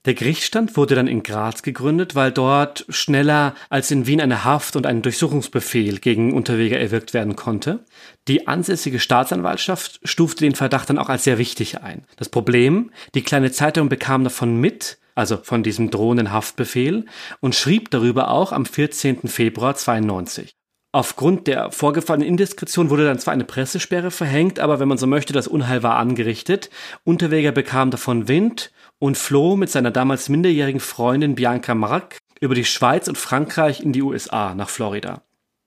Der 0.09 0.15
Gerichtsstand 0.15 0.75
wurde 0.75 0.95
dann 0.95 1.05
in 1.05 1.21
Graz 1.21 1.61
gegründet, 1.61 2.15
weil 2.15 2.31
dort 2.31 2.83
schneller 2.89 3.53
als 3.69 3.91
in 3.91 4.07
Wien 4.07 4.21
eine 4.21 4.43
Haft 4.43 4.75
und 4.75 4.87
ein 4.87 5.03
Durchsuchungsbefehl 5.03 5.99
gegen 5.99 6.33
Unterweger 6.33 6.79
erwirkt 6.79 7.13
werden 7.13 7.35
konnte. 7.35 7.85
Die 8.27 8.47
ansässige 8.47 8.99
Staatsanwaltschaft 8.99 9.99
stufte 10.03 10.45
den 10.45 10.55
Verdacht 10.55 10.89
dann 10.89 10.97
auch 10.97 11.09
als 11.09 11.25
sehr 11.25 11.37
wichtig 11.37 11.81
ein. 11.81 12.05
Das 12.15 12.29
Problem, 12.29 12.89
die 13.13 13.21
kleine 13.21 13.51
Zeitung 13.51 13.87
bekam 13.87 14.23
davon 14.23 14.59
mit, 14.59 14.97
also 15.13 15.37
von 15.37 15.61
diesem 15.61 15.91
drohenden 15.91 16.31
Haftbefehl, 16.31 17.05
und 17.39 17.53
schrieb 17.53 17.91
darüber 17.91 18.31
auch 18.31 18.51
am 18.51 18.65
14. 18.65 19.27
Februar 19.27 19.75
92. 19.75 20.55
Aufgrund 20.91 21.45
der 21.45 21.71
vorgefallenen 21.71 22.27
Indiskretion 22.27 22.89
wurde 22.89 23.05
dann 23.05 23.19
zwar 23.19 23.33
eine 23.33 23.43
Pressesperre 23.43 24.09
verhängt, 24.09 24.59
aber 24.59 24.79
wenn 24.79 24.87
man 24.87 24.97
so 24.97 25.05
möchte, 25.05 25.33
das 25.33 25.47
Unheil 25.47 25.83
war 25.83 25.97
angerichtet. 25.97 26.71
Unterweger 27.03 27.51
bekam 27.51 27.91
davon 27.91 28.27
Wind 28.27 28.71
und 28.97 29.15
floh 29.15 29.55
mit 29.55 29.69
seiner 29.69 29.91
damals 29.91 30.29
minderjährigen 30.29 30.79
Freundin 30.79 31.35
Bianca 31.35 31.75
Mark 31.75 32.17
über 32.41 32.55
die 32.55 32.65
Schweiz 32.65 33.07
und 33.07 33.19
Frankreich 33.19 33.81
in 33.81 33.93
die 33.93 34.01
USA 34.01 34.55
nach 34.55 34.69
Florida. 34.69 35.21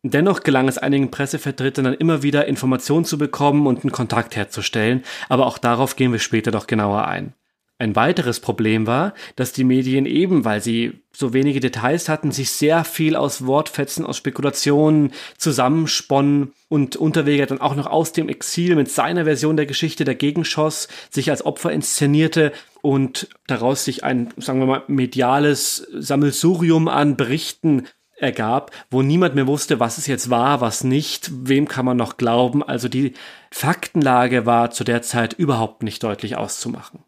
Dennoch 0.04 0.40
gelang 0.40 0.66
es 0.66 0.78
einigen 0.78 1.12
Pressevertretern 1.12 1.84
dann 1.84 1.94
immer 1.94 2.24
wieder 2.24 2.48
Informationen 2.48 3.04
zu 3.04 3.16
bekommen 3.16 3.68
und 3.68 3.84
einen 3.84 3.92
Kontakt 3.92 4.34
herzustellen, 4.34 5.04
aber 5.28 5.46
auch 5.46 5.58
darauf 5.58 5.94
gehen 5.94 6.10
wir 6.10 6.18
später 6.18 6.50
noch 6.50 6.66
genauer 6.66 7.06
ein. 7.06 7.34
Ein 7.82 7.96
weiteres 7.96 8.38
Problem 8.38 8.86
war, 8.86 9.12
dass 9.34 9.52
die 9.52 9.64
Medien 9.64 10.06
eben, 10.06 10.44
weil 10.44 10.62
sie 10.62 11.02
so 11.10 11.32
wenige 11.32 11.58
Details 11.58 12.08
hatten, 12.08 12.30
sich 12.30 12.52
sehr 12.52 12.84
viel 12.84 13.16
aus 13.16 13.44
Wortfetzen, 13.44 14.06
aus 14.06 14.16
Spekulationen 14.16 15.10
zusammensponnen 15.36 16.52
und 16.68 16.94
Unterweger 16.94 17.46
dann 17.46 17.60
auch 17.60 17.74
noch 17.74 17.88
aus 17.88 18.12
dem 18.12 18.28
Exil 18.28 18.76
mit 18.76 18.88
seiner 18.88 19.24
Version 19.24 19.56
der 19.56 19.66
Geschichte 19.66 20.04
dagegen 20.04 20.44
schoss, 20.44 20.86
sich 21.10 21.28
als 21.28 21.44
Opfer 21.44 21.72
inszenierte 21.72 22.52
und 22.82 23.26
daraus 23.48 23.84
sich 23.84 24.04
ein, 24.04 24.32
sagen 24.36 24.60
wir 24.60 24.66
mal, 24.66 24.84
mediales 24.86 25.84
Sammelsurium 25.92 26.86
an 26.86 27.16
Berichten 27.16 27.88
ergab, 28.16 28.70
wo 28.92 29.02
niemand 29.02 29.34
mehr 29.34 29.48
wusste, 29.48 29.80
was 29.80 29.98
es 29.98 30.06
jetzt 30.06 30.30
war, 30.30 30.60
was 30.60 30.84
nicht, 30.84 31.32
wem 31.32 31.66
kann 31.66 31.84
man 31.84 31.96
noch 31.96 32.16
glauben. 32.16 32.62
Also 32.62 32.88
die 32.88 33.14
Faktenlage 33.50 34.46
war 34.46 34.70
zu 34.70 34.84
der 34.84 35.02
Zeit 35.02 35.32
überhaupt 35.32 35.82
nicht 35.82 36.04
deutlich 36.04 36.36
auszumachen. 36.36 37.00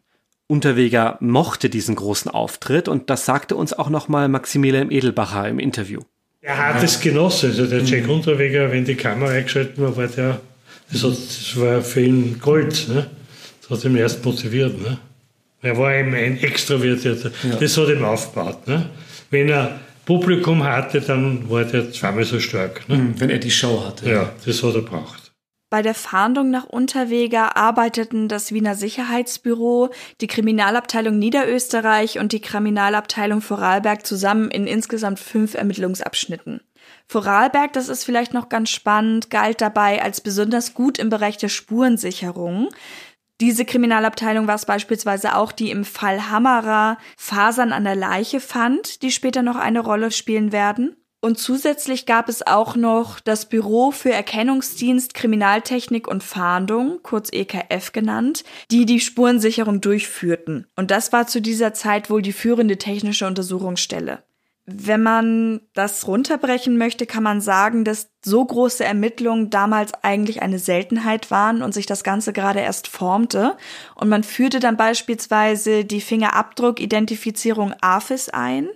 Unterweger 0.47 1.17
mochte 1.21 1.69
diesen 1.69 1.95
großen 1.95 2.29
Auftritt 2.29 2.87
und 2.87 3.09
das 3.09 3.25
sagte 3.25 3.55
uns 3.55 3.73
auch 3.73 3.89
nochmal 3.89 4.29
Maximilian 4.29 4.91
Edelbacher 4.91 5.49
im 5.49 5.59
Interview. 5.59 6.01
Er 6.41 6.57
hat 6.57 6.83
es 6.83 6.99
genossen, 6.99 7.49
also 7.49 7.65
der 7.65 7.81
Jack 7.81 8.07
Unterweger, 8.07 8.71
wenn 8.71 8.85
die 8.85 8.93
Kamera 8.93 9.31
eingeschaltet 9.31 9.81
war, 9.81 9.97
war 9.97 10.07
der, 10.07 10.39
das, 10.91 11.03
hat, 11.03 11.13
das 11.13 11.59
war 11.59 11.81
für 11.81 12.01
ihn 12.01 12.39
Gold. 12.39 12.87
Ne? 12.87 13.07
Das 13.61 13.79
hat 13.79 13.85
ihn 13.85 13.97
erst 13.97 14.23
motiviert. 14.23 14.79
Ne? 14.79 14.99
Er 15.63 15.75
war 15.77 15.95
eben 15.95 16.13
ein 16.13 16.37
Extrovertierter. 16.37 17.31
Ja. 17.49 17.55
Das 17.55 17.75
hat 17.75 17.89
ihm 17.89 18.03
aufgebaut. 18.03 18.67
Ne? 18.67 18.85
Wenn 19.31 19.49
er 19.49 19.79
Publikum 20.05 20.63
hatte, 20.63 21.01
dann 21.01 21.49
war 21.49 21.63
der 21.63 21.91
zweimal 21.91 22.23
so 22.23 22.39
stark. 22.39 22.87
Ne? 22.87 23.15
Wenn 23.17 23.31
er 23.31 23.39
die 23.39 23.49
Show 23.49 23.83
hatte. 23.83 24.07
Ja, 24.07 24.31
das 24.45 24.61
hat 24.61 24.75
er 24.75 24.81
braucht. 24.81 25.24
Bei 25.75 25.81
der 25.81 25.93
Fahndung 25.93 26.51
nach 26.51 26.63
Unterweger 26.63 27.57
arbeiteten 27.57 28.29
das 28.29 28.53
Wiener 28.53 28.75
Sicherheitsbüro, 28.75 29.89
die 30.21 30.27
Kriminalabteilung 30.27 31.19
Niederösterreich 31.19 32.17
und 32.17 32.31
die 32.31 32.39
Kriminalabteilung 32.39 33.41
Vorarlberg 33.41 34.05
zusammen 34.05 34.49
in 34.51 34.67
insgesamt 34.67 35.19
fünf 35.19 35.53
Ermittlungsabschnitten. 35.53 36.61
Vorarlberg, 37.07 37.73
das 37.73 37.89
ist 37.89 38.05
vielleicht 38.05 38.33
noch 38.33 38.47
ganz 38.47 38.69
spannend, 38.69 39.29
galt 39.29 39.59
dabei 39.59 40.01
als 40.01 40.21
besonders 40.21 40.75
gut 40.75 40.97
im 40.97 41.09
Bereich 41.09 41.35
der 41.35 41.49
Spurensicherung. 41.49 42.69
Diese 43.41 43.65
Kriminalabteilung 43.65 44.47
war 44.47 44.55
es 44.55 44.65
beispielsweise 44.65 45.35
auch, 45.35 45.51
die 45.51 45.71
im 45.71 45.83
Fall 45.83 46.29
Hammerer 46.29 46.97
Fasern 47.17 47.73
an 47.73 47.83
der 47.83 47.97
Leiche 47.97 48.39
fand, 48.39 49.01
die 49.01 49.11
später 49.11 49.41
noch 49.41 49.57
eine 49.57 49.81
Rolle 49.81 50.11
spielen 50.11 50.53
werden. 50.53 50.95
Und 51.25 51.39
zusätzlich 51.39 52.05
gab 52.05 52.29
es 52.29 52.45
auch 52.45 52.75
noch 52.75 53.19
das 53.19 53.47
Büro 53.47 53.89
für 53.89 54.11
Erkennungsdienst, 54.11 55.15
Kriminaltechnik 55.15 56.07
und 56.07 56.21
Fahndung, 56.21 56.99
kurz 57.01 57.29
EKF 57.33 57.93
genannt, 57.93 58.43
die 58.69 58.85
die 58.85 58.99
Spurensicherung 58.99 59.81
durchführten. 59.81 60.67
Und 60.75 60.91
das 60.91 61.11
war 61.13 61.25
zu 61.25 61.41
dieser 61.41 61.73
Zeit 61.73 62.11
wohl 62.11 62.21
die 62.21 62.31
führende 62.31 62.77
technische 62.77 63.25
Untersuchungsstelle. 63.25 64.21
Wenn 64.67 65.01
man 65.01 65.61
das 65.73 66.07
runterbrechen 66.07 66.77
möchte, 66.77 67.07
kann 67.07 67.23
man 67.23 67.41
sagen, 67.41 67.85
dass 67.85 68.09
so 68.23 68.45
große 68.45 68.83
Ermittlungen 68.83 69.49
damals 69.49 69.95
eigentlich 70.03 70.43
eine 70.43 70.59
Seltenheit 70.59 71.31
waren 71.31 71.63
und 71.63 71.73
sich 71.73 71.87
das 71.87 72.03
Ganze 72.03 72.33
gerade 72.33 72.59
erst 72.59 72.87
formte. 72.87 73.57
Und 73.95 74.09
man 74.09 74.23
führte 74.23 74.59
dann 74.59 74.77
beispielsweise 74.77 75.85
die 75.85 76.01
Fingerabdruck-Identifizierung 76.01 77.73
AFIS 77.81 78.29
ein 78.29 78.69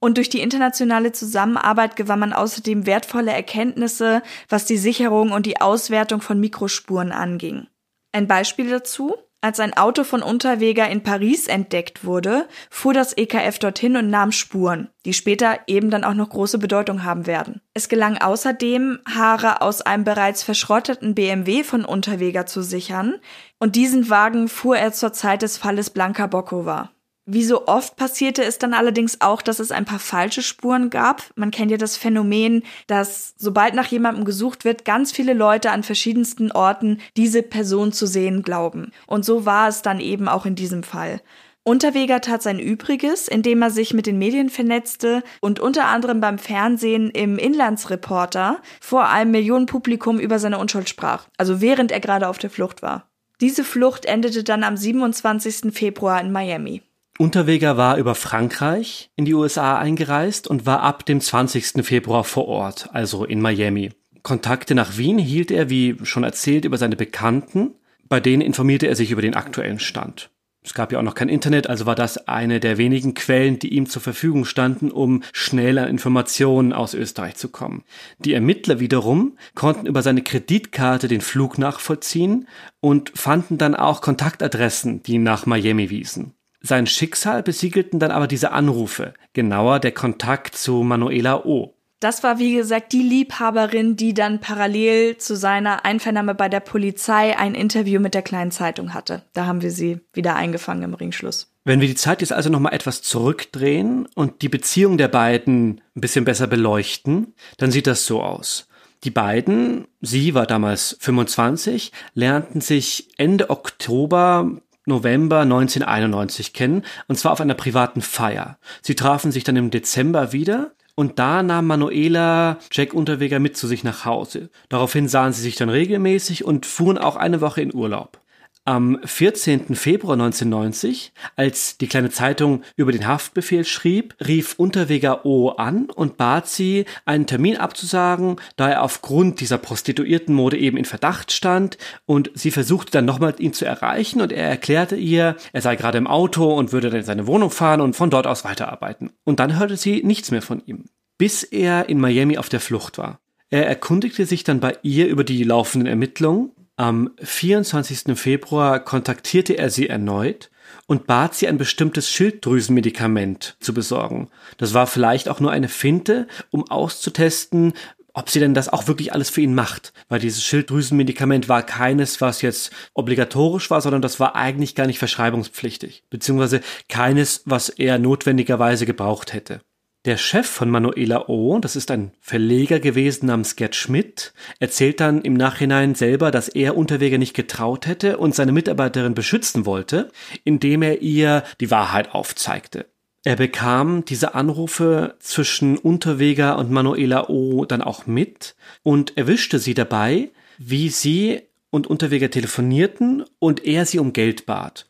und 0.00 0.16
durch 0.16 0.28
die 0.28 0.40
internationale 0.40 1.12
Zusammenarbeit 1.12 1.96
gewann 1.96 2.20
man 2.20 2.32
außerdem 2.32 2.86
wertvolle 2.86 3.32
Erkenntnisse, 3.32 4.22
was 4.48 4.64
die 4.64 4.78
Sicherung 4.78 5.32
und 5.32 5.46
die 5.46 5.60
Auswertung 5.60 6.20
von 6.20 6.38
Mikrospuren 6.40 7.12
anging. 7.12 7.66
Ein 8.12 8.26
Beispiel 8.26 8.70
dazu. 8.70 9.14
Als 9.40 9.60
ein 9.60 9.76
Auto 9.76 10.02
von 10.02 10.20
Unterweger 10.20 10.90
in 10.90 11.04
Paris 11.04 11.46
entdeckt 11.46 12.04
wurde, 12.04 12.48
fuhr 12.70 12.92
das 12.92 13.16
EKF 13.16 13.60
dorthin 13.60 13.96
und 13.96 14.10
nahm 14.10 14.32
Spuren, 14.32 14.88
die 15.04 15.12
später 15.12 15.60
eben 15.68 15.90
dann 15.90 16.02
auch 16.02 16.14
noch 16.14 16.30
große 16.30 16.58
Bedeutung 16.58 17.04
haben 17.04 17.28
werden. 17.28 17.60
Es 17.72 17.88
gelang 17.88 18.18
außerdem, 18.18 18.98
Haare 19.08 19.60
aus 19.62 19.80
einem 19.80 20.02
bereits 20.02 20.42
verschrotteten 20.42 21.14
BMW 21.14 21.62
von 21.62 21.84
Unterweger 21.84 22.46
zu 22.46 22.62
sichern, 22.62 23.20
und 23.60 23.76
diesen 23.76 24.10
Wagen 24.10 24.48
fuhr 24.48 24.76
er 24.76 24.92
zur 24.92 25.12
Zeit 25.12 25.42
des 25.42 25.56
Falles 25.56 25.90
Blanca 25.90 26.26
Bokova. 26.26 26.90
Wie 27.30 27.44
so 27.44 27.66
oft 27.66 27.96
passierte 27.96 28.42
es 28.42 28.56
dann 28.56 28.72
allerdings 28.72 29.20
auch, 29.20 29.42
dass 29.42 29.58
es 29.58 29.70
ein 29.70 29.84
paar 29.84 29.98
falsche 29.98 30.40
Spuren 30.40 30.88
gab. 30.88 31.24
Man 31.36 31.50
kennt 31.50 31.70
ja 31.70 31.76
das 31.76 31.98
Phänomen, 31.98 32.62
dass 32.86 33.34
sobald 33.36 33.74
nach 33.74 33.88
jemandem 33.88 34.24
gesucht 34.24 34.64
wird, 34.64 34.86
ganz 34.86 35.12
viele 35.12 35.34
Leute 35.34 35.70
an 35.70 35.82
verschiedensten 35.82 36.50
Orten 36.50 37.02
diese 37.18 37.42
Person 37.42 37.92
zu 37.92 38.06
sehen 38.06 38.42
glauben. 38.42 38.92
Und 39.06 39.26
so 39.26 39.44
war 39.44 39.68
es 39.68 39.82
dann 39.82 40.00
eben 40.00 40.26
auch 40.26 40.46
in 40.46 40.54
diesem 40.54 40.82
Fall. 40.82 41.20
Unterweger 41.64 42.22
tat 42.22 42.42
sein 42.42 42.58
Übriges, 42.58 43.28
indem 43.28 43.60
er 43.60 43.70
sich 43.70 43.92
mit 43.92 44.06
den 44.06 44.16
Medien 44.16 44.48
vernetzte 44.48 45.22
und 45.42 45.60
unter 45.60 45.84
anderem 45.84 46.22
beim 46.22 46.38
Fernsehen 46.38 47.10
im 47.10 47.36
Inlandsreporter 47.36 48.62
vor 48.80 49.06
einem 49.06 49.32
Millionenpublikum 49.32 50.18
über 50.18 50.38
seine 50.38 50.56
Unschuld 50.56 50.88
sprach, 50.88 51.26
also 51.36 51.60
während 51.60 51.92
er 51.92 52.00
gerade 52.00 52.26
auf 52.26 52.38
der 52.38 52.48
Flucht 52.48 52.80
war. 52.80 53.10
Diese 53.42 53.64
Flucht 53.64 54.06
endete 54.06 54.44
dann 54.44 54.64
am 54.64 54.78
27. 54.78 55.74
Februar 55.74 56.22
in 56.22 56.32
Miami. 56.32 56.80
Unterweger 57.18 57.76
war 57.76 57.96
über 57.96 58.14
Frankreich 58.14 59.10
in 59.16 59.24
die 59.24 59.34
USA 59.34 59.76
eingereist 59.76 60.46
und 60.46 60.66
war 60.66 60.82
ab 60.82 61.04
dem 61.04 61.20
20. 61.20 61.84
Februar 61.84 62.22
vor 62.22 62.46
Ort, 62.46 62.90
also 62.92 63.24
in 63.24 63.40
Miami. 63.40 63.90
Kontakte 64.22 64.76
nach 64.76 64.96
Wien 64.98 65.18
hielt 65.18 65.50
er, 65.50 65.68
wie 65.68 65.96
schon 66.04 66.22
erzählt, 66.22 66.64
über 66.64 66.78
seine 66.78 66.94
Bekannten. 66.94 67.74
Bei 68.08 68.20
denen 68.20 68.40
informierte 68.40 68.86
er 68.86 68.94
sich 68.94 69.10
über 69.10 69.20
den 69.20 69.34
aktuellen 69.34 69.80
Stand. 69.80 70.30
Es 70.62 70.74
gab 70.74 70.92
ja 70.92 71.00
auch 71.00 71.02
noch 71.02 71.16
kein 71.16 71.28
Internet, 71.28 71.68
also 71.68 71.86
war 71.86 71.96
das 71.96 72.28
eine 72.28 72.60
der 72.60 72.78
wenigen 72.78 73.14
Quellen, 73.14 73.58
die 73.58 73.74
ihm 73.74 73.86
zur 73.86 74.02
Verfügung 74.02 74.44
standen, 74.44 74.92
um 74.92 75.24
schnell 75.32 75.78
an 75.78 75.88
Informationen 75.88 76.72
aus 76.72 76.94
Österreich 76.94 77.34
zu 77.34 77.48
kommen. 77.48 77.82
Die 78.20 78.34
Ermittler 78.34 78.78
wiederum 78.78 79.36
konnten 79.56 79.86
über 79.86 80.02
seine 80.02 80.22
Kreditkarte 80.22 81.08
den 81.08 81.20
Flug 81.20 81.58
nachvollziehen 81.58 82.46
und 82.78 83.10
fanden 83.16 83.58
dann 83.58 83.74
auch 83.74 84.02
Kontaktadressen, 84.02 85.02
die 85.02 85.18
nach 85.18 85.46
Miami 85.46 85.90
wiesen. 85.90 86.34
Sein 86.60 86.86
Schicksal 86.86 87.42
besiegelten 87.42 87.98
dann 87.98 88.10
aber 88.10 88.26
diese 88.26 88.50
Anrufe, 88.50 89.14
genauer 89.32 89.78
der 89.80 89.92
Kontakt 89.92 90.56
zu 90.56 90.82
Manuela 90.82 91.44
O. 91.44 91.74
Das 92.00 92.22
war, 92.22 92.38
wie 92.38 92.54
gesagt, 92.54 92.92
die 92.92 93.02
Liebhaberin, 93.02 93.96
die 93.96 94.14
dann 94.14 94.40
parallel 94.40 95.16
zu 95.16 95.36
seiner 95.36 95.84
Einvernahme 95.84 96.34
bei 96.36 96.48
der 96.48 96.60
Polizei 96.60 97.36
ein 97.36 97.56
Interview 97.56 98.00
mit 98.00 98.14
der 98.14 98.22
kleinen 98.22 98.52
Zeitung 98.52 98.94
hatte. 98.94 99.24
Da 99.32 99.46
haben 99.46 99.62
wir 99.62 99.72
sie 99.72 100.00
wieder 100.12 100.36
eingefangen 100.36 100.84
im 100.84 100.94
Ringschluss. 100.94 101.52
Wenn 101.64 101.80
wir 101.80 101.88
die 101.88 101.96
Zeit 101.96 102.20
jetzt 102.20 102.32
also 102.32 102.50
nochmal 102.50 102.72
etwas 102.72 103.02
zurückdrehen 103.02 104.06
und 104.14 104.42
die 104.42 104.48
Beziehung 104.48 104.96
der 104.96 105.08
beiden 105.08 105.80
ein 105.96 106.00
bisschen 106.00 106.24
besser 106.24 106.46
beleuchten, 106.46 107.34
dann 107.56 107.72
sieht 107.72 107.88
das 107.88 108.06
so 108.06 108.22
aus. 108.22 108.68
Die 109.04 109.10
beiden, 109.10 109.86
sie 110.00 110.34
war 110.34 110.46
damals 110.46 110.96
25, 111.00 111.92
lernten 112.14 112.60
sich 112.60 113.08
Ende 113.16 113.50
Oktober 113.50 114.60
November 114.88 115.40
1991 115.40 116.52
kennen, 116.52 116.82
und 117.06 117.16
zwar 117.16 117.32
auf 117.32 117.40
einer 117.40 117.54
privaten 117.54 118.00
Feier. 118.00 118.58
Sie 118.82 118.94
trafen 118.94 119.30
sich 119.30 119.44
dann 119.44 119.56
im 119.56 119.70
Dezember 119.70 120.32
wieder 120.32 120.72
und 120.94 121.20
da 121.20 121.44
nahm 121.44 121.68
Manuela 121.68 122.58
Jack 122.72 122.92
Unterweger 122.92 123.38
mit 123.38 123.56
zu 123.56 123.68
sich 123.68 123.84
nach 123.84 124.04
Hause. 124.04 124.50
Daraufhin 124.68 125.06
sahen 125.06 125.32
sie 125.32 125.42
sich 125.42 125.54
dann 125.54 125.68
regelmäßig 125.68 126.44
und 126.44 126.66
fuhren 126.66 126.98
auch 126.98 127.14
eine 127.14 127.40
Woche 127.40 127.62
in 127.62 127.72
Urlaub. 127.72 128.20
Am 128.68 128.98
14. 129.02 129.76
Februar 129.76 130.12
1990, 130.12 131.14
als 131.36 131.78
die 131.78 131.86
kleine 131.86 132.10
Zeitung 132.10 132.64
über 132.76 132.92
den 132.92 133.06
Haftbefehl 133.06 133.64
schrieb, 133.64 134.14
rief 134.20 134.56
Unterweger 134.58 135.24
O 135.24 135.48
an 135.48 135.86
und 135.86 136.18
bat 136.18 136.48
sie, 136.48 136.84
einen 137.06 137.26
Termin 137.26 137.56
abzusagen, 137.56 138.36
da 138.56 138.68
er 138.68 138.82
aufgrund 138.82 139.40
dieser 139.40 139.56
Prostituiertenmode 139.56 140.58
eben 140.58 140.76
in 140.76 140.84
Verdacht 140.84 141.32
stand 141.32 141.78
und 142.04 142.30
sie 142.34 142.50
versuchte 142.50 142.92
dann 142.92 143.06
nochmal 143.06 143.34
ihn 143.38 143.54
zu 143.54 143.64
erreichen 143.64 144.20
und 144.20 144.32
er 144.32 144.50
erklärte 144.50 144.96
ihr, 144.96 145.36
er 145.54 145.62
sei 145.62 145.74
gerade 145.74 145.96
im 145.96 146.06
Auto 146.06 146.52
und 146.52 146.70
würde 146.70 146.90
dann 146.90 147.00
in 147.00 147.06
seine 147.06 147.26
Wohnung 147.26 147.50
fahren 147.50 147.80
und 147.80 147.96
von 147.96 148.10
dort 148.10 148.26
aus 148.26 148.44
weiterarbeiten. 148.44 149.12
Und 149.24 149.40
dann 149.40 149.58
hörte 149.58 149.78
sie 149.78 150.02
nichts 150.02 150.30
mehr 150.30 150.42
von 150.42 150.62
ihm, 150.66 150.84
bis 151.16 151.42
er 151.42 151.88
in 151.88 152.00
Miami 152.00 152.36
auf 152.36 152.50
der 152.50 152.60
Flucht 152.60 152.98
war. 152.98 153.18
Er 153.48 153.66
erkundigte 153.66 154.26
sich 154.26 154.44
dann 154.44 154.60
bei 154.60 154.76
ihr 154.82 155.08
über 155.08 155.24
die 155.24 155.42
laufenden 155.42 155.86
Ermittlungen 155.86 156.50
am 156.78 157.10
24. 157.20 158.16
Februar 158.16 158.78
kontaktierte 158.78 159.58
er 159.58 159.68
sie 159.68 159.88
erneut 159.88 160.50
und 160.86 161.06
bat 161.06 161.34
sie 161.34 161.48
ein 161.48 161.58
bestimmtes 161.58 162.08
Schilddrüsenmedikament 162.08 163.56
zu 163.58 163.74
besorgen. 163.74 164.30
Das 164.58 164.74
war 164.74 164.86
vielleicht 164.86 165.28
auch 165.28 165.40
nur 165.40 165.50
eine 165.50 165.68
Finte, 165.68 166.28
um 166.50 166.70
auszutesten, 166.70 167.72
ob 168.14 168.30
sie 168.30 168.38
denn 168.38 168.54
das 168.54 168.68
auch 168.68 168.86
wirklich 168.86 169.12
alles 169.12 169.28
für 169.28 169.40
ihn 169.40 169.54
macht. 169.54 169.92
Weil 170.08 170.20
dieses 170.20 170.44
Schilddrüsenmedikament 170.44 171.48
war 171.48 171.62
keines, 171.62 172.20
was 172.20 172.42
jetzt 172.42 172.72
obligatorisch 172.94 173.70
war, 173.70 173.80
sondern 173.80 174.02
das 174.02 174.20
war 174.20 174.36
eigentlich 174.36 174.76
gar 174.76 174.86
nicht 174.86 174.98
verschreibungspflichtig. 175.00 176.04
Beziehungsweise 176.10 176.60
keines, 176.88 177.42
was 177.44 177.70
er 177.70 177.98
notwendigerweise 177.98 178.86
gebraucht 178.86 179.32
hätte. 179.32 179.60
Der 180.08 180.16
Chef 180.16 180.46
von 180.46 180.70
Manuela 180.70 181.28
O., 181.28 181.58
das 181.58 181.76
ist 181.76 181.90
ein 181.90 182.12
Verleger 182.18 182.80
gewesen 182.80 183.26
namens 183.26 183.56
Gerd 183.56 183.76
Schmidt, 183.76 184.32
erzählt 184.58 185.00
dann 185.00 185.20
im 185.20 185.34
Nachhinein 185.34 185.94
selber, 185.94 186.30
dass 186.30 186.48
er 186.48 186.78
Unterweger 186.78 187.18
nicht 187.18 187.34
getraut 187.34 187.86
hätte 187.86 188.16
und 188.16 188.34
seine 188.34 188.52
Mitarbeiterin 188.52 189.12
beschützen 189.12 189.66
wollte, 189.66 190.10
indem 190.44 190.80
er 190.80 191.02
ihr 191.02 191.42
die 191.60 191.70
Wahrheit 191.70 192.14
aufzeigte. 192.14 192.86
Er 193.22 193.36
bekam 193.36 194.06
diese 194.06 194.34
Anrufe 194.34 195.16
zwischen 195.18 195.76
Unterweger 195.76 196.56
und 196.56 196.70
Manuela 196.70 197.28
O. 197.28 197.66
dann 197.66 197.82
auch 197.82 198.06
mit 198.06 198.56
und 198.82 199.18
erwischte 199.18 199.58
sie 199.58 199.74
dabei, 199.74 200.30
wie 200.56 200.88
sie 200.88 201.42
und 201.68 201.86
Unterweger 201.86 202.30
telefonierten 202.30 203.26
und 203.40 203.66
er 203.66 203.84
sie 203.84 203.98
um 203.98 204.14
Geld 204.14 204.46
bat. 204.46 204.86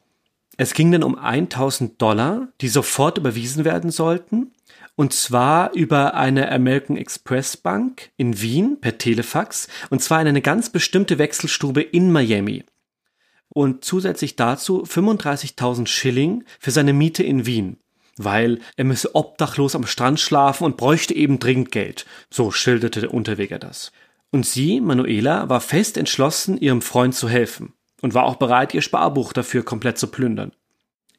Es 0.56 0.74
ging 0.74 0.92
dann 0.92 1.02
um 1.02 1.18
1000 1.18 2.00
Dollar, 2.00 2.52
die 2.60 2.68
sofort 2.68 3.18
überwiesen 3.18 3.64
werden 3.64 3.90
sollten 3.90 4.52
und 4.98 5.12
zwar 5.12 5.74
über 5.74 6.14
eine 6.14 6.50
American 6.50 6.96
Express 6.96 7.56
Bank 7.56 8.10
in 8.16 8.40
Wien 8.42 8.80
per 8.80 8.98
Telefax. 8.98 9.68
Und 9.90 10.02
zwar 10.02 10.20
in 10.20 10.26
eine 10.26 10.42
ganz 10.42 10.70
bestimmte 10.70 11.18
Wechselstube 11.18 11.80
in 11.80 12.10
Miami. 12.10 12.64
Und 13.48 13.84
zusätzlich 13.84 14.34
dazu 14.34 14.82
35.000 14.82 15.86
Schilling 15.86 16.42
für 16.58 16.72
seine 16.72 16.92
Miete 16.92 17.22
in 17.22 17.46
Wien. 17.46 17.76
Weil 18.16 18.58
er 18.74 18.82
müsse 18.82 19.14
obdachlos 19.14 19.76
am 19.76 19.86
Strand 19.86 20.18
schlafen 20.18 20.64
und 20.64 20.76
bräuchte 20.76 21.14
eben 21.14 21.38
dringend 21.38 21.70
Geld. 21.70 22.04
So 22.28 22.50
schilderte 22.50 23.00
der 23.00 23.14
Unterweger 23.14 23.60
das. 23.60 23.92
Und 24.32 24.46
sie, 24.46 24.80
Manuela, 24.80 25.48
war 25.48 25.60
fest 25.60 25.96
entschlossen, 25.96 26.58
ihrem 26.58 26.82
Freund 26.82 27.14
zu 27.14 27.28
helfen 27.28 27.72
und 28.02 28.14
war 28.14 28.24
auch 28.24 28.34
bereit, 28.34 28.74
ihr 28.74 28.82
Sparbuch 28.82 29.32
dafür 29.32 29.64
komplett 29.64 29.96
zu 29.96 30.08
plündern. 30.08 30.50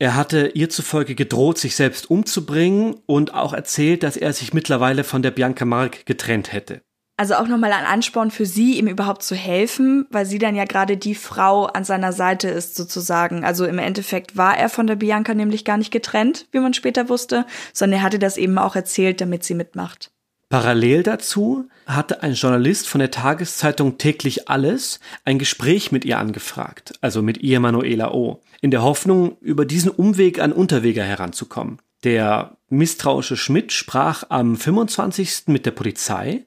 Er 0.01 0.15
hatte 0.15 0.51
ihr 0.53 0.69
zufolge 0.69 1.13
gedroht, 1.13 1.57
sich 1.57 1.75
selbst 1.75 2.09
umzubringen 2.09 2.95
und 3.05 3.33
auch 3.33 3.51
erzählt, 3.51 4.01
dass 4.03 4.15
er 4.15 4.31
sich 4.31 4.53
mittlerweile 4.53 5.03
von 5.03 5.21
der 5.21 5.31
Bianca 5.31 5.65
Mark 5.65 6.05
getrennt 6.05 6.53
hätte. 6.53 6.81
Also 7.17 7.33
auch 7.35 7.47
nochmal 7.47 7.73
ein 7.73 7.83
Ansporn 7.83 8.31
für 8.31 8.45
sie, 8.45 8.79
ihm 8.79 8.87
überhaupt 8.87 9.23
zu 9.23 9.35
helfen, 9.35 10.07
weil 10.09 10.25
sie 10.25 10.39
dann 10.39 10.55
ja 10.55 10.63
gerade 10.63 10.95
die 10.95 11.15
Frau 11.15 11.65
an 11.65 11.83
seiner 11.83 12.13
Seite 12.13 12.47
ist 12.47 12.77
sozusagen. 12.77 13.43
Also 13.43 13.65
im 13.65 13.77
Endeffekt 13.77 14.37
war 14.37 14.57
er 14.57 14.69
von 14.69 14.87
der 14.87 14.95
Bianca 14.95 15.33
nämlich 15.33 15.65
gar 15.65 15.75
nicht 15.75 15.91
getrennt, 15.91 16.47
wie 16.53 16.59
man 16.59 16.73
später 16.73 17.09
wusste, 17.09 17.45
sondern 17.73 17.99
er 17.99 18.03
hatte 18.03 18.19
das 18.19 18.37
eben 18.37 18.57
auch 18.57 18.77
erzählt, 18.77 19.19
damit 19.19 19.43
sie 19.43 19.53
mitmacht. 19.53 20.13
Parallel 20.49 21.03
dazu 21.03 21.69
hatte 21.85 22.23
ein 22.23 22.33
Journalist 22.33 22.87
von 22.87 22.97
der 22.97 23.11
Tageszeitung 23.11 23.99
Täglich 23.99 24.49
Alles 24.49 24.99
ein 25.23 25.37
Gespräch 25.37 25.91
mit 25.91 26.05
ihr 26.05 26.17
angefragt, 26.17 26.93
also 27.01 27.21
mit 27.21 27.37
ihr 27.37 27.59
Manuela 27.59 28.11
O 28.11 28.41
in 28.59 28.71
der 28.71 28.81
Hoffnung, 28.81 29.37
über 29.41 29.63
diesen 29.65 29.91
Umweg 29.91 30.39
an 30.39 30.51
Unterweger 30.51 31.03
heranzukommen. 31.03 31.77
Der 32.03 32.57
misstrauische 32.67 33.37
Schmidt 33.37 33.71
sprach 33.71 34.23
am 34.29 34.57
25. 34.57 35.43
mit 35.47 35.67
der 35.67 35.71
Polizei, 35.71 36.45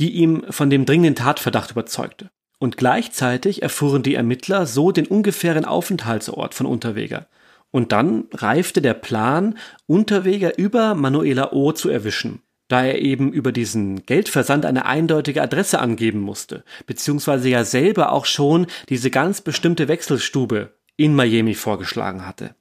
die 0.00 0.10
ihm 0.10 0.44
von 0.50 0.68
dem 0.68 0.84
dringenden 0.84 1.14
Tatverdacht 1.14 1.70
überzeugte. 1.70 2.30
Und 2.58 2.76
gleichzeitig 2.76 3.62
erfuhren 3.62 4.02
die 4.02 4.16
Ermittler 4.16 4.66
so 4.66 4.90
den 4.90 5.06
ungefähren 5.06 5.64
Aufenthaltsort 5.64 6.54
von 6.54 6.66
Unterweger. 6.66 7.28
Und 7.70 7.92
dann 7.92 8.24
reifte 8.32 8.82
der 8.82 8.94
Plan, 8.94 9.58
Unterweger 9.86 10.58
über 10.58 10.94
Manuela 10.94 11.52
O. 11.52 11.72
zu 11.72 11.88
erwischen, 11.88 12.40
da 12.68 12.84
er 12.84 13.00
eben 13.00 13.32
über 13.32 13.52
diesen 13.52 14.06
Geldversand 14.06 14.64
eine 14.64 14.86
eindeutige 14.86 15.42
Adresse 15.42 15.78
angeben 15.78 16.20
musste, 16.20 16.64
beziehungsweise 16.86 17.48
ja 17.48 17.64
selber 17.64 18.12
auch 18.12 18.26
schon 18.26 18.66
diese 18.88 19.10
ganz 19.10 19.40
bestimmte 19.40 19.88
Wechselstube 19.88 20.74
in 20.96 21.14
Miami 21.14 21.54
vorgeschlagen 21.54 22.26
hatte. 22.26 22.54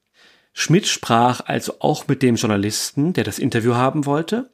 Schmidt 0.54 0.88
sprach 0.88 1.41
also 1.45 1.76
auch 1.80 2.08
mit 2.08 2.22
dem 2.22 2.36
Journalisten, 2.36 3.14
der 3.14 3.24
das 3.24 3.39
Interview 3.39 3.76
haben 3.76 4.06
wollte, 4.06 4.51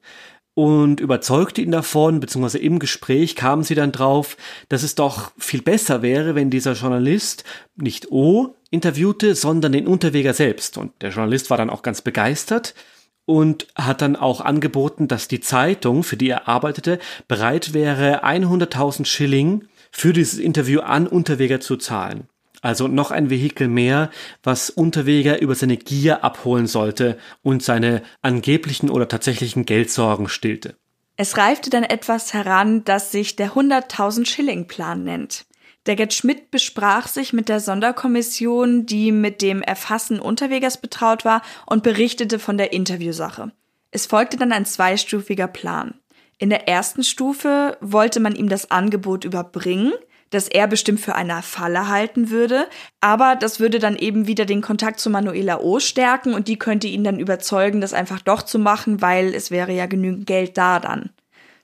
und 0.55 0.99
überzeugte 0.99 1.61
ihn 1.61 1.71
davon, 1.71 2.19
beziehungsweise 2.19 2.57
im 2.57 2.79
Gespräch 2.79 3.37
kamen 3.37 3.63
sie 3.63 3.75
dann 3.75 3.93
drauf, 3.93 4.35
dass 4.67 4.83
es 4.83 4.93
doch 4.93 5.31
viel 5.37 5.61
besser 5.61 6.01
wäre, 6.01 6.35
wenn 6.35 6.49
dieser 6.49 6.73
Journalist 6.73 7.45
nicht 7.77 8.11
O 8.11 8.57
interviewte, 8.69 9.35
sondern 9.35 9.71
den 9.71 9.87
Unterweger 9.87 10.33
selbst. 10.33 10.77
Und 10.77 11.01
der 11.01 11.11
Journalist 11.11 11.49
war 11.49 11.57
dann 11.57 11.69
auch 11.69 11.81
ganz 11.81 12.01
begeistert 12.01 12.75
und 13.29 13.67
hat 13.75 14.01
dann 14.01 14.15
auch 14.15 14.41
angeboten, 14.41 15.07
dass 15.07 15.27
die 15.27 15.39
Zeitung, 15.39 16.01
für 16.01 16.17
die 16.17 16.29
er 16.29 16.47
arbeitete, 16.47 16.97
bereit 17.27 17.75
wäre, 17.75 18.25
100.000 18.25 19.05
Schilling 19.05 19.67
für 19.91 20.13
dieses 20.13 20.39
Interview 20.39 20.79
an 20.79 21.05
Unterweger 21.05 21.59
zu 21.59 21.77
zahlen. 21.77 22.27
Also 22.61 22.87
noch 22.87 23.11
ein 23.11 23.29
Vehikel 23.29 23.67
mehr, 23.67 24.09
was 24.41 24.71
Unterweger 24.71 25.39
über 25.41 25.53
seine 25.53 25.77
Gier 25.77 26.23
abholen 26.23 26.65
sollte 26.65 27.19
und 27.43 27.61
seine 27.61 28.01
angeblichen 28.23 28.89
oder 28.89 29.07
tatsächlichen 29.07 29.63
Geldsorgen 29.63 30.27
stillte. 30.27 30.75
Es 31.15 31.37
reifte 31.37 31.69
dann 31.69 31.83
etwas 31.83 32.33
heran, 32.33 32.83
das 32.83 33.11
sich 33.11 33.35
der 33.35 33.51
100.000 33.51 34.25
Schilling 34.25 34.65
Plan 34.65 35.03
nennt. 35.03 35.45
Der 35.89 35.95
Gerd 35.95 36.13
Schmidt 36.13 36.51
besprach 36.51 37.07
sich 37.07 37.33
mit 37.33 37.49
der 37.49 37.59
Sonderkommission, 37.59 38.85
die 38.85 39.11
mit 39.11 39.41
dem 39.41 39.63
Erfassen 39.63 40.19
Unterwegers 40.19 40.79
betraut 40.79 41.25
war 41.25 41.41
und 41.65 41.81
berichtete 41.81 42.37
von 42.37 42.59
der 42.59 42.73
Interviewsache. 42.73 43.51
Es 43.89 44.05
folgte 44.05 44.37
dann 44.37 44.51
ein 44.51 44.67
zweistufiger 44.67 45.47
Plan. 45.47 45.95
In 46.37 46.51
der 46.51 46.67
ersten 46.67 47.03
Stufe 47.03 47.75
wollte 47.81 48.19
man 48.19 48.35
ihm 48.35 48.49
das 48.49 48.69
Angebot 48.69 49.25
überbringen, 49.25 49.91
das 50.29 50.47
er 50.47 50.67
bestimmt 50.67 50.99
für 50.99 51.15
eine 51.15 51.41
Falle 51.41 51.87
halten 51.87 52.29
würde. 52.29 52.67
Aber 53.01 53.35
das 53.35 53.59
würde 53.59 53.79
dann 53.79 53.95
eben 53.95 54.27
wieder 54.27 54.45
den 54.45 54.61
Kontakt 54.61 54.99
zu 54.99 55.09
Manuela 55.09 55.59
O 55.59 55.79
stärken 55.79 56.35
und 56.35 56.47
die 56.47 56.59
könnte 56.59 56.87
ihn 56.87 57.03
dann 57.03 57.17
überzeugen, 57.17 57.81
das 57.81 57.93
einfach 57.93 58.21
doch 58.21 58.43
zu 58.43 58.59
machen, 58.59 59.01
weil 59.01 59.33
es 59.33 59.49
wäre 59.49 59.71
ja 59.71 59.87
genügend 59.87 60.27
Geld 60.27 60.55
da 60.55 60.79
dann. 60.79 61.09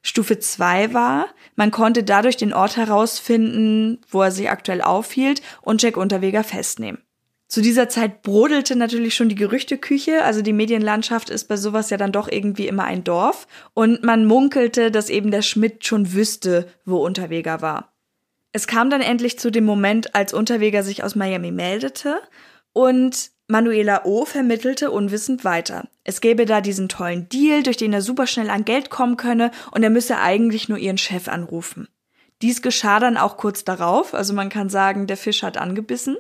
Stufe 0.07 0.37
2 0.37 0.93
war, 0.93 1.25
man 1.55 1.71
konnte 1.71 2.03
dadurch 2.03 2.37
den 2.37 2.53
Ort 2.53 2.77
herausfinden, 2.77 4.01
wo 4.07 4.21
er 4.21 4.29
sich 4.29 4.51
aktuell 4.51 4.83
aufhielt 4.83 5.41
und 5.63 5.81
Jack 5.81 5.97
Unterweger 5.97 6.43
festnehmen. 6.43 7.01
Zu 7.47 7.61
dieser 7.61 7.89
Zeit 7.89 8.21
brodelte 8.21 8.75
natürlich 8.75 9.15
schon 9.15 9.29
die 9.29 9.35
Gerüchteküche, 9.35 10.23
also 10.23 10.43
die 10.43 10.53
Medienlandschaft 10.53 11.31
ist 11.31 11.45
bei 11.45 11.57
sowas 11.57 11.89
ja 11.89 11.97
dann 11.97 12.11
doch 12.11 12.27
irgendwie 12.27 12.67
immer 12.67 12.83
ein 12.83 13.03
Dorf 13.03 13.47
und 13.73 14.03
man 14.03 14.25
munkelte, 14.25 14.91
dass 14.91 15.09
eben 15.09 15.31
der 15.31 15.41
Schmidt 15.41 15.87
schon 15.87 16.13
wüsste, 16.13 16.67
wo 16.85 17.03
Unterweger 17.03 17.61
war. 17.61 17.95
Es 18.51 18.67
kam 18.67 18.91
dann 18.91 19.01
endlich 19.01 19.39
zu 19.39 19.49
dem 19.49 19.65
Moment, 19.65 20.13
als 20.13 20.35
Unterweger 20.35 20.83
sich 20.83 21.03
aus 21.03 21.15
Miami 21.15 21.51
meldete 21.51 22.21
und 22.73 23.31
Manuela 23.47 24.05
O. 24.05 24.25
vermittelte 24.25 24.89
unwissend 24.89 25.43
weiter. 25.43 25.87
Es 26.03 26.19
gäbe 26.19 26.45
da 26.45 26.61
diesen 26.61 26.89
tollen 26.89 27.29
Deal, 27.29 27.61
durch 27.61 27.77
den 27.77 27.93
er 27.93 28.01
super 28.01 28.25
schnell 28.25 28.49
an 28.49 28.65
Geld 28.65 28.89
kommen 28.89 29.17
könne 29.17 29.51
und 29.71 29.83
er 29.83 29.91
müsse 29.91 30.17
eigentlich 30.17 30.67
nur 30.67 30.79
ihren 30.79 30.97
Chef 30.97 31.27
anrufen. 31.27 31.87
Dies 32.41 32.63
geschah 32.63 32.99
dann 32.99 33.17
auch 33.17 33.37
kurz 33.37 33.63
darauf, 33.63 34.15
also 34.15 34.33
man 34.33 34.49
kann 34.49 34.69
sagen, 34.69 35.05
der 35.05 35.17
Fisch 35.17 35.43
hat 35.43 35.57
angebissen. 35.57 36.17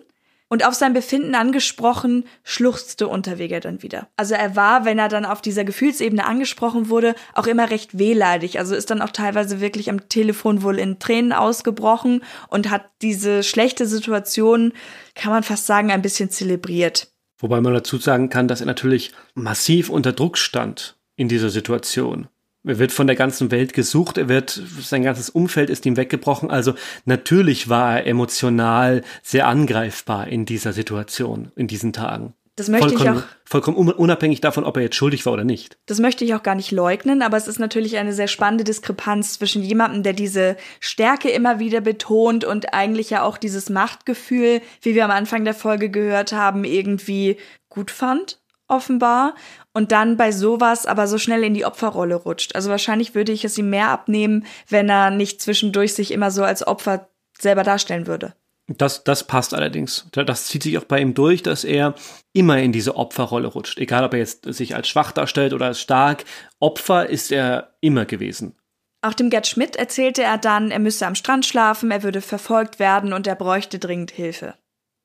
Und 0.47 0.63
auf 0.63 0.75
sein 0.75 0.93
Befinden 0.93 1.33
angesprochen, 1.33 2.25
schluchzte 2.43 3.07
Unterweger 3.07 3.59
dann 3.59 3.81
wieder. 3.81 4.07
Also 4.15 4.35
er 4.35 4.55
war, 4.55 4.85
wenn 4.85 4.99
er 4.99 5.09
dann 5.09 5.25
auf 5.25 5.41
dieser 5.41 5.63
Gefühlsebene 5.63 6.23
angesprochen 6.23 6.89
wurde, 6.89 7.15
auch 7.33 7.47
immer 7.47 7.71
recht 7.71 7.97
wehleidig. 7.97 8.59
Also 8.59 8.75
ist 8.75 8.91
dann 8.91 9.01
auch 9.01 9.09
teilweise 9.09 9.59
wirklich 9.59 9.89
am 9.89 10.07
Telefon 10.07 10.61
wohl 10.61 10.77
in 10.77 10.99
Tränen 10.99 11.33
ausgebrochen 11.33 12.23
und 12.47 12.69
hat 12.69 12.85
diese 13.01 13.41
schlechte 13.41 13.87
Situation, 13.87 14.71
kann 15.15 15.33
man 15.33 15.41
fast 15.41 15.65
sagen, 15.65 15.89
ein 15.89 16.03
bisschen 16.03 16.29
zelebriert. 16.29 17.14
Wobei 17.37 17.61
man 17.61 17.73
dazu 17.73 17.97
sagen 17.97 18.29
kann, 18.29 18.47
dass 18.47 18.61
er 18.61 18.67
natürlich 18.67 19.11
massiv 19.33 19.89
unter 19.89 20.13
Druck 20.13 20.37
stand 20.37 20.95
in 21.15 21.27
dieser 21.27 21.49
Situation. 21.49 22.27
Er 22.63 22.79
wird 22.79 22.91
von 22.91 23.05
der 23.05 23.15
ganzen 23.15 23.51
Welt 23.51 23.73
gesucht, 23.73 24.17
er 24.17 24.27
wird, 24.27 24.49
sein 24.81 25.03
ganzes 25.03 25.29
Umfeld 25.29 25.69
ist 25.69 25.85
ihm 25.85 25.97
weggebrochen. 25.97 26.49
Also 26.49 26.73
natürlich 27.05 27.69
war 27.69 27.97
er 27.97 28.07
emotional 28.07 29.03
sehr 29.21 29.47
angreifbar 29.47 30.27
in 30.27 30.45
dieser 30.45 30.73
Situation, 30.73 31.51
in 31.55 31.67
diesen 31.67 31.93
Tagen. 31.93 32.33
Das 32.55 32.69
möchte 32.69 32.89
vollkommen, 32.89 33.17
ich 33.17 33.23
auch. 33.23 33.27
Vollkommen 33.43 33.77
unabhängig 33.77 34.39
davon, 34.39 34.63
ob 34.63 34.77
er 34.77 34.83
jetzt 34.83 34.95
schuldig 34.95 35.25
war 35.25 35.33
oder 35.33 35.43
nicht. 35.43 35.77
Das 35.87 35.99
möchte 35.99 36.23
ich 36.23 36.33
auch 36.35 36.43
gar 36.43 36.55
nicht 36.55 36.71
leugnen, 36.71 37.21
aber 37.21 37.35
es 37.35 37.47
ist 37.47 37.59
natürlich 37.59 37.97
eine 37.97 38.13
sehr 38.13 38.27
spannende 38.27 38.63
Diskrepanz 38.63 39.33
zwischen 39.33 39.61
jemandem, 39.61 40.03
der 40.03 40.13
diese 40.13 40.55
Stärke 40.79 41.29
immer 41.29 41.59
wieder 41.59 41.81
betont 41.81 42.45
und 42.45 42.73
eigentlich 42.73 43.09
ja 43.09 43.23
auch 43.23 43.37
dieses 43.37 43.69
Machtgefühl, 43.69 44.61
wie 44.81 44.95
wir 44.95 45.03
am 45.03 45.11
Anfang 45.11 45.43
der 45.43 45.53
Folge 45.53 45.89
gehört 45.89 46.31
haben, 46.31 46.63
irgendwie 46.63 47.37
gut 47.67 47.91
fand, 47.91 48.39
offenbar. 48.69 49.35
Und 49.73 49.91
dann 49.91 50.15
bei 50.15 50.31
sowas 50.31 50.85
aber 50.85 51.07
so 51.07 51.17
schnell 51.17 51.43
in 51.43 51.53
die 51.53 51.65
Opferrolle 51.65 52.15
rutscht. 52.15 52.55
Also 52.55 52.69
wahrscheinlich 52.69 53.15
würde 53.15 53.33
ich 53.33 53.43
es 53.43 53.57
ihm 53.57 53.69
mehr 53.69 53.89
abnehmen, 53.89 54.45
wenn 54.69 54.87
er 54.87 55.11
nicht 55.11 55.41
zwischendurch 55.41 55.93
sich 55.93 56.11
immer 56.11 56.31
so 56.31 56.43
als 56.43 56.65
Opfer 56.65 57.09
selber 57.37 57.63
darstellen 57.63 58.07
würde. 58.07 58.33
Das, 58.67 59.03
das 59.03 59.27
passt 59.27 59.53
allerdings. 59.53 60.07
Das 60.11 60.47
zieht 60.47 60.63
sich 60.63 60.77
auch 60.77 60.85
bei 60.85 60.99
ihm 60.99 61.13
durch, 61.13 61.43
dass 61.43 61.63
er 61.63 61.93
immer 62.33 62.59
in 62.59 62.71
diese 62.71 62.95
Opferrolle 62.95 63.47
rutscht. 63.47 63.77
Egal, 63.77 64.03
ob 64.03 64.13
er 64.13 64.19
jetzt 64.19 64.51
sich 64.53 64.75
als 64.75 64.87
schwach 64.87 65.11
darstellt 65.11 65.53
oder 65.53 65.67
als 65.67 65.79
stark. 65.79 66.25
Opfer 66.59 67.07
ist 67.07 67.31
er 67.31 67.75
immer 67.81 68.05
gewesen. 68.05 68.55
Auch 69.01 69.13
dem 69.13 69.29
Gerd 69.29 69.45
Schmidt 69.45 69.75
erzählte 69.75 70.23
er 70.23 70.39
dann, 70.39 70.71
er 70.71 70.79
müsse 70.79 71.05
am 71.05 71.13
Strand 71.13 71.45
schlafen, 71.45 71.91
er 71.91 72.01
würde 72.01 72.21
verfolgt 72.21 72.79
werden 72.79 73.13
und 73.13 73.27
er 73.27 73.35
bräuchte 73.35 73.77
dringend 73.77 74.09
Hilfe. 74.09 74.55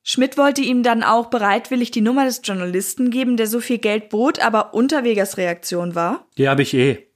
Schmidt 0.03 0.37
wollte 0.37 0.61
ihm 0.61 0.81
dann 0.81 1.03
auch 1.03 1.27
bereitwillig 1.27 1.91
die 1.91 2.01
Nummer 2.01 2.25
des 2.25 2.41
Journalisten 2.43 3.11
geben, 3.11 3.37
der 3.37 3.45
so 3.45 3.59
viel 3.59 3.77
Geld 3.77 4.09
bot, 4.09 4.39
aber 4.39 4.73
Unterwegers 4.73 5.37
Reaktion 5.37 5.93
war. 5.93 6.25
Die 6.39 6.49
habe 6.49 6.63
ich 6.63 6.73
eh. 6.73 7.07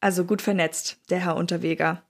Also 0.00 0.24
gut 0.24 0.40
vernetzt, 0.40 0.96
der 1.10 1.18
Herr 1.18 1.36
Unterweger. 1.36 2.02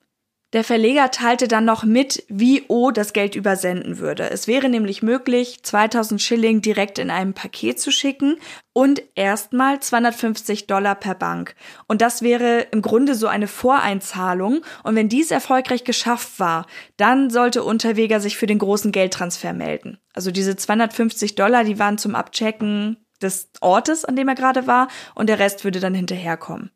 Der 0.52 0.64
Verleger 0.64 1.12
teilte 1.12 1.46
dann 1.46 1.64
noch 1.64 1.84
mit, 1.84 2.24
wie 2.28 2.64
O 2.66 2.90
das 2.90 3.12
Geld 3.12 3.36
übersenden 3.36 3.98
würde. 3.98 4.30
Es 4.30 4.48
wäre 4.48 4.68
nämlich 4.68 5.00
möglich, 5.00 5.62
2000 5.62 6.20
Schilling 6.20 6.60
direkt 6.60 6.98
in 6.98 7.08
einem 7.08 7.34
Paket 7.34 7.78
zu 7.78 7.92
schicken 7.92 8.36
und 8.72 9.00
erstmal 9.14 9.78
250 9.78 10.66
Dollar 10.66 10.96
per 10.96 11.14
Bank. 11.14 11.54
Und 11.86 12.02
das 12.02 12.22
wäre 12.22 12.66
im 12.72 12.82
Grunde 12.82 13.14
so 13.14 13.28
eine 13.28 13.46
Voreinzahlung. 13.46 14.62
Und 14.82 14.96
wenn 14.96 15.08
dies 15.08 15.30
erfolgreich 15.30 15.84
geschafft 15.84 16.40
war, 16.40 16.66
dann 16.96 17.30
sollte 17.30 17.62
Unterweger 17.62 18.18
sich 18.18 18.36
für 18.36 18.46
den 18.46 18.58
großen 18.58 18.90
Geldtransfer 18.90 19.52
melden. 19.52 19.98
Also 20.14 20.32
diese 20.32 20.56
250 20.56 21.36
Dollar, 21.36 21.62
die 21.62 21.78
waren 21.78 21.96
zum 21.96 22.16
Abchecken 22.16 22.96
des 23.22 23.50
Ortes, 23.60 24.04
an 24.04 24.16
dem 24.16 24.26
er 24.26 24.34
gerade 24.34 24.66
war, 24.66 24.88
und 25.14 25.28
der 25.28 25.38
Rest 25.38 25.62
würde 25.62 25.78
dann 25.78 25.94
hinterherkommen. 25.94 26.72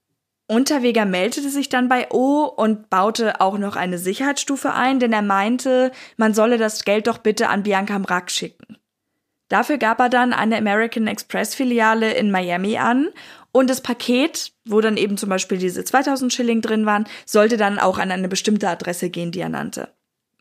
Unterweger 0.46 1.06
meldete 1.06 1.48
sich 1.48 1.70
dann 1.70 1.88
bei 1.88 2.10
O 2.10 2.44
und 2.44 2.90
baute 2.90 3.40
auch 3.40 3.56
noch 3.56 3.76
eine 3.76 3.98
Sicherheitsstufe 3.98 4.74
ein, 4.74 5.00
denn 5.00 5.12
er 5.12 5.22
meinte, 5.22 5.90
man 6.16 6.34
solle 6.34 6.58
das 6.58 6.84
Geld 6.84 7.06
doch 7.06 7.18
bitte 7.18 7.48
an 7.48 7.62
Bianca 7.62 7.98
Mrack 7.98 8.30
schicken. 8.30 8.76
Dafür 9.48 9.78
gab 9.78 10.00
er 10.00 10.08
dann 10.08 10.32
eine 10.32 10.56
American 10.58 11.06
Express 11.06 11.54
Filiale 11.54 12.12
in 12.12 12.30
Miami 12.30 12.76
an 12.76 13.08
und 13.52 13.70
das 13.70 13.80
Paket, 13.80 14.52
wo 14.66 14.80
dann 14.80 14.96
eben 14.96 15.16
zum 15.16 15.28
Beispiel 15.28 15.58
diese 15.58 15.84
2000 15.84 16.32
Schilling 16.32 16.60
drin 16.60 16.86
waren, 16.86 17.06
sollte 17.24 17.56
dann 17.56 17.78
auch 17.78 17.98
an 17.98 18.10
eine 18.10 18.28
bestimmte 18.28 18.68
Adresse 18.68 19.10
gehen, 19.10 19.32
die 19.32 19.40
er 19.40 19.48
nannte. 19.48 19.94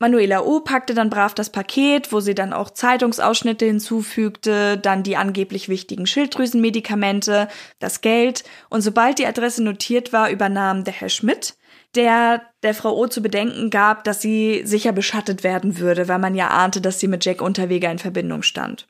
Manuela 0.03 0.43
O. 0.43 0.59
packte 0.59 0.93
dann 0.93 1.09
brav 1.09 1.33
das 1.33 1.49
Paket, 1.49 2.11
wo 2.11 2.19
sie 2.19 2.35
dann 2.35 2.51
auch 2.51 2.71
Zeitungsausschnitte 2.71 3.63
hinzufügte, 3.63 4.77
dann 4.77 5.01
die 5.01 5.15
angeblich 5.15 5.69
wichtigen 5.69 6.05
Schilddrüsenmedikamente, 6.05 7.47
das 7.79 8.01
Geld. 8.01 8.43
Und 8.69 8.81
sobald 8.81 9.17
die 9.17 9.25
Adresse 9.25 9.63
notiert 9.63 10.11
war, 10.11 10.29
übernahm 10.29 10.83
der 10.83 10.93
Herr 10.93 11.07
Schmidt, 11.07 11.55
der 11.95 12.41
der 12.63 12.73
Frau 12.73 12.97
O. 12.97 13.07
zu 13.07 13.21
bedenken 13.21 13.69
gab, 13.69 14.03
dass 14.03 14.21
sie 14.21 14.63
sicher 14.65 14.91
beschattet 14.91 15.45
werden 15.45 15.77
würde, 15.79 16.09
weil 16.09 16.19
man 16.19 16.35
ja 16.35 16.49
ahnte, 16.49 16.81
dass 16.81 16.99
sie 16.99 17.07
mit 17.07 17.23
Jack 17.23 17.41
Unterweger 17.41 17.89
in 17.89 17.97
Verbindung 17.97 18.41
stand. 18.41 18.89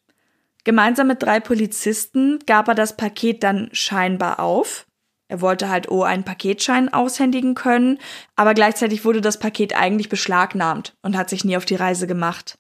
Gemeinsam 0.64 1.06
mit 1.06 1.22
drei 1.22 1.40
Polizisten 1.40 2.40
gab 2.48 2.68
er 2.68 2.76
das 2.76 2.98
Paket 2.98 3.44
dann 3.44 3.70
scheinbar 3.72 4.40
auf, 4.40 4.88
er 5.34 5.42
wollte 5.42 5.68
halt 5.68 5.90
O 5.90 6.04
einen 6.04 6.24
Paketschein 6.24 6.94
aushändigen 6.94 7.56
können, 7.56 7.98
aber 8.36 8.54
gleichzeitig 8.54 9.04
wurde 9.04 9.20
das 9.20 9.40
Paket 9.40 9.76
eigentlich 9.76 10.08
beschlagnahmt 10.08 10.94
und 11.02 11.18
hat 11.18 11.28
sich 11.28 11.44
nie 11.44 11.58
auf 11.58 11.66
die 11.66 11.74
Reise 11.74 12.06
gemacht. 12.06 12.60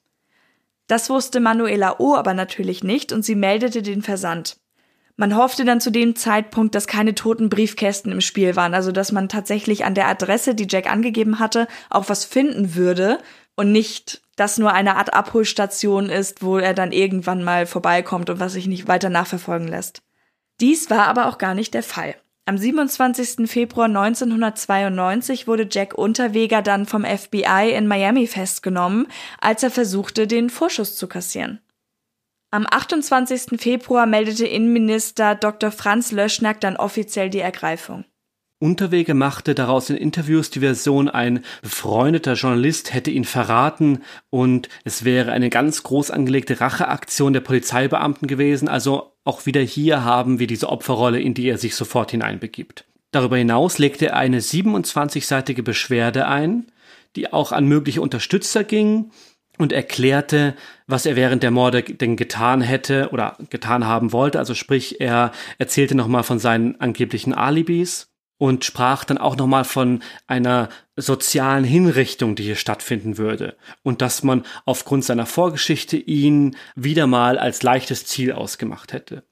Das 0.88 1.08
wusste 1.08 1.40
Manuela 1.40 2.00
O 2.00 2.16
aber 2.16 2.34
natürlich 2.34 2.84
nicht 2.84 3.12
und 3.12 3.24
sie 3.24 3.36
meldete 3.36 3.84
den 3.84 4.02
Versand. 4.02 4.58
Man 5.18 5.36
hoffte 5.36 5.66
dann 5.66 5.82
zu 5.82 5.92
dem 5.92 6.16
Zeitpunkt, 6.16 6.74
dass 6.74 6.88
keine 6.88 7.14
toten 7.14 7.48
Briefkästen 7.48 8.12
im 8.12 8.22
Spiel 8.22 8.56
waren, 8.56 8.74
also 8.74 8.92
dass 8.92 9.12
man 9.12 9.30
tatsächlich 9.30 9.86
an 9.86 9.94
der 9.94 10.08
Adresse, 10.08 10.56
die 10.56 10.66
Jack 10.68 10.92
angegeben 10.92 11.38
hatte, 11.38 11.68
auch 11.92 12.10
was 12.10 12.26
finden 12.26 12.74
würde 12.74 13.20
und 13.56 13.72
nicht, 13.72 14.24
dass 14.36 14.58
nur 14.58 14.74
eine 14.74 14.96
Art 14.96 15.14
Abholstation 15.14 16.10
ist, 16.10 16.42
wo 16.42 16.58
er 16.58 16.74
dann 16.74 16.92
irgendwann 16.92 17.44
mal 17.44 17.68
vorbeikommt 17.68 18.32
und 18.32 18.40
was 18.40 18.54
sich 18.54 18.66
nicht 18.66 18.88
weiter 18.88 19.12
nachverfolgen 19.12 19.68
lässt. 19.68 20.02
Dies 20.60 20.90
war 20.90 21.06
aber 21.06 21.28
auch 21.28 21.38
gar 21.38 21.54
nicht 21.54 21.76
der 21.76 21.84
Fall. 21.84 22.16
Am 22.46 22.58
27. 22.58 23.50
Februar 23.50 23.86
1992 23.86 25.48
wurde 25.48 25.66
Jack 25.72 25.98
Unterweger 25.98 26.62
dann 26.62 26.86
vom 26.86 27.06
FBI 27.06 27.74
in 27.74 27.88
Miami 27.88 28.28
festgenommen, 28.28 29.08
als 29.40 29.64
er 29.64 29.72
versuchte, 29.72 30.28
den 30.28 30.50
Vorschuss 30.50 30.98
zu 30.98 31.08
kassieren. 31.08 31.62
Am 32.52 32.68
28. 32.70 33.60
Februar 33.62 34.06
meldete 34.06 34.46
Innenminister 34.46 35.36
Dr. 35.36 35.72
Franz 35.72 36.12
Löschnack 36.12 36.60
dann 36.60 36.76
offiziell 36.76 37.30
die 37.30 37.40
Ergreifung. 37.40 38.04
Unterwege 38.64 39.14
machte 39.14 39.56
daraus 39.56 39.90
in 39.90 39.98
Interviews 39.98 40.50
die 40.50 40.62
Version, 40.62 41.10
ein 41.10 41.44
befreundeter 41.62 42.36
Journalist 42.36 42.94
hätte 42.94 43.12
ihn 43.12 43.26
verraten 43.26 44.04
und 44.30 44.70
es 44.86 45.04
wäre 45.04 45.34
eine 45.34 45.50
ganz 45.50 45.84
groß 45.84 46.12
angelegte 46.12 46.62
Racheaktion 46.62 47.34
der 47.34 47.42
Polizeibeamten 47.42 48.26
gewesen. 48.26 48.70
Also 48.70 49.18
auch 49.26 49.46
wieder 49.46 49.60
hier 49.60 50.06
haben 50.06 50.40
wir 50.40 50.48
diese 50.48 50.70
Opferrolle, 50.70 51.20
in 51.20 51.34
die 51.34 51.46
er 51.50 51.58
sich 51.58 51.76
sofort 51.76 52.12
hineinbegibt. 52.12 52.86
Darüber 53.12 53.36
hinaus 53.36 53.80
legte 53.80 54.06
er 54.08 54.16
eine 54.16 54.40
27-seitige 54.40 55.62
Beschwerde 55.62 56.30
ein, 56.30 56.68
die 57.18 57.34
auch 57.34 57.52
an 57.52 57.68
mögliche 57.68 58.02
Unterstützer 58.02 58.64
ging 58.64 59.12
und 59.58 59.74
erklärte, 59.74 60.56
was 60.88 61.06
er 61.06 61.18
während 61.18 61.44
der 61.44 61.52
Morde 61.52 61.84
denn 61.84 62.16
getan 62.16 62.62
hätte 62.62 63.10
oder 63.12 63.36
getan 63.50 63.86
haben 63.86 64.14
wollte. 64.14 64.40
Also 64.40 64.54
sprich, 64.54 65.02
er 65.02 65.34
erzählte 65.58 65.96
nochmal 65.96 66.24
von 66.24 66.40
seinen 66.40 66.80
angeblichen 66.80 67.34
Alibis 67.34 68.08
und 68.38 68.66
sprach 68.66 69.04
dann 69.04 69.18
auch 69.18 69.36
nochmal 69.38 69.64
von 69.64 70.02
einer 70.28 70.70
sozialen 70.96 71.64
Hinrichtung, 71.64 72.36
die 72.36 72.44
hier 72.44 72.56
stattfinden 72.56 73.18
würde 73.18 73.56
und 73.84 74.02
dass 74.02 74.24
man 74.24 74.46
aufgrund 74.66 75.06
seiner 75.06 75.26
Vorgeschichte 75.26 75.98
ihn 75.98 76.56
wieder 76.76 77.08
mal 77.08 77.38
als 77.38 77.64
leichtes 77.64 78.06
Ziel 78.06 78.32
ausgemacht 78.34 78.94
hätte. 78.94 79.24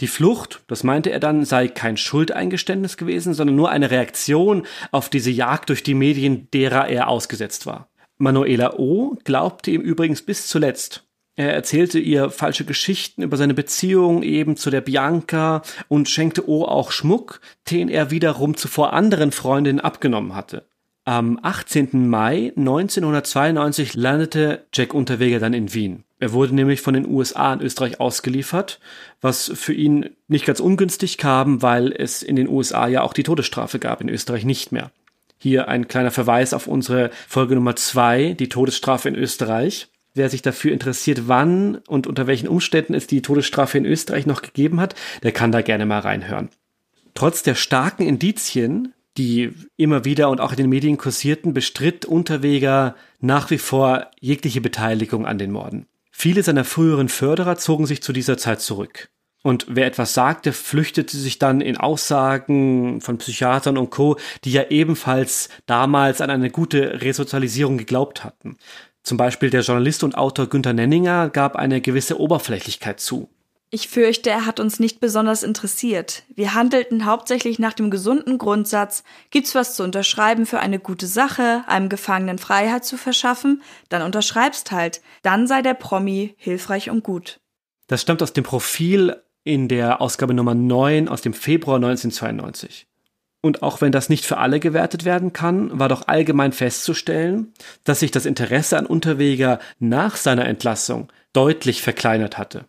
Die 0.00 0.06
Flucht, 0.06 0.62
das 0.68 0.84
meinte 0.84 1.10
er 1.10 1.18
dann, 1.18 1.44
sei 1.44 1.66
kein 1.66 1.96
Schuldeingeständnis 1.96 2.96
gewesen, 2.96 3.34
sondern 3.34 3.56
nur 3.56 3.70
eine 3.70 3.90
Reaktion 3.90 4.64
auf 4.92 5.08
diese 5.08 5.30
Jagd 5.30 5.70
durch 5.70 5.82
die 5.82 5.94
Medien, 5.94 6.48
derer 6.52 6.88
er 6.88 7.08
ausgesetzt 7.08 7.66
war. 7.66 7.90
Manuela 8.16 8.74
O. 8.78 9.16
glaubte 9.24 9.70
ihm 9.70 9.80
übrigens 9.80 10.22
bis 10.22 10.46
zuletzt, 10.46 11.07
er 11.38 11.54
erzählte 11.54 12.00
ihr 12.00 12.30
falsche 12.30 12.64
Geschichten 12.64 13.22
über 13.22 13.36
seine 13.36 13.54
Beziehung 13.54 14.24
eben 14.24 14.56
zu 14.56 14.70
der 14.70 14.80
Bianca 14.80 15.62
und 15.86 16.08
schenkte 16.08 16.48
O 16.48 16.64
auch 16.64 16.90
Schmuck, 16.90 17.40
den 17.70 17.88
er 17.88 18.10
wiederum 18.10 18.56
zuvor 18.56 18.92
anderen 18.92 19.30
Freundinnen 19.30 19.78
abgenommen 19.78 20.34
hatte. 20.34 20.64
Am 21.04 21.38
18. 21.40 22.08
Mai 22.08 22.52
1992 22.56 23.94
landete 23.94 24.66
Jack 24.74 24.94
Unterweger 24.94 25.38
dann 25.38 25.54
in 25.54 25.72
Wien. 25.72 26.02
Er 26.18 26.32
wurde 26.32 26.56
nämlich 26.56 26.80
von 26.80 26.94
den 26.94 27.06
USA 27.06 27.52
in 27.52 27.60
Österreich 27.60 28.00
ausgeliefert, 28.00 28.80
was 29.20 29.52
für 29.54 29.72
ihn 29.72 30.10
nicht 30.26 30.44
ganz 30.44 30.58
ungünstig 30.58 31.18
kam, 31.18 31.62
weil 31.62 31.92
es 31.92 32.24
in 32.24 32.34
den 32.34 32.48
USA 32.48 32.88
ja 32.88 33.02
auch 33.02 33.12
die 33.12 33.22
Todesstrafe 33.22 33.78
gab, 33.78 34.00
in 34.00 34.08
Österreich 34.08 34.44
nicht 34.44 34.72
mehr. 34.72 34.90
Hier 35.38 35.68
ein 35.68 35.86
kleiner 35.86 36.10
Verweis 36.10 36.52
auf 36.52 36.66
unsere 36.66 37.10
Folge 37.28 37.54
Nummer 37.54 37.76
zwei, 37.76 38.34
die 38.36 38.48
Todesstrafe 38.48 39.08
in 39.08 39.14
Österreich. 39.14 39.88
Wer 40.18 40.28
sich 40.28 40.42
dafür 40.42 40.72
interessiert, 40.72 41.28
wann 41.28 41.76
und 41.86 42.08
unter 42.08 42.26
welchen 42.26 42.48
Umständen 42.48 42.92
es 42.92 43.06
die 43.06 43.22
Todesstrafe 43.22 43.78
in 43.78 43.84
Österreich 43.84 44.26
noch 44.26 44.42
gegeben 44.42 44.80
hat, 44.80 44.96
der 45.22 45.30
kann 45.30 45.52
da 45.52 45.62
gerne 45.62 45.86
mal 45.86 46.00
reinhören. 46.00 46.48
Trotz 47.14 47.44
der 47.44 47.54
starken 47.54 48.02
Indizien, 48.02 48.94
die 49.16 49.52
immer 49.76 50.04
wieder 50.04 50.28
und 50.28 50.40
auch 50.40 50.50
in 50.50 50.56
den 50.56 50.70
Medien 50.70 50.96
kursierten, 50.96 51.54
bestritt 51.54 52.04
Unterweger 52.04 52.96
nach 53.20 53.52
wie 53.52 53.58
vor 53.58 54.10
jegliche 54.18 54.60
Beteiligung 54.60 55.24
an 55.24 55.38
den 55.38 55.52
Morden. 55.52 55.86
Viele 56.10 56.42
seiner 56.42 56.64
früheren 56.64 57.08
Förderer 57.08 57.56
zogen 57.56 57.86
sich 57.86 58.02
zu 58.02 58.12
dieser 58.12 58.36
Zeit 58.38 58.60
zurück. 58.60 59.10
Und 59.44 59.66
wer 59.68 59.86
etwas 59.86 60.14
sagte, 60.14 60.52
flüchtete 60.52 61.16
sich 61.16 61.38
dann 61.38 61.60
in 61.60 61.76
Aussagen 61.76 63.00
von 63.00 63.18
Psychiatern 63.18 63.78
und 63.78 63.90
Co., 63.90 64.16
die 64.44 64.50
ja 64.50 64.64
ebenfalls 64.68 65.48
damals 65.66 66.20
an 66.20 66.30
eine 66.30 66.50
gute 66.50 67.02
Resozialisierung 67.02 67.78
geglaubt 67.78 68.24
hatten. 68.24 68.56
Zum 69.08 69.16
Beispiel 69.16 69.48
der 69.48 69.62
Journalist 69.62 70.04
und 70.04 70.18
Autor 70.18 70.48
Günter 70.48 70.74
Nenninger 70.74 71.30
gab 71.30 71.56
eine 71.56 71.80
gewisse 71.80 72.20
Oberflächlichkeit 72.20 73.00
zu. 73.00 73.30
Ich 73.70 73.88
fürchte, 73.88 74.28
er 74.28 74.44
hat 74.44 74.60
uns 74.60 74.80
nicht 74.80 75.00
besonders 75.00 75.42
interessiert. 75.42 76.24
Wir 76.34 76.52
handelten 76.52 77.06
hauptsächlich 77.06 77.58
nach 77.58 77.72
dem 77.72 77.90
gesunden 77.90 78.36
Grundsatz, 78.36 79.04
gibt's 79.30 79.54
was 79.54 79.76
zu 79.76 79.82
unterschreiben 79.82 80.44
für 80.44 80.60
eine 80.60 80.78
gute 80.78 81.06
Sache, 81.06 81.64
einem 81.68 81.88
Gefangenen 81.88 82.36
Freiheit 82.36 82.84
zu 82.84 82.98
verschaffen, 82.98 83.62
dann 83.88 84.02
unterschreibst 84.02 84.72
halt. 84.72 85.00
Dann 85.22 85.46
sei 85.46 85.62
der 85.62 85.72
Promi 85.72 86.34
hilfreich 86.36 86.90
und 86.90 87.02
gut. 87.02 87.40
Das 87.86 88.02
stammt 88.02 88.22
aus 88.22 88.34
dem 88.34 88.44
Profil 88.44 89.16
in 89.42 89.68
der 89.68 90.02
Ausgabe 90.02 90.34
Nummer 90.34 90.54
9 90.54 91.08
aus 91.08 91.22
dem 91.22 91.32
Februar 91.32 91.76
1992. 91.76 92.86
Und 93.40 93.62
auch 93.62 93.80
wenn 93.80 93.92
das 93.92 94.08
nicht 94.08 94.24
für 94.24 94.38
alle 94.38 94.58
gewertet 94.58 95.04
werden 95.04 95.32
kann, 95.32 95.78
war 95.78 95.88
doch 95.88 96.08
allgemein 96.08 96.52
festzustellen, 96.52 97.52
dass 97.84 98.00
sich 98.00 98.10
das 98.10 98.26
Interesse 98.26 98.76
an 98.76 98.86
Unterweger 98.86 99.60
nach 99.78 100.16
seiner 100.16 100.46
Entlassung 100.46 101.12
deutlich 101.32 101.82
verkleinert 101.82 102.36
hatte. 102.36 102.64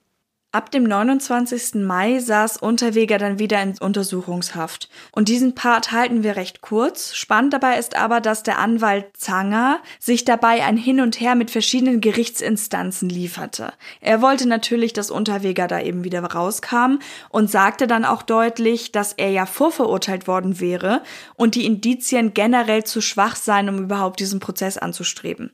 Ab 0.51 0.71
dem 0.71 0.81
29. 0.81 1.75
Mai 1.75 2.17
saß 2.17 2.57
Unterweger 2.57 3.19
dann 3.19 3.37
wieder 3.37 3.61
in 3.61 3.77
Untersuchungshaft. 3.77 4.89
Und 5.11 5.29
diesen 5.29 5.53
Part 5.53 5.91
halten 5.91 6.23
wir 6.23 6.37
recht 6.37 6.61
kurz. 6.61 7.13
Spannend 7.13 7.53
dabei 7.53 7.77
ist 7.77 7.95
aber, 7.95 8.19
dass 8.19 8.41
der 8.41 8.57
Anwalt 8.57 9.15
Zanger 9.15 9.79
sich 9.99 10.25
dabei 10.25 10.65
ein 10.65 10.75
Hin 10.75 11.01
und 11.01 11.19
Her 11.19 11.35
mit 11.35 11.51
verschiedenen 11.51 12.01
Gerichtsinstanzen 12.01 13.09
lieferte. 13.09 13.73
Er 14.01 14.23
wollte 14.23 14.47
natürlich, 14.47 14.91
dass 14.91 15.11
Unterweger 15.11 15.67
da 15.67 15.81
eben 15.81 16.03
wieder 16.03 16.23
rauskam 16.23 16.97
und 17.29 17.51
sagte 17.51 17.85
dann 17.85 18.03
auch 18.03 18.23
deutlich, 18.23 18.91
dass 18.91 19.13
er 19.13 19.29
ja 19.29 19.45
vorverurteilt 19.45 20.27
worden 20.27 20.59
wäre 20.59 21.03
und 21.35 21.53
die 21.53 21.67
Indizien 21.67 22.33
generell 22.33 22.83
zu 22.85 23.01
schwach 23.01 23.35
seien, 23.35 23.69
um 23.69 23.77
überhaupt 23.83 24.19
diesen 24.19 24.39
Prozess 24.39 24.79
anzustreben. 24.79 25.51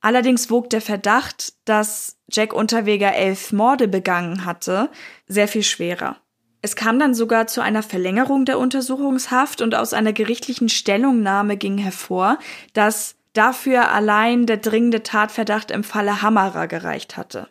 Allerdings 0.00 0.50
wog 0.50 0.70
der 0.70 0.80
Verdacht, 0.80 1.54
dass 1.64 2.16
Jack 2.30 2.52
Unterweger 2.52 3.14
elf 3.14 3.52
Morde 3.52 3.88
begangen 3.88 4.44
hatte, 4.44 4.90
sehr 5.26 5.48
viel 5.48 5.62
schwerer. 5.64 6.16
Es 6.60 6.76
kam 6.76 6.98
dann 6.98 7.14
sogar 7.14 7.46
zu 7.46 7.60
einer 7.60 7.82
Verlängerung 7.82 8.44
der 8.44 8.58
Untersuchungshaft 8.58 9.62
und 9.62 9.74
aus 9.74 9.92
einer 9.92 10.12
gerichtlichen 10.12 10.68
Stellungnahme 10.68 11.56
ging 11.56 11.78
hervor, 11.78 12.38
dass 12.72 13.14
dafür 13.32 13.92
allein 13.92 14.46
der 14.46 14.56
dringende 14.56 15.02
Tatverdacht 15.02 15.70
im 15.70 15.84
Falle 15.84 16.22
Hammerer 16.22 16.66
gereicht 16.66 17.16
hatte. 17.16 17.48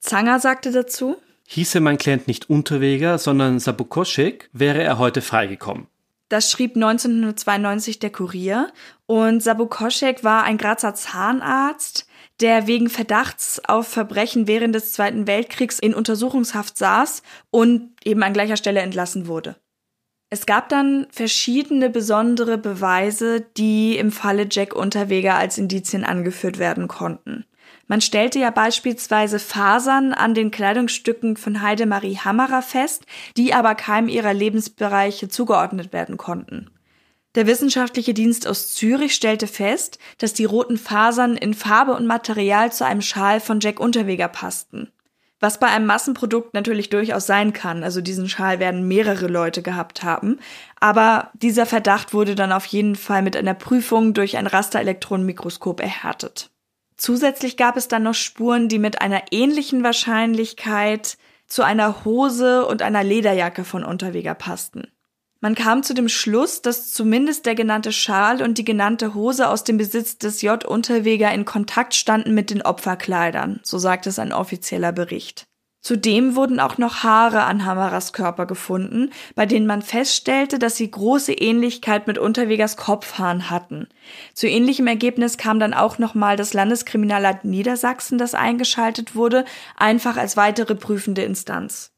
Zanger 0.00 0.40
sagte 0.40 0.70
dazu, 0.70 1.16
Hieße 1.46 1.80
mein 1.80 1.98
Klient 1.98 2.26
nicht 2.26 2.48
Unterweger, 2.48 3.18
sondern 3.18 3.58
Sabukoschek, 3.58 4.48
wäre 4.52 4.82
er 4.82 4.98
heute 4.98 5.20
freigekommen. 5.20 5.86
Das 6.28 6.50
schrieb 6.50 6.74
1992 6.74 7.98
der 7.98 8.10
Kurier 8.10 8.72
und 9.06 9.42
Sabukoschek 9.42 10.24
war 10.24 10.44
ein 10.44 10.58
Grazer 10.58 10.94
Zahnarzt, 10.94 12.06
der 12.40 12.66
wegen 12.66 12.88
Verdachts 12.88 13.60
auf 13.64 13.86
Verbrechen 13.88 14.46
während 14.46 14.74
des 14.74 14.92
Zweiten 14.92 15.26
Weltkriegs 15.26 15.78
in 15.78 15.94
Untersuchungshaft 15.94 16.76
saß 16.78 17.22
und 17.50 17.92
eben 18.04 18.22
an 18.22 18.32
gleicher 18.32 18.56
Stelle 18.56 18.80
entlassen 18.80 19.26
wurde. 19.26 19.56
Es 20.30 20.46
gab 20.46 20.68
dann 20.68 21.06
verschiedene 21.12 21.90
besondere 21.90 22.58
Beweise, 22.58 23.40
die 23.56 23.96
im 23.96 24.10
Falle 24.10 24.48
Jack 24.50 24.74
Unterweger 24.74 25.36
als 25.36 25.58
Indizien 25.58 26.02
angeführt 26.02 26.58
werden 26.58 26.88
konnten. 26.88 27.44
Man 27.86 28.00
stellte 28.00 28.38
ja 28.38 28.50
beispielsweise 28.50 29.38
Fasern 29.38 30.14
an 30.14 30.34
den 30.34 30.50
Kleidungsstücken 30.50 31.36
von 31.36 31.60
Heidemarie 31.60 32.18
Hammerer 32.18 32.62
fest, 32.62 33.04
die 33.36 33.52
aber 33.52 33.74
keinem 33.74 34.08
ihrer 34.08 34.32
Lebensbereiche 34.32 35.28
zugeordnet 35.28 35.92
werden 35.92 36.16
konnten. 36.16 36.70
Der 37.34 37.46
wissenschaftliche 37.46 38.14
Dienst 38.14 38.46
aus 38.46 38.74
Zürich 38.74 39.14
stellte 39.14 39.46
fest, 39.46 39.98
dass 40.18 40.34
die 40.34 40.44
roten 40.44 40.78
Fasern 40.78 41.36
in 41.36 41.52
Farbe 41.52 41.92
und 41.94 42.06
Material 42.06 42.72
zu 42.72 42.86
einem 42.86 43.02
Schal 43.02 43.40
von 43.40 43.60
Jack 43.60 43.80
Unterweger 43.80 44.28
passten. 44.28 44.90
Was 45.40 45.58
bei 45.58 45.66
einem 45.66 45.84
Massenprodukt 45.84 46.54
natürlich 46.54 46.90
durchaus 46.90 47.26
sein 47.26 47.52
kann, 47.52 47.82
also 47.82 48.00
diesen 48.00 48.28
Schal 48.28 48.60
werden 48.60 48.86
mehrere 48.86 49.26
Leute 49.26 49.62
gehabt 49.62 50.04
haben, 50.04 50.38
aber 50.78 51.32
dieser 51.34 51.66
Verdacht 51.66 52.14
wurde 52.14 52.34
dann 52.34 52.52
auf 52.52 52.64
jeden 52.66 52.96
Fall 52.96 53.20
mit 53.20 53.36
einer 53.36 53.52
Prüfung 53.52 54.14
durch 54.14 54.36
ein 54.36 54.46
Rasterelektronenmikroskop 54.46 55.80
erhärtet. 55.80 56.50
Zusätzlich 57.04 57.58
gab 57.58 57.76
es 57.76 57.86
dann 57.86 58.04
noch 58.04 58.14
Spuren, 58.14 58.70
die 58.70 58.78
mit 58.78 59.02
einer 59.02 59.24
ähnlichen 59.30 59.84
Wahrscheinlichkeit 59.84 61.18
zu 61.46 61.62
einer 61.62 62.06
Hose 62.06 62.64
und 62.64 62.80
einer 62.80 63.04
Lederjacke 63.04 63.64
von 63.64 63.84
Unterweger 63.84 64.34
passten. 64.34 64.84
Man 65.38 65.54
kam 65.54 65.82
zu 65.82 65.92
dem 65.92 66.08
Schluss, 66.08 66.62
dass 66.62 66.92
zumindest 66.94 67.44
der 67.44 67.54
genannte 67.54 67.92
Schal 67.92 68.40
und 68.40 68.56
die 68.56 68.64
genannte 68.64 69.12
Hose 69.12 69.50
aus 69.50 69.64
dem 69.64 69.76
Besitz 69.76 70.16
des 70.16 70.40
J. 70.40 70.64
Unterweger 70.64 71.30
in 71.30 71.44
Kontakt 71.44 71.92
standen 71.92 72.32
mit 72.32 72.48
den 72.48 72.62
Opferkleidern, 72.62 73.60
so 73.64 73.76
sagt 73.76 74.06
es 74.06 74.18
ein 74.18 74.32
offizieller 74.32 74.92
Bericht. 74.92 75.46
Zudem 75.84 76.34
wurden 76.34 76.60
auch 76.60 76.78
noch 76.78 77.02
Haare 77.02 77.42
an 77.42 77.66
Hammerers 77.66 78.14
Körper 78.14 78.46
gefunden, 78.46 79.10
bei 79.34 79.44
denen 79.44 79.66
man 79.66 79.82
feststellte, 79.82 80.58
dass 80.58 80.76
sie 80.76 80.90
große 80.90 81.34
Ähnlichkeit 81.34 82.06
mit 82.06 82.16
Unterwegers 82.16 82.78
Kopfhaaren 82.78 83.50
hatten. 83.50 83.88
Zu 84.32 84.48
ähnlichem 84.48 84.86
Ergebnis 84.86 85.36
kam 85.36 85.60
dann 85.60 85.74
auch 85.74 85.98
nochmal 85.98 86.36
das 86.36 86.54
Landeskriminalamt 86.54 87.44
Niedersachsen, 87.44 88.16
das 88.16 88.32
eingeschaltet 88.34 89.14
wurde, 89.14 89.44
einfach 89.76 90.16
als 90.16 90.38
weitere 90.38 90.74
prüfende 90.74 91.22
Instanz. 91.22 91.93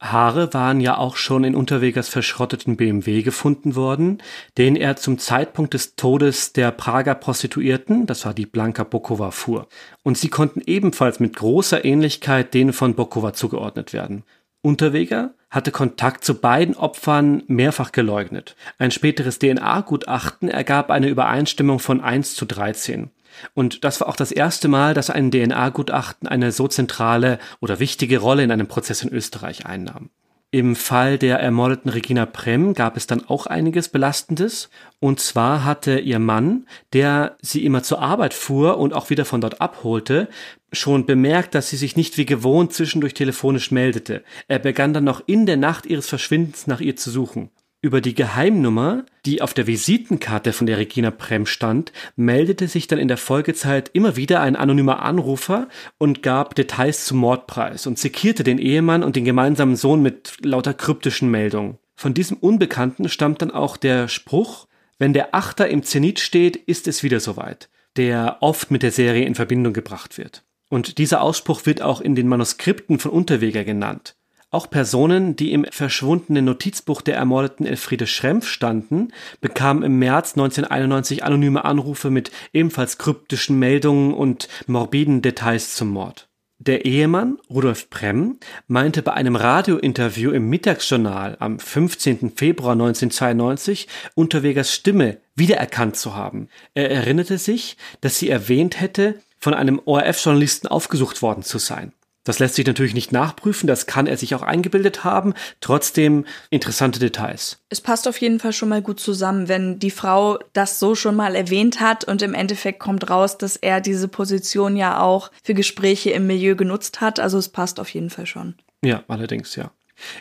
Haare 0.00 0.54
waren 0.54 0.80
ja 0.80 0.96
auch 0.96 1.16
schon 1.16 1.42
in 1.42 1.56
Unterwegers 1.56 2.08
verschrotteten 2.08 2.76
BMW 2.76 3.22
gefunden 3.22 3.74
worden, 3.74 4.18
den 4.56 4.76
er 4.76 4.96
zum 4.96 5.18
Zeitpunkt 5.18 5.74
des 5.74 5.96
Todes 5.96 6.52
der 6.52 6.70
Prager 6.70 7.16
Prostituierten, 7.16 8.06
das 8.06 8.24
war 8.24 8.32
die 8.32 8.46
Blanka 8.46 8.84
Bokova, 8.84 9.32
fuhr. 9.32 9.66
Und 10.04 10.16
sie 10.16 10.28
konnten 10.28 10.62
ebenfalls 10.64 11.18
mit 11.18 11.34
großer 11.34 11.84
Ähnlichkeit 11.84 12.54
denen 12.54 12.72
von 12.72 12.94
Bokova 12.94 13.32
zugeordnet 13.32 13.92
werden. 13.92 14.22
Unterweger 14.62 15.34
hatte 15.50 15.72
Kontakt 15.72 16.24
zu 16.24 16.34
beiden 16.34 16.76
Opfern 16.76 17.42
mehrfach 17.46 17.90
geleugnet. 17.90 18.54
Ein 18.78 18.90
späteres 18.90 19.38
DNA-Gutachten 19.38 20.48
ergab 20.48 20.90
eine 20.90 21.08
Übereinstimmung 21.08 21.78
von 21.78 22.00
1 22.00 22.34
zu 22.34 22.44
13. 22.44 23.10
Und 23.54 23.84
das 23.84 24.00
war 24.00 24.08
auch 24.08 24.16
das 24.16 24.32
erste 24.32 24.68
Mal, 24.68 24.94
dass 24.94 25.10
ein 25.10 25.30
DNA-Gutachten 25.30 26.28
eine 26.28 26.52
so 26.52 26.68
zentrale 26.68 27.38
oder 27.60 27.80
wichtige 27.80 28.18
Rolle 28.18 28.42
in 28.42 28.50
einem 28.50 28.68
Prozess 28.68 29.02
in 29.02 29.12
Österreich 29.12 29.66
einnahm. 29.66 30.10
Im 30.50 30.76
Fall 30.76 31.18
der 31.18 31.40
ermordeten 31.40 31.90
Regina 31.90 32.24
Prem 32.24 32.72
gab 32.72 32.96
es 32.96 33.06
dann 33.06 33.28
auch 33.28 33.44
einiges 33.44 33.90
Belastendes. 33.90 34.70
Und 34.98 35.20
zwar 35.20 35.62
hatte 35.62 35.98
ihr 35.98 36.18
Mann, 36.18 36.66
der 36.94 37.36
sie 37.42 37.66
immer 37.66 37.82
zur 37.82 38.00
Arbeit 38.00 38.32
fuhr 38.32 38.78
und 38.78 38.94
auch 38.94 39.10
wieder 39.10 39.26
von 39.26 39.42
dort 39.42 39.60
abholte, 39.60 40.28
schon 40.72 41.04
bemerkt, 41.04 41.54
dass 41.54 41.68
sie 41.68 41.76
sich 41.76 41.96
nicht 41.96 42.16
wie 42.16 42.24
gewohnt 42.24 42.72
zwischendurch 42.72 43.12
telefonisch 43.12 43.70
meldete. 43.70 44.24
Er 44.48 44.58
begann 44.58 44.94
dann 44.94 45.04
noch 45.04 45.22
in 45.26 45.44
der 45.44 45.58
Nacht 45.58 45.84
ihres 45.84 46.08
Verschwindens 46.08 46.66
nach 46.66 46.80
ihr 46.80 46.96
zu 46.96 47.10
suchen. 47.10 47.50
Über 47.80 48.00
die 48.00 48.16
Geheimnummer, 48.16 49.06
die 49.24 49.40
auf 49.40 49.54
der 49.54 49.68
Visitenkarte 49.68 50.52
von 50.52 50.66
der 50.66 50.78
Regina 50.78 51.12
Prem 51.12 51.46
stand, 51.46 51.92
meldete 52.16 52.66
sich 52.66 52.88
dann 52.88 52.98
in 52.98 53.06
der 53.06 53.16
Folgezeit 53.16 53.90
immer 53.92 54.16
wieder 54.16 54.40
ein 54.40 54.56
anonymer 54.56 55.00
Anrufer 55.00 55.68
und 55.96 56.24
gab 56.24 56.56
Details 56.56 57.04
zum 57.04 57.18
Mordpreis 57.18 57.86
und 57.86 57.96
sekierte 57.96 58.42
den 58.42 58.58
Ehemann 58.58 59.04
und 59.04 59.14
den 59.14 59.24
gemeinsamen 59.24 59.76
Sohn 59.76 60.02
mit 60.02 60.38
lauter 60.42 60.74
kryptischen 60.74 61.30
Meldungen. 61.30 61.78
Von 61.94 62.14
diesem 62.14 62.36
Unbekannten 62.38 63.08
stammt 63.08 63.42
dann 63.42 63.52
auch 63.52 63.76
der 63.76 64.08
Spruch, 64.08 64.66
wenn 64.98 65.12
der 65.12 65.36
Achter 65.36 65.68
im 65.68 65.84
Zenit 65.84 66.18
steht, 66.18 66.56
ist 66.56 66.88
es 66.88 67.04
wieder 67.04 67.20
soweit, 67.20 67.68
der 67.96 68.38
oft 68.40 68.72
mit 68.72 68.82
der 68.82 68.90
Serie 68.90 69.24
in 69.24 69.36
Verbindung 69.36 69.72
gebracht 69.72 70.18
wird. 70.18 70.42
Und 70.68 70.98
dieser 70.98 71.22
Ausspruch 71.22 71.64
wird 71.64 71.80
auch 71.80 72.00
in 72.00 72.16
den 72.16 72.26
Manuskripten 72.26 72.98
von 72.98 73.12
Unterweger 73.12 73.62
genannt. 73.62 74.16
Auch 74.50 74.70
Personen, 74.70 75.36
die 75.36 75.52
im 75.52 75.66
verschwundenen 75.70 76.46
Notizbuch 76.46 77.02
der 77.02 77.16
ermordeten 77.16 77.66
Elfriede 77.66 78.06
Schrempf 78.06 78.46
standen, 78.46 79.08
bekamen 79.42 79.82
im 79.82 79.98
März 79.98 80.32
1991 80.32 81.22
anonyme 81.22 81.66
Anrufe 81.66 82.08
mit 82.08 82.30
ebenfalls 82.54 82.96
kryptischen 82.96 83.58
Meldungen 83.58 84.14
und 84.14 84.48
morbiden 84.66 85.20
Details 85.20 85.74
zum 85.74 85.90
Mord. 85.90 86.28
Der 86.60 86.86
Ehemann, 86.86 87.38
Rudolf 87.50 87.90
Brem, 87.90 88.38
meinte 88.66 89.02
bei 89.02 89.12
einem 89.12 89.36
Radiointerview 89.36 90.30
im 90.30 90.48
Mittagsjournal 90.48 91.36
am 91.40 91.58
15. 91.58 92.32
Februar 92.34 92.72
1992 92.72 93.86
Unterwegers 94.14 94.74
Stimme 94.74 95.18
wiedererkannt 95.36 95.96
zu 95.96 96.14
haben. 96.14 96.48
Er 96.72 96.90
erinnerte 96.90 97.36
sich, 97.36 97.76
dass 98.00 98.18
sie 98.18 98.30
erwähnt 98.30 98.80
hätte, 98.80 99.20
von 99.38 99.54
einem 99.54 99.80
ORF-Journalisten 99.84 100.66
aufgesucht 100.68 101.22
worden 101.22 101.42
zu 101.42 101.58
sein. 101.58 101.92
Das 102.28 102.40
lässt 102.40 102.56
sich 102.56 102.66
natürlich 102.66 102.92
nicht 102.92 103.10
nachprüfen, 103.10 103.66
das 103.66 103.86
kann 103.86 104.06
er 104.06 104.18
sich 104.18 104.34
auch 104.34 104.42
eingebildet 104.42 105.02
haben. 105.02 105.32
Trotzdem 105.62 106.26
interessante 106.50 106.98
Details. 106.98 107.56
Es 107.70 107.80
passt 107.80 108.06
auf 108.06 108.20
jeden 108.20 108.38
Fall 108.38 108.52
schon 108.52 108.68
mal 108.68 108.82
gut 108.82 109.00
zusammen, 109.00 109.48
wenn 109.48 109.78
die 109.78 109.90
Frau 109.90 110.38
das 110.52 110.78
so 110.78 110.94
schon 110.94 111.16
mal 111.16 111.34
erwähnt 111.34 111.80
hat 111.80 112.04
und 112.04 112.20
im 112.20 112.34
Endeffekt 112.34 112.80
kommt 112.80 113.08
raus, 113.08 113.38
dass 113.38 113.56
er 113.56 113.80
diese 113.80 114.08
Position 114.08 114.76
ja 114.76 115.00
auch 115.00 115.30
für 115.42 115.54
Gespräche 115.54 116.10
im 116.10 116.26
Milieu 116.26 116.54
genutzt 116.54 117.00
hat. 117.00 117.18
Also 117.18 117.38
es 117.38 117.48
passt 117.48 117.80
auf 117.80 117.88
jeden 117.88 118.10
Fall 118.10 118.26
schon. 118.26 118.56
Ja, 118.84 119.04
allerdings, 119.08 119.56
ja. 119.56 119.70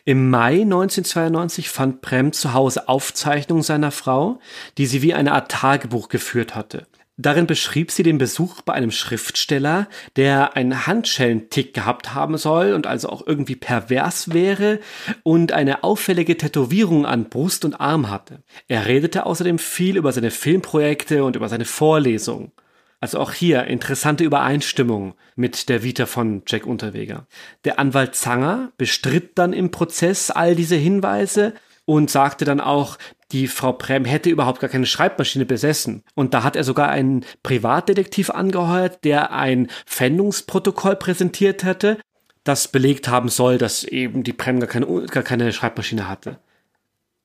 Im 0.06 0.30
Mai 0.30 0.62
1992 0.62 1.68
fand 1.68 2.00
Prem 2.00 2.32
zu 2.32 2.54
Hause 2.54 2.88
Aufzeichnungen 2.88 3.64
seiner 3.64 3.92
Frau, 3.92 4.40
die 4.78 4.86
sie 4.86 5.02
wie 5.02 5.14
eine 5.14 5.34
Art 5.34 5.52
Tagebuch 5.52 6.08
geführt 6.08 6.56
hatte. 6.56 6.88
Darin 7.20 7.48
beschrieb 7.48 7.90
sie 7.90 8.04
den 8.04 8.20
Besuch 8.20 8.62
bei 8.62 8.74
einem 8.74 8.92
Schriftsteller, 8.92 9.88
der 10.16 10.56
einen 10.56 10.86
Handschellentick 10.86 11.74
gehabt 11.74 12.14
haben 12.14 12.38
soll 12.38 12.74
und 12.74 12.86
also 12.86 13.10
auch 13.10 13.26
irgendwie 13.26 13.56
pervers 13.56 14.34
wäre 14.34 14.80
und 15.24 15.52
eine 15.52 15.84
auffällige 15.84 16.38
Tätowierung 16.38 17.08
an 17.08 17.30
Brust 17.30 17.66
und 17.66 17.82
Arm 17.82 18.12
hatte. 18.12 18.44
Er 18.68 18.86
redete 18.86 19.26
außerdem 19.26 19.58
viel 19.58 19.98
über 19.98 20.12
seine 20.12 20.30
Filmprojekte 20.30 21.24
und 21.24 21.36
über 21.36 21.50
seine 21.50 21.66
Vorlesungen. 21.66 22.52
Also 23.00 23.20
auch 23.20 23.34
hier 23.34 23.66
interessante 23.66 24.24
Übereinstimmung 24.24 25.16
mit 25.36 25.70
der 25.70 25.82
Vita 25.82 26.06
von 26.06 26.44
Jack 26.46 26.68
Unterweger. 26.68 27.26
Der 27.64 27.80
Anwalt 27.80 28.16
Zanger 28.16 28.72
bestritt 28.78 29.40
dann 29.40 29.54
im 29.54 29.72
Prozess 29.72 30.30
all 30.30 30.56
diese 30.56 30.76
Hinweise 30.76 31.54
und 31.86 32.12
sagte 32.12 32.44
dann 32.44 32.60
auch, 32.60 32.98
die 33.32 33.48
Frau 33.48 33.74
Prem 33.74 34.06
hätte 34.06 34.30
überhaupt 34.30 34.60
gar 34.60 34.70
keine 34.70 34.86
Schreibmaschine 34.86 35.46
besessen. 35.46 36.04
Und 36.16 36.34
da 36.34 36.44
hat 36.44 36.56
er 36.56 36.64
sogar 36.64 36.90
einen 36.90 37.26
Privatdetektiv 37.44 38.30
angeheuert, 38.30 39.04
der 39.04 39.32
ein 39.32 39.70
Pfändungsprotokoll 39.86 40.96
präsentiert 40.96 41.64
hätte, 41.64 41.98
das 42.44 42.70
belegt 42.70 43.10
haben 43.10 43.28
soll, 43.28 43.58
dass 43.58 43.84
eben 43.84 44.24
die 44.24 44.34
Prem 44.34 44.60
gar 44.60 44.70
keine, 44.70 44.86
gar 45.08 45.24
keine 45.24 45.52
Schreibmaschine 45.52 46.08
hatte. 46.08 46.40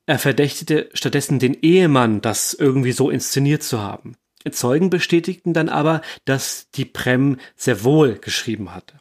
Er 0.05 0.19
verdächtigte 0.19 0.89
stattdessen 0.93 1.39
den 1.39 1.53
Ehemann, 1.53 2.19
das 2.19 2.53
irgendwie 2.53 2.91
so 2.91 3.09
inszeniert 3.09 3.63
zu 3.63 3.81
haben. 3.81 4.15
Zeugen 4.51 4.89
bestätigten 4.89 5.53
dann 5.53 5.69
aber, 5.69 6.01
dass 6.25 6.69
die 6.71 6.83
Prem 6.83 7.37
sehr 7.55 7.85
wohl 7.85 8.15
geschrieben 8.15 8.75
hatte. 8.75 8.99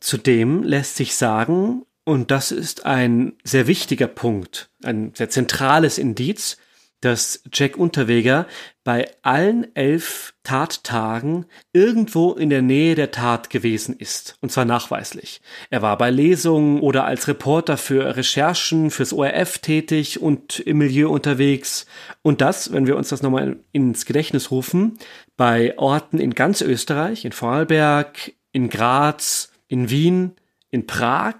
Zudem 0.00 0.62
lässt 0.62 0.96
sich 0.96 1.16
sagen, 1.16 1.86
und 2.04 2.30
das 2.30 2.52
ist 2.52 2.86
ein 2.86 3.32
sehr 3.44 3.66
wichtiger 3.66 4.06
Punkt, 4.08 4.70
ein 4.82 5.12
sehr 5.14 5.30
zentrales 5.30 5.98
Indiz, 5.98 6.58
dass 7.04 7.42
Jack 7.52 7.76
Unterweger 7.76 8.46
bei 8.82 9.10
allen 9.22 9.74
elf 9.76 10.34
Tattagen 10.42 11.44
irgendwo 11.72 12.32
in 12.32 12.48
der 12.48 12.62
Nähe 12.62 12.94
der 12.94 13.10
Tat 13.10 13.50
gewesen 13.50 13.94
ist. 13.98 14.38
Und 14.40 14.52
zwar 14.52 14.64
nachweislich. 14.64 15.42
Er 15.68 15.82
war 15.82 15.98
bei 15.98 16.10
Lesungen 16.10 16.80
oder 16.80 17.04
als 17.04 17.28
Reporter 17.28 17.76
für 17.76 18.16
Recherchen 18.16 18.90
fürs 18.90 19.12
ORF 19.12 19.58
tätig 19.58 20.20
und 20.20 20.60
im 20.60 20.78
Milieu 20.78 21.10
unterwegs. 21.10 21.84
Und 22.22 22.40
das, 22.40 22.72
wenn 22.72 22.86
wir 22.86 22.96
uns 22.96 23.10
das 23.10 23.22
nochmal 23.22 23.58
ins 23.72 24.06
Gedächtnis 24.06 24.50
rufen, 24.50 24.98
bei 25.36 25.76
Orten 25.78 26.18
in 26.18 26.34
ganz 26.34 26.62
Österreich, 26.62 27.26
in 27.26 27.32
Vorarlberg, 27.32 28.32
in 28.52 28.70
Graz, 28.70 29.50
in 29.68 29.90
Wien, 29.90 30.32
in 30.70 30.86
Prag 30.86 31.34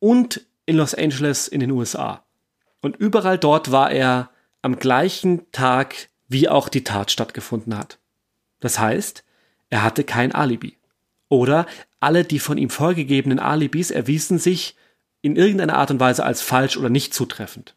und 0.00 0.44
in 0.66 0.76
Los 0.76 0.94
Angeles 0.94 1.46
in 1.46 1.60
den 1.60 1.70
USA. 1.70 2.24
Und 2.80 2.96
überall 2.96 3.38
dort 3.38 3.70
war 3.70 3.90
er 3.90 4.30
am 4.62 4.78
gleichen 4.78 5.50
Tag, 5.52 6.08
wie 6.28 6.48
auch 6.48 6.68
die 6.68 6.84
Tat 6.84 7.10
stattgefunden 7.10 7.76
hat. 7.76 7.98
Das 8.60 8.78
heißt, 8.78 9.24
er 9.68 9.82
hatte 9.82 10.04
kein 10.04 10.32
Alibi. 10.32 10.76
Oder 11.28 11.66
alle 12.00 12.24
die 12.24 12.40
von 12.40 12.58
ihm 12.58 12.70
vorgegebenen 12.70 13.38
Alibis 13.38 13.90
erwiesen 13.90 14.38
sich 14.38 14.76
in 15.22 15.36
irgendeiner 15.36 15.76
Art 15.76 15.90
und 15.90 16.00
Weise 16.00 16.24
als 16.24 16.42
falsch 16.42 16.76
oder 16.76 16.88
nicht 16.88 17.14
zutreffend. 17.14 17.76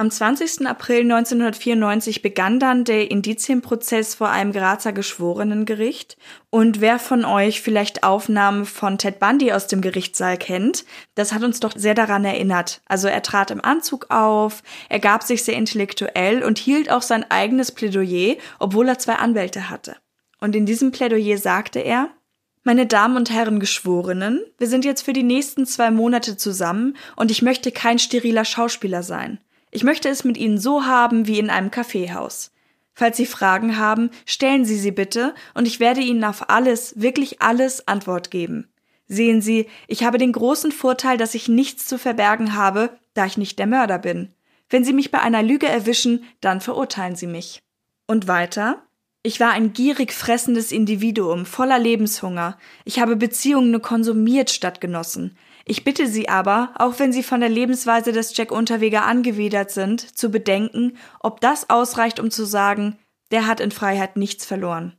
Am 0.00 0.10
20. 0.10 0.66
April 0.66 1.00
1994 1.00 2.22
begann 2.22 2.58
dann 2.58 2.84
der 2.84 3.10
Indizienprozess 3.10 4.14
vor 4.14 4.30
einem 4.30 4.50
Grazer 4.50 4.94
Geschworenengericht. 4.94 6.16
Und 6.48 6.80
wer 6.80 6.98
von 6.98 7.26
euch 7.26 7.60
vielleicht 7.60 8.02
Aufnahmen 8.02 8.64
von 8.64 8.96
Ted 8.96 9.18
Bundy 9.18 9.52
aus 9.52 9.66
dem 9.66 9.82
Gerichtssaal 9.82 10.38
kennt, 10.38 10.86
das 11.16 11.34
hat 11.34 11.42
uns 11.42 11.60
doch 11.60 11.72
sehr 11.76 11.92
daran 11.92 12.24
erinnert. 12.24 12.80
Also 12.86 13.08
er 13.08 13.20
trat 13.20 13.50
im 13.50 13.62
Anzug 13.62 14.06
auf, 14.08 14.62
er 14.88 15.00
gab 15.00 15.22
sich 15.22 15.44
sehr 15.44 15.56
intellektuell 15.56 16.44
und 16.44 16.56
hielt 16.56 16.90
auch 16.90 17.02
sein 17.02 17.30
eigenes 17.30 17.70
Plädoyer, 17.70 18.36
obwohl 18.58 18.88
er 18.88 18.98
zwei 18.98 19.16
Anwälte 19.16 19.68
hatte. 19.68 19.96
Und 20.40 20.56
in 20.56 20.64
diesem 20.64 20.92
Plädoyer 20.92 21.36
sagte 21.36 21.80
er, 21.80 22.08
meine 22.62 22.86
Damen 22.86 23.18
und 23.18 23.28
Herren 23.30 23.60
Geschworenen, 23.60 24.40
wir 24.56 24.66
sind 24.66 24.86
jetzt 24.86 25.02
für 25.02 25.12
die 25.12 25.24
nächsten 25.24 25.66
zwei 25.66 25.90
Monate 25.90 26.38
zusammen 26.38 26.96
und 27.16 27.30
ich 27.30 27.42
möchte 27.42 27.70
kein 27.70 27.98
steriler 27.98 28.46
Schauspieler 28.46 29.02
sein. 29.02 29.40
Ich 29.70 29.84
möchte 29.84 30.08
es 30.08 30.24
mit 30.24 30.36
Ihnen 30.36 30.58
so 30.58 30.84
haben 30.84 31.26
wie 31.26 31.38
in 31.38 31.50
einem 31.50 31.70
Kaffeehaus. 31.70 32.52
Falls 32.92 33.16
Sie 33.16 33.26
Fragen 33.26 33.78
haben, 33.78 34.10
stellen 34.26 34.64
Sie 34.64 34.76
sie 34.76 34.90
bitte 34.90 35.34
und 35.54 35.66
ich 35.66 35.80
werde 35.80 36.00
Ihnen 36.00 36.24
auf 36.24 36.50
alles, 36.50 37.00
wirklich 37.00 37.40
alles 37.40 37.86
Antwort 37.88 38.30
geben. 38.30 38.68
Sehen 39.06 39.40
Sie, 39.40 39.68
ich 39.88 40.04
habe 40.04 40.18
den 40.18 40.32
großen 40.32 40.70
Vorteil, 40.70 41.16
dass 41.16 41.34
ich 41.34 41.48
nichts 41.48 41.86
zu 41.86 41.98
verbergen 41.98 42.54
habe, 42.54 42.90
da 43.14 43.26
ich 43.26 43.36
nicht 43.36 43.58
der 43.58 43.66
Mörder 43.66 43.98
bin. 43.98 44.34
Wenn 44.68 44.84
Sie 44.84 44.92
mich 44.92 45.10
bei 45.10 45.20
einer 45.20 45.42
Lüge 45.42 45.66
erwischen, 45.66 46.24
dann 46.40 46.60
verurteilen 46.60 47.16
Sie 47.16 47.26
mich. 47.26 47.62
Und 48.06 48.28
weiter? 48.28 48.82
Ich 49.22 49.40
war 49.40 49.50
ein 49.50 49.72
gierig 49.72 50.12
fressendes 50.12 50.72
Individuum, 50.72 51.44
voller 51.44 51.78
Lebenshunger. 51.78 52.56
Ich 52.84 53.00
habe 53.00 53.16
Beziehungen 53.16 53.70
nur 53.70 53.82
konsumiert 53.82 54.50
statt 54.50 54.80
genossen. 54.80 55.36
Ich 55.70 55.84
bitte 55.84 56.08
Sie 56.08 56.28
aber, 56.28 56.74
auch 56.80 56.98
wenn 56.98 57.12
Sie 57.12 57.22
von 57.22 57.38
der 57.38 57.48
Lebensweise 57.48 58.10
des 58.10 58.36
Jack 58.36 58.50
Unterweger 58.50 59.04
angewidert 59.04 59.70
sind, 59.70 60.00
zu 60.18 60.28
bedenken, 60.28 60.96
ob 61.20 61.40
das 61.40 61.70
ausreicht, 61.70 62.18
um 62.18 62.32
zu 62.32 62.44
sagen, 62.44 62.98
der 63.30 63.46
hat 63.46 63.60
in 63.60 63.70
Freiheit 63.70 64.16
nichts 64.16 64.44
verloren. 64.44 64.96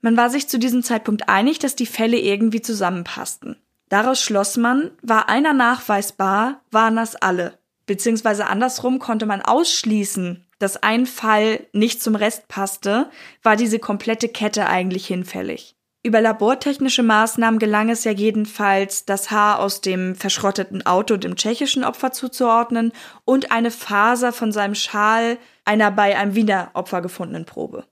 Man 0.00 0.16
war 0.16 0.30
sich 0.30 0.46
zu 0.46 0.60
diesem 0.60 0.84
Zeitpunkt 0.84 1.28
einig, 1.28 1.58
dass 1.58 1.74
die 1.74 1.86
Fälle 1.86 2.20
irgendwie 2.20 2.62
zusammenpassten. 2.62 3.56
Daraus 3.88 4.22
schloss 4.22 4.56
man, 4.56 4.92
war 5.02 5.28
einer 5.28 5.54
nachweisbar, 5.54 6.60
waren 6.70 6.94
das 6.94 7.16
alle. 7.16 7.58
Beziehungsweise 7.86 8.46
andersrum 8.46 9.00
konnte 9.00 9.26
man 9.26 9.42
ausschließen, 9.42 10.46
dass 10.60 10.80
ein 10.84 11.06
Fall 11.06 11.66
nicht 11.72 12.00
zum 12.00 12.14
Rest 12.14 12.46
passte, 12.46 13.10
war 13.42 13.56
diese 13.56 13.80
komplette 13.80 14.28
Kette 14.28 14.68
eigentlich 14.68 15.04
hinfällig. 15.04 15.74
Über 16.04 16.20
labortechnische 16.20 17.04
Maßnahmen 17.04 17.60
gelang 17.60 17.88
es 17.88 18.02
ja 18.02 18.10
jedenfalls, 18.10 19.04
das 19.04 19.30
Haar 19.30 19.60
aus 19.60 19.82
dem 19.82 20.16
verschrotteten 20.16 20.84
Auto 20.84 21.16
dem 21.16 21.36
tschechischen 21.36 21.84
Opfer 21.84 22.10
zuzuordnen 22.10 22.90
und 23.24 23.52
eine 23.52 23.70
Faser 23.70 24.32
von 24.32 24.50
seinem 24.50 24.74
Schal 24.74 25.38
einer 25.64 25.92
bei 25.92 26.18
einem 26.18 26.34
Wiener 26.34 26.70
Opfer 26.74 27.02
gefundenen 27.02 27.44
Probe. 27.44 27.84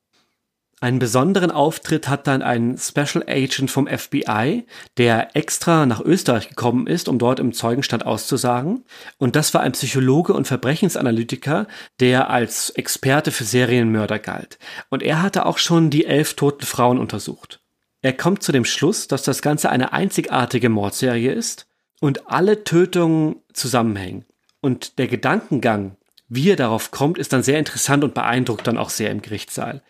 Einen 0.82 0.98
besonderen 0.98 1.52
Auftritt 1.52 2.08
hat 2.08 2.26
dann 2.26 2.42
ein 2.42 2.78
Special 2.78 3.22
Agent 3.28 3.70
vom 3.70 3.86
FBI, 3.86 4.64
der 4.96 5.36
extra 5.36 5.84
nach 5.84 6.00
Österreich 6.00 6.48
gekommen 6.48 6.86
ist, 6.86 7.06
um 7.06 7.18
dort 7.18 7.38
im 7.38 7.52
Zeugenstand 7.52 8.06
auszusagen. 8.06 8.84
Und 9.18 9.36
das 9.36 9.52
war 9.52 9.60
ein 9.60 9.72
Psychologe 9.72 10.32
und 10.32 10.48
Verbrechensanalytiker, 10.48 11.68
der 12.00 12.30
als 12.30 12.70
Experte 12.70 13.30
für 13.30 13.44
Serienmörder 13.44 14.18
galt. 14.18 14.58
Und 14.88 15.02
er 15.02 15.20
hatte 15.20 15.44
auch 15.44 15.58
schon 15.58 15.90
die 15.90 16.06
elf 16.06 16.34
toten 16.34 16.64
Frauen 16.64 16.98
untersucht. 16.98 17.59
Er 18.02 18.12
kommt 18.14 18.42
zu 18.42 18.52
dem 18.52 18.64
Schluss, 18.64 19.08
dass 19.08 19.22
das 19.22 19.42
Ganze 19.42 19.70
eine 19.70 19.92
einzigartige 19.92 20.68
Mordserie 20.68 21.32
ist 21.32 21.66
und 22.00 22.28
alle 22.28 22.64
Tötungen 22.64 23.36
zusammenhängen. 23.52 24.24
Und 24.60 24.98
der 24.98 25.06
Gedankengang, 25.06 25.96
wie 26.28 26.50
er 26.50 26.56
darauf 26.56 26.90
kommt, 26.90 27.18
ist 27.18 27.32
dann 27.32 27.42
sehr 27.42 27.58
interessant 27.58 28.04
und 28.04 28.14
beeindruckt 28.14 28.66
dann 28.66 28.78
auch 28.78 28.90
sehr 28.90 29.10
im 29.10 29.22
Gerichtssaal. 29.22 29.82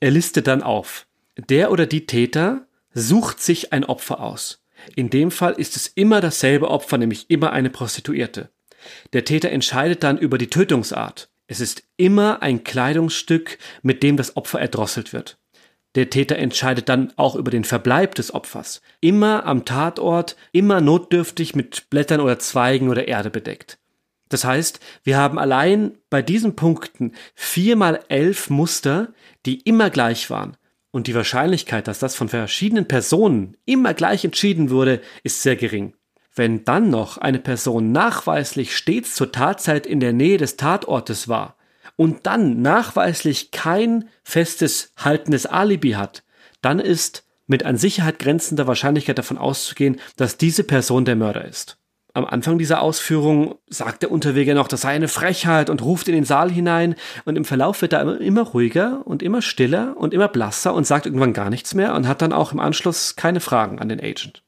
Er 0.00 0.10
listet 0.10 0.46
dann 0.46 0.62
auf. 0.62 1.06
Der 1.36 1.70
oder 1.70 1.86
die 1.86 2.06
Täter 2.06 2.66
sucht 2.92 3.40
sich 3.40 3.72
ein 3.72 3.84
Opfer 3.84 4.20
aus. 4.20 4.64
In 4.96 5.10
dem 5.10 5.30
Fall 5.30 5.52
ist 5.52 5.76
es 5.76 5.86
immer 5.86 6.20
dasselbe 6.20 6.68
Opfer, 6.68 6.98
nämlich 6.98 7.30
immer 7.30 7.52
eine 7.52 7.70
Prostituierte. 7.70 8.50
Der 9.12 9.24
Täter 9.24 9.50
entscheidet 9.50 10.02
dann 10.02 10.18
über 10.18 10.38
die 10.38 10.50
Tötungsart. 10.50 11.30
Es 11.46 11.60
ist 11.60 11.84
immer 11.96 12.42
ein 12.42 12.64
Kleidungsstück, 12.64 13.58
mit 13.82 14.02
dem 14.02 14.16
das 14.16 14.36
Opfer 14.36 14.60
erdrosselt 14.60 15.12
wird. 15.12 15.38
Der 15.94 16.08
Täter 16.08 16.36
entscheidet 16.36 16.88
dann 16.88 17.12
auch 17.16 17.36
über 17.36 17.50
den 17.50 17.64
Verbleib 17.64 18.14
des 18.14 18.32
Opfers. 18.32 18.80
Immer 19.00 19.44
am 19.44 19.64
Tatort, 19.64 20.36
immer 20.52 20.80
notdürftig 20.80 21.54
mit 21.54 21.90
Blättern 21.90 22.20
oder 22.20 22.38
Zweigen 22.38 22.88
oder 22.88 23.08
Erde 23.08 23.30
bedeckt. 23.30 23.78
Das 24.30 24.44
heißt, 24.46 24.80
wir 25.04 25.18
haben 25.18 25.38
allein 25.38 25.98
bei 26.08 26.22
diesen 26.22 26.56
Punkten 26.56 27.12
vier 27.34 27.76
mal 27.76 28.00
elf 28.08 28.48
Muster, 28.48 29.12
die 29.44 29.60
immer 29.60 29.90
gleich 29.90 30.30
waren. 30.30 30.56
Und 30.90 31.06
die 31.06 31.14
Wahrscheinlichkeit, 31.14 31.86
dass 31.86 31.98
das 31.98 32.16
von 32.16 32.30
verschiedenen 32.30 32.88
Personen 32.88 33.58
immer 33.66 33.92
gleich 33.92 34.24
entschieden 34.24 34.70
wurde, 34.70 35.02
ist 35.22 35.42
sehr 35.42 35.56
gering. 35.56 35.94
Wenn 36.34 36.64
dann 36.64 36.88
noch 36.88 37.18
eine 37.18 37.40
Person 37.40 37.92
nachweislich 37.92 38.74
stets 38.74 39.14
zur 39.14 39.32
Tatzeit 39.32 39.86
in 39.86 40.00
der 40.00 40.14
Nähe 40.14 40.38
des 40.38 40.56
Tatortes 40.56 41.28
war, 41.28 41.56
und 41.96 42.26
dann 42.26 42.62
nachweislich 42.62 43.50
kein 43.50 44.08
festes 44.22 44.92
haltendes 44.96 45.46
Alibi 45.46 45.92
hat, 45.92 46.22
dann 46.60 46.78
ist 46.78 47.24
mit 47.46 47.64
an 47.64 47.76
Sicherheit 47.76 48.18
grenzender 48.18 48.66
Wahrscheinlichkeit 48.66 49.18
davon 49.18 49.38
auszugehen, 49.38 50.00
dass 50.16 50.36
diese 50.36 50.64
Person 50.64 51.04
der 51.04 51.16
Mörder 51.16 51.44
ist. 51.44 51.78
Am 52.14 52.26
Anfang 52.26 52.58
dieser 52.58 52.82
Ausführung 52.82 53.54
sagt 53.68 54.02
der 54.02 54.10
Unterweger 54.10 54.52
noch, 54.54 54.68
das 54.68 54.82
sei 54.82 54.90
eine 54.90 55.08
Frechheit 55.08 55.70
und 55.70 55.82
ruft 55.82 56.08
in 56.08 56.14
den 56.14 56.26
Saal 56.26 56.50
hinein 56.50 56.94
und 57.24 57.36
im 57.36 57.46
Verlauf 57.46 57.80
wird 57.80 57.94
er 57.94 58.02
immer, 58.02 58.20
immer 58.20 58.42
ruhiger 58.42 59.06
und 59.06 59.22
immer 59.22 59.40
stiller 59.40 59.96
und 59.96 60.12
immer 60.12 60.28
blasser 60.28 60.74
und 60.74 60.86
sagt 60.86 61.06
irgendwann 61.06 61.32
gar 61.32 61.48
nichts 61.48 61.72
mehr 61.72 61.94
und 61.94 62.06
hat 62.06 62.20
dann 62.20 62.34
auch 62.34 62.52
im 62.52 62.60
Anschluss 62.60 63.16
keine 63.16 63.40
Fragen 63.40 63.78
an 63.78 63.88
den 63.88 63.98
Agent. 63.98 64.42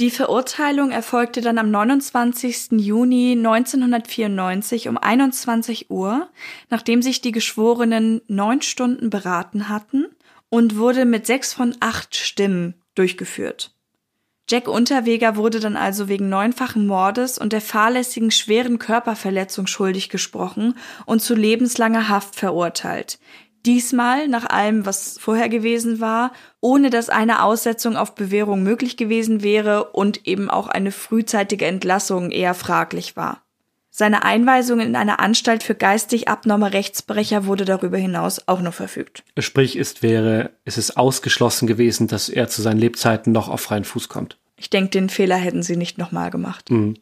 Die 0.00 0.10
Verurteilung 0.10 0.92
erfolgte 0.92 1.42
dann 1.42 1.58
am 1.58 1.70
29. 1.70 2.72
Juni 2.72 3.32
1994 3.32 4.88
um 4.88 4.96
21 4.96 5.90
Uhr, 5.90 6.30
nachdem 6.70 7.02
sich 7.02 7.20
die 7.20 7.32
Geschworenen 7.32 8.22
neun 8.26 8.62
Stunden 8.62 9.10
beraten 9.10 9.68
hatten 9.68 10.06
und 10.48 10.78
wurde 10.78 11.04
mit 11.04 11.26
sechs 11.26 11.52
von 11.52 11.76
acht 11.80 12.16
Stimmen 12.16 12.80
durchgeführt. 12.94 13.74
Jack 14.48 14.68
Unterweger 14.68 15.36
wurde 15.36 15.60
dann 15.60 15.76
also 15.76 16.08
wegen 16.08 16.30
neunfachen 16.30 16.86
Mordes 16.86 17.36
und 17.36 17.52
der 17.52 17.60
fahrlässigen 17.60 18.30
schweren 18.30 18.78
Körperverletzung 18.78 19.66
schuldig 19.66 20.08
gesprochen 20.08 20.78
und 21.04 21.20
zu 21.20 21.34
lebenslanger 21.34 22.08
Haft 22.08 22.36
verurteilt. 22.36 23.18
Diesmal, 23.66 24.26
nach 24.28 24.48
allem, 24.48 24.86
was 24.86 25.18
vorher 25.18 25.48
gewesen 25.48 26.00
war, 26.00 26.32
ohne 26.60 26.88
dass 26.88 27.10
eine 27.10 27.42
Aussetzung 27.42 27.96
auf 27.96 28.14
Bewährung 28.14 28.62
möglich 28.62 28.96
gewesen 28.96 29.42
wäre 29.42 29.84
und 29.92 30.26
eben 30.26 30.48
auch 30.48 30.68
eine 30.68 30.92
frühzeitige 30.92 31.66
Entlassung 31.66 32.30
eher 32.30 32.54
fraglich 32.54 33.16
war. 33.16 33.42
Seine 33.90 34.24
Einweisung 34.24 34.80
in 34.80 34.96
eine 34.96 35.18
Anstalt 35.18 35.62
für 35.62 35.74
geistig 35.74 36.28
abnorme 36.28 36.72
Rechtsbrecher 36.72 37.44
wurde 37.44 37.64
darüber 37.64 37.98
hinaus 37.98 38.46
auch 38.46 38.60
noch 38.60 38.72
verfügt. 38.72 39.24
Sprich, 39.38 39.76
ist 39.76 40.02
wäre, 40.02 40.52
es 40.64 40.78
ist 40.78 40.96
ausgeschlossen 40.96 41.66
gewesen, 41.66 42.06
dass 42.06 42.28
er 42.28 42.48
zu 42.48 42.62
seinen 42.62 42.78
Lebzeiten 42.78 43.32
noch 43.32 43.48
auf 43.48 43.60
freien 43.60 43.84
Fuß 43.84 44.08
kommt. 44.08 44.38
Ich 44.56 44.70
denke, 44.70 44.90
den 44.90 45.08
Fehler 45.08 45.36
hätten 45.36 45.62
sie 45.62 45.76
nicht 45.76 45.98
nochmal 45.98 46.30
gemacht. 46.30 46.70
Mhm. 46.70 46.94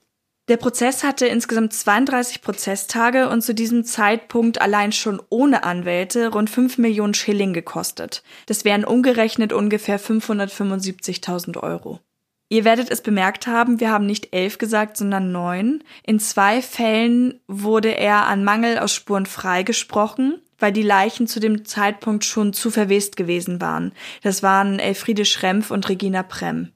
Der 0.48 0.56
Prozess 0.56 1.04
hatte 1.04 1.26
insgesamt 1.26 1.74
32 1.74 2.40
Prozesstage 2.40 3.28
und 3.28 3.42
zu 3.42 3.54
diesem 3.54 3.84
Zeitpunkt 3.84 4.62
allein 4.62 4.92
schon 4.92 5.20
ohne 5.28 5.62
Anwälte 5.62 6.28
rund 6.28 6.48
5 6.48 6.78
Millionen 6.78 7.12
Schilling 7.12 7.52
gekostet. 7.52 8.22
Das 8.46 8.64
wären 8.64 8.86
umgerechnet 8.86 9.52
ungefähr 9.52 10.00
575.000 10.00 11.62
Euro. 11.62 12.00
Ihr 12.48 12.64
werdet 12.64 12.90
es 12.90 13.02
bemerkt 13.02 13.46
haben, 13.46 13.78
wir 13.78 13.90
haben 13.90 14.06
nicht 14.06 14.34
elf 14.34 14.56
gesagt, 14.56 14.96
sondern 14.96 15.32
neun. 15.32 15.84
In 16.02 16.18
zwei 16.18 16.62
Fällen 16.62 17.40
wurde 17.46 17.90
er 17.90 18.26
an 18.26 18.42
Mangel 18.42 18.78
aus 18.78 18.94
Spuren 18.94 19.26
freigesprochen, 19.26 20.40
weil 20.58 20.72
die 20.72 20.82
Leichen 20.82 21.26
zu 21.26 21.40
dem 21.40 21.66
Zeitpunkt 21.66 22.24
schon 22.24 22.54
zu 22.54 22.70
verwest 22.70 23.18
gewesen 23.18 23.60
waren. 23.60 23.92
Das 24.22 24.42
waren 24.42 24.78
Elfriede 24.78 25.26
Schrempf 25.26 25.70
und 25.70 25.90
Regina 25.90 26.22
Prem. 26.22 26.72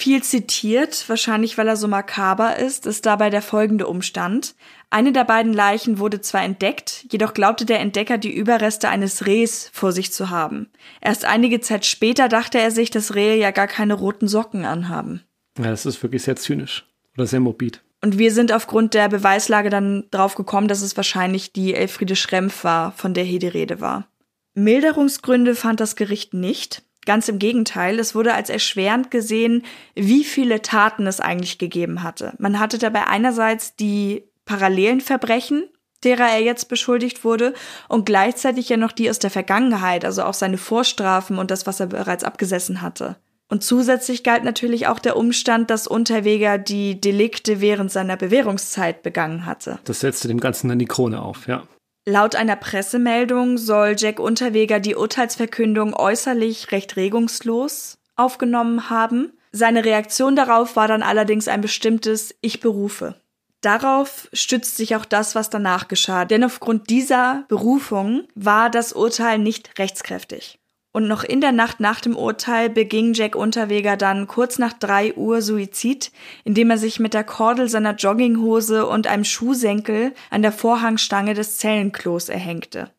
Viel 0.00 0.22
zitiert, 0.22 1.06
wahrscheinlich 1.10 1.58
weil 1.58 1.68
er 1.68 1.76
so 1.76 1.86
makaber 1.86 2.56
ist, 2.56 2.86
ist 2.86 3.04
dabei 3.04 3.28
der 3.28 3.42
folgende 3.42 3.86
Umstand. 3.86 4.54
Eine 4.88 5.12
der 5.12 5.24
beiden 5.24 5.52
Leichen 5.52 5.98
wurde 5.98 6.22
zwar 6.22 6.42
entdeckt, 6.42 7.04
jedoch 7.10 7.34
glaubte 7.34 7.66
der 7.66 7.80
Entdecker 7.80 8.16
die 8.16 8.34
Überreste 8.34 8.88
eines 8.88 9.26
Rehs 9.26 9.68
vor 9.74 9.92
sich 9.92 10.10
zu 10.10 10.30
haben. 10.30 10.70
Erst 11.02 11.26
einige 11.26 11.60
Zeit 11.60 11.84
später 11.84 12.30
dachte 12.30 12.58
er 12.58 12.70
sich, 12.70 12.88
dass 12.88 13.14
Rehe 13.14 13.36
ja 13.36 13.50
gar 13.50 13.66
keine 13.66 13.92
roten 13.92 14.26
Socken 14.26 14.64
anhaben. 14.64 15.22
Ja, 15.58 15.64
das 15.64 15.84
ist 15.84 16.02
wirklich 16.02 16.22
sehr 16.22 16.36
zynisch 16.36 16.86
oder 17.18 17.26
sehr 17.26 17.40
morbid. 17.40 17.82
Und 18.00 18.16
wir 18.16 18.32
sind 18.32 18.52
aufgrund 18.52 18.94
der 18.94 19.10
Beweislage 19.10 19.68
dann 19.68 20.04
drauf 20.10 20.34
gekommen, 20.34 20.68
dass 20.68 20.80
es 20.80 20.96
wahrscheinlich 20.96 21.52
die 21.52 21.74
Elfriede 21.74 22.16
Schrempf 22.16 22.64
war, 22.64 22.92
von 22.92 23.12
der 23.12 23.24
hier 23.24 23.38
die 23.38 23.48
Rede 23.48 23.82
war. 23.82 24.08
Milderungsgründe 24.54 25.54
fand 25.54 25.78
das 25.78 25.94
Gericht 25.94 26.32
nicht. 26.32 26.84
Ganz 27.06 27.28
im 27.28 27.38
Gegenteil, 27.38 27.98
es 27.98 28.14
wurde 28.14 28.34
als 28.34 28.50
erschwerend 28.50 29.10
gesehen, 29.10 29.64
wie 29.94 30.24
viele 30.24 30.62
Taten 30.62 31.06
es 31.06 31.20
eigentlich 31.20 31.58
gegeben 31.58 32.02
hatte. 32.02 32.34
Man 32.38 32.60
hatte 32.60 32.78
dabei 32.78 33.06
einerseits 33.06 33.74
die 33.76 34.24
parallelen 34.44 35.00
Verbrechen, 35.00 35.64
derer 36.04 36.28
er 36.28 36.42
jetzt 36.42 36.68
beschuldigt 36.68 37.24
wurde, 37.24 37.54
und 37.88 38.04
gleichzeitig 38.04 38.68
ja 38.68 38.76
noch 38.76 38.92
die 38.92 39.08
aus 39.08 39.18
der 39.18 39.30
Vergangenheit, 39.30 40.04
also 40.04 40.24
auch 40.24 40.34
seine 40.34 40.58
Vorstrafen 40.58 41.38
und 41.38 41.50
das, 41.50 41.66
was 41.66 41.80
er 41.80 41.86
bereits 41.86 42.24
abgesessen 42.24 42.82
hatte. 42.82 43.16
Und 43.48 43.64
zusätzlich 43.64 44.22
galt 44.22 44.44
natürlich 44.44 44.86
auch 44.86 45.00
der 45.00 45.16
Umstand, 45.16 45.70
dass 45.70 45.88
Unterweger 45.88 46.56
die 46.56 47.00
Delikte 47.00 47.60
während 47.60 47.90
seiner 47.90 48.16
Bewährungszeit 48.16 49.02
begangen 49.02 49.44
hatte. 49.44 49.80
Das 49.84 50.00
setzte 50.00 50.28
dem 50.28 50.38
Ganzen 50.38 50.68
dann 50.68 50.78
die 50.78 50.86
Krone 50.86 51.20
auf, 51.20 51.48
ja. 51.48 51.64
Laut 52.06 52.34
einer 52.34 52.56
Pressemeldung 52.56 53.58
soll 53.58 53.94
Jack 53.96 54.20
Unterweger 54.20 54.80
die 54.80 54.94
Urteilsverkündung 54.96 55.94
äußerlich 55.94 56.72
recht 56.72 56.96
regungslos 56.96 57.98
aufgenommen 58.16 58.90
haben. 58.90 59.32
Seine 59.52 59.84
Reaktion 59.84 60.36
darauf 60.36 60.76
war 60.76 60.88
dann 60.88 61.02
allerdings 61.02 61.48
ein 61.48 61.60
bestimmtes 61.60 62.34
Ich 62.40 62.60
berufe. 62.60 63.16
Darauf 63.60 64.28
stützt 64.32 64.76
sich 64.76 64.96
auch 64.96 65.04
das, 65.04 65.34
was 65.34 65.50
danach 65.50 65.88
geschah, 65.88 66.24
denn 66.24 66.44
aufgrund 66.44 66.88
dieser 66.88 67.44
Berufung 67.48 68.26
war 68.34 68.70
das 68.70 68.92
Urteil 68.94 69.38
nicht 69.38 69.78
rechtskräftig. 69.78 70.59
Und 70.92 71.06
noch 71.06 71.22
in 71.22 71.40
der 71.40 71.52
Nacht 71.52 71.78
nach 71.78 72.00
dem 72.00 72.16
Urteil 72.16 72.68
beging 72.68 73.14
Jack 73.14 73.36
Unterweger 73.36 73.96
dann 73.96 74.26
kurz 74.26 74.58
nach 74.58 74.72
drei 74.72 75.14
Uhr 75.14 75.40
Suizid, 75.40 76.10
indem 76.42 76.70
er 76.70 76.78
sich 76.78 76.98
mit 76.98 77.14
der 77.14 77.22
Kordel 77.22 77.68
seiner 77.68 77.94
Jogginghose 77.94 78.86
und 78.86 79.06
einem 79.06 79.24
Schuhsenkel 79.24 80.12
an 80.30 80.42
der 80.42 80.50
Vorhangstange 80.52 81.34
des 81.34 81.58
Zellenklos 81.58 82.28
erhängte. 82.28 82.90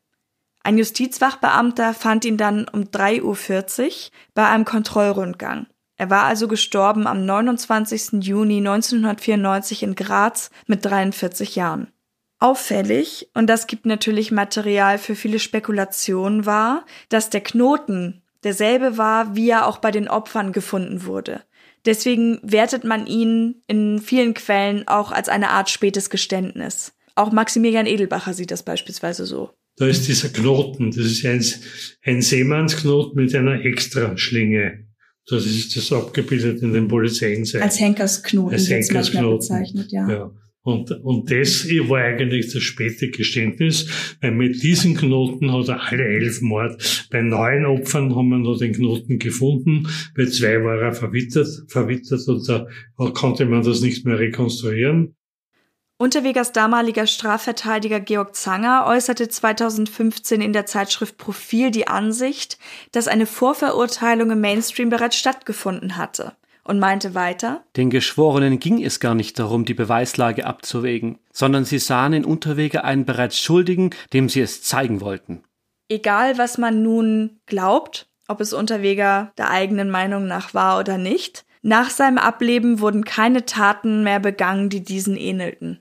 Ein 0.63 0.77
Justizwachbeamter 0.77 1.93
fand 1.93 2.23
ihn 2.23 2.37
dann 2.37 2.67
um 2.69 2.83
3.40 2.83 3.23
Uhr 3.23 3.93
bei 4.35 4.47
einem 4.47 4.63
Kontrollrundgang. 4.63 5.67
Er 5.97 6.09
war 6.09 6.23
also 6.23 6.47
gestorben 6.47 7.07
am 7.07 7.25
29. 7.25 8.23
Juni 8.23 8.57
1994 8.57 9.83
in 9.83 9.95
Graz 9.95 10.49
mit 10.65 10.85
43 10.85 11.55
Jahren. 11.55 11.91
Auffällig, 12.41 13.29
und 13.35 13.47
das 13.47 13.67
gibt 13.67 13.85
natürlich 13.85 14.31
Material 14.31 14.97
für 14.97 15.15
viele 15.15 15.37
Spekulationen, 15.37 16.45
war, 16.47 16.85
dass 17.09 17.29
der 17.29 17.41
Knoten 17.41 18.23
derselbe 18.43 18.97
war, 18.97 19.35
wie 19.35 19.49
er 19.49 19.67
auch 19.67 19.77
bei 19.77 19.91
den 19.91 20.07
Opfern 20.07 20.51
gefunden 20.51 21.05
wurde. 21.05 21.43
Deswegen 21.85 22.39
wertet 22.41 22.83
man 22.83 23.05
ihn 23.05 23.61
in 23.67 23.99
vielen 23.99 24.33
Quellen 24.33 24.87
auch 24.87 25.11
als 25.11 25.29
eine 25.29 25.51
Art 25.51 25.69
spätes 25.69 26.09
Geständnis. 26.09 26.93
Auch 27.15 27.31
Maximilian 27.31 27.85
Edelbacher 27.85 28.33
sieht 28.33 28.49
das 28.49 28.63
beispielsweise 28.63 29.27
so. 29.27 29.51
Da 29.77 29.85
ist 29.85 30.07
dieser 30.07 30.29
Knoten, 30.29 30.89
das 30.89 31.05
ist 31.05 31.25
ein, 31.25 31.43
ein 32.03 32.21
Seemannsknoten 32.21 33.23
mit 33.23 33.35
einer 33.35 33.63
Extraschlinge. 33.63 34.87
Das 35.27 35.45
ist 35.45 35.77
das 35.77 35.91
abgebildet 35.91 36.63
in 36.63 36.73
den 36.73 36.87
Polizeienseiten. 36.87 37.63
Als 37.63 37.79
Henkersknoten, 37.79 38.53
Als 38.53 38.67
Henkersknoten. 38.67 39.37
bezeichnet, 39.37 39.91
ja. 39.91 40.09
ja. 40.09 40.31
Und, 40.63 40.91
und 41.03 41.31
das 41.31 41.67
war 41.87 42.01
eigentlich 42.01 42.53
das 42.53 42.61
späte 42.61 43.09
Geständnis, 43.09 44.15
weil 44.21 44.31
mit 44.31 44.61
diesen 44.61 44.95
Knoten 44.95 45.51
hat 45.51 45.69
er 45.69 45.81
alle 45.81 46.03
elf 46.03 46.41
Mord. 46.41 47.07
Bei 47.09 47.21
neun 47.21 47.65
Opfern 47.65 48.15
haben 48.15 48.29
wir 48.29 48.37
noch 48.37 48.59
den 48.59 48.73
Knoten 48.73 49.17
gefunden, 49.17 49.87
bei 50.15 50.25
zwei 50.27 50.63
war 50.63 50.79
er 50.79 50.93
verwittert, 50.93 51.47
verwittert 51.67 52.27
und 52.27 52.47
da 52.47 52.67
konnte 53.13 53.45
man 53.45 53.63
das 53.63 53.81
nicht 53.81 54.05
mehr 54.05 54.19
rekonstruieren. 54.19 55.15
Unterwegers 55.97 56.51
damaliger 56.51 57.05
Strafverteidiger 57.05 57.99
Georg 57.99 58.35
Zanger 58.35 58.85
äußerte 58.87 59.29
2015 59.29 60.41
in 60.41 60.53
der 60.53 60.65
Zeitschrift 60.65 61.17
Profil 61.17 61.69
die 61.69 61.87
Ansicht, 61.87 62.57
dass 62.91 63.07
eine 63.07 63.27
Vorverurteilung 63.27 64.31
im 64.31 64.41
Mainstream 64.41 64.89
bereits 64.89 65.15
stattgefunden 65.15 65.97
hatte 65.97 66.33
und 66.63 66.79
meinte 66.79 67.15
weiter, 67.15 67.63
Den 67.75 67.89
Geschworenen 67.89 68.59
ging 68.59 68.83
es 68.83 68.99
gar 68.99 69.15
nicht 69.15 69.39
darum, 69.39 69.65
die 69.65 69.73
Beweislage 69.73 70.45
abzuwägen, 70.45 71.19
sondern 71.31 71.65
sie 71.65 71.79
sahen 71.79 72.13
in 72.13 72.25
Unterwege 72.25 72.83
einen 72.83 73.05
bereits 73.05 73.39
Schuldigen, 73.39 73.91
dem 74.13 74.29
sie 74.29 74.41
es 74.41 74.63
zeigen 74.63 75.01
wollten. 75.01 75.43
Egal, 75.89 76.37
was 76.37 76.57
man 76.57 76.83
nun 76.83 77.41
glaubt, 77.45 78.07
ob 78.27 78.39
es 78.39 78.53
Unterweger 78.53 79.31
der 79.37 79.49
eigenen 79.49 79.89
Meinung 79.89 80.25
nach 80.27 80.53
war 80.53 80.79
oder 80.79 80.97
nicht, 80.97 81.45
nach 81.61 81.89
seinem 81.89 82.17
Ableben 82.17 82.79
wurden 82.79 83.05
keine 83.05 83.45
Taten 83.45 84.03
mehr 84.03 84.19
begangen, 84.19 84.69
die 84.69 84.83
diesen 84.83 85.15
ähnelten. 85.15 85.79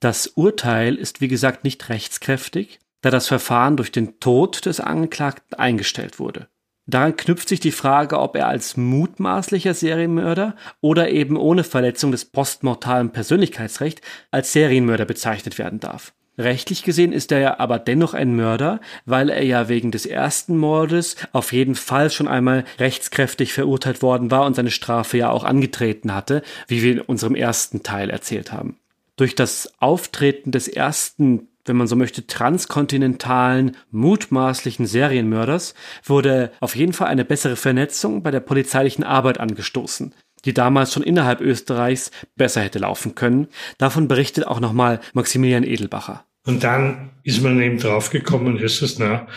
Das 0.00 0.26
Urteil 0.26 0.96
ist 0.96 1.20
wie 1.20 1.28
gesagt 1.28 1.62
nicht 1.62 1.88
rechtskräftig, 1.88 2.80
da 3.02 3.10
das 3.10 3.28
Verfahren 3.28 3.76
durch 3.76 3.92
den 3.92 4.18
Tod 4.18 4.66
des 4.66 4.80
Angeklagten 4.80 5.58
eingestellt 5.58 6.18
wurde. 6.18 6.48
Daran 6.92 7.16
knüpft 7.16 7.48
sich 7.48 7.58
die 7.58 7.72
Frage, 7.72 8.20
ob 8.20 8.36
er 8.36 8.48
als 8.48 8.76
mutmaßlicher 8.76 9.72
Serienmörder 9.72 10.54
oder 10.82 11.10
eben 11.10 11.38
ohne 11.38 11.64
Verletzung 11.64 12.12
des 12.12 12.26
postmortalen 12.26 13.12
Persönlichkeitsrechts 13.12 14.02
als 14.30 14.52
Serienmörder 14.52 15.06
bezeichnet 15.06 15.56
werden 15.56 15.80
darf. 15.80 16.12
Rechtlich 16.36 16.82
gesehen 16.82 17.14
ist 17.14 17.32
er 17.32 17.38
ja 17.38 17.60
aber 17.60 17.78
dennoch 17.78 18.12
ein 18.12 18.36
Mörder, 18.36 18.78
weil 19.06 19.30
er 19.30 19.42
ja 19.42 19.70
wegen 19.70 19.90
des 19.90 20.04
ersten 20.04 20.58
Mordes 20.58 21.16
auf 21.32 21.54
jeden 21.54 21.76
Fall 21.76 22.10
schon 22.10 22.28
einmal 22.28 22.64
rechtskräftig 22.78 23.54
verurteilt 23.54 24.02
worden 24.02 24.30
war 24.30 24.44
und 24.44 24.54
seine 24.54 24.70
Strafe 24.70 25.16
ja 25.16 25.30
auch 25.30 25.44
angetreten 25.44 26.14
hatte, 26.14 26.42
wie 26.68 26.82
wir 26.82 26.92
in 26.92 27.00
unserem 27.00 27.34
ersten 27.34 27.82
Teil 27.82 28.10
erzählt 28.10 28.52
haben. 28.52 28.76
Durch 29.16 29.34
das 29.34 29.72
Auftreten 29.78 30.52
des 30.52 30.68
ersten 30.68 31.48
wenn 31.64 31.76
man 31.76 31.86
so 31.86 31.96
möchte, 31.96 32.26
transkontinentalen, 32.26 33.76
mutmaßlichen 33.90 34.86
Serienmörders 34.86 35.74
wurde 36.04 36.52
auf 36.60 36.76
jeden 36.76 36.92
Fall 36.92 37.08
eine 37.08 37.24
bessere 37.24 37.56
Vernetzung 37.56 38.22
bei 38.22 38.30
der 38.30 38.40
polizeilichen 38.40 39.04
Arbeit 39.04 39.38
angestoßen, 39.38 40.14
die 40.44 40.54
damals 40.54 40.92
schon 40.92 41.02
innerhalb 41.02 41.40
Österreichs 41.40 42.10
besser 42.36 42.62
hätte 42.62 42.80
laufen 42.80 43.14
können. 43.14 43.48
Davon 43.78 44.08
berichtet 44.08 44.46
auch 44.46 44.60
nochmal 44.60 45.00
Maximilian 45.12 45.64
Edelbacher. 45.64 46.24
Und 46.44 46.64
dann 46.64 47.10
ist 47.22 47.42
man 47.42 47.60
eben 47.62 47.78
draufgekommen, 47.78 48.58
es, 48.58 48.98
na, 48.98 49.28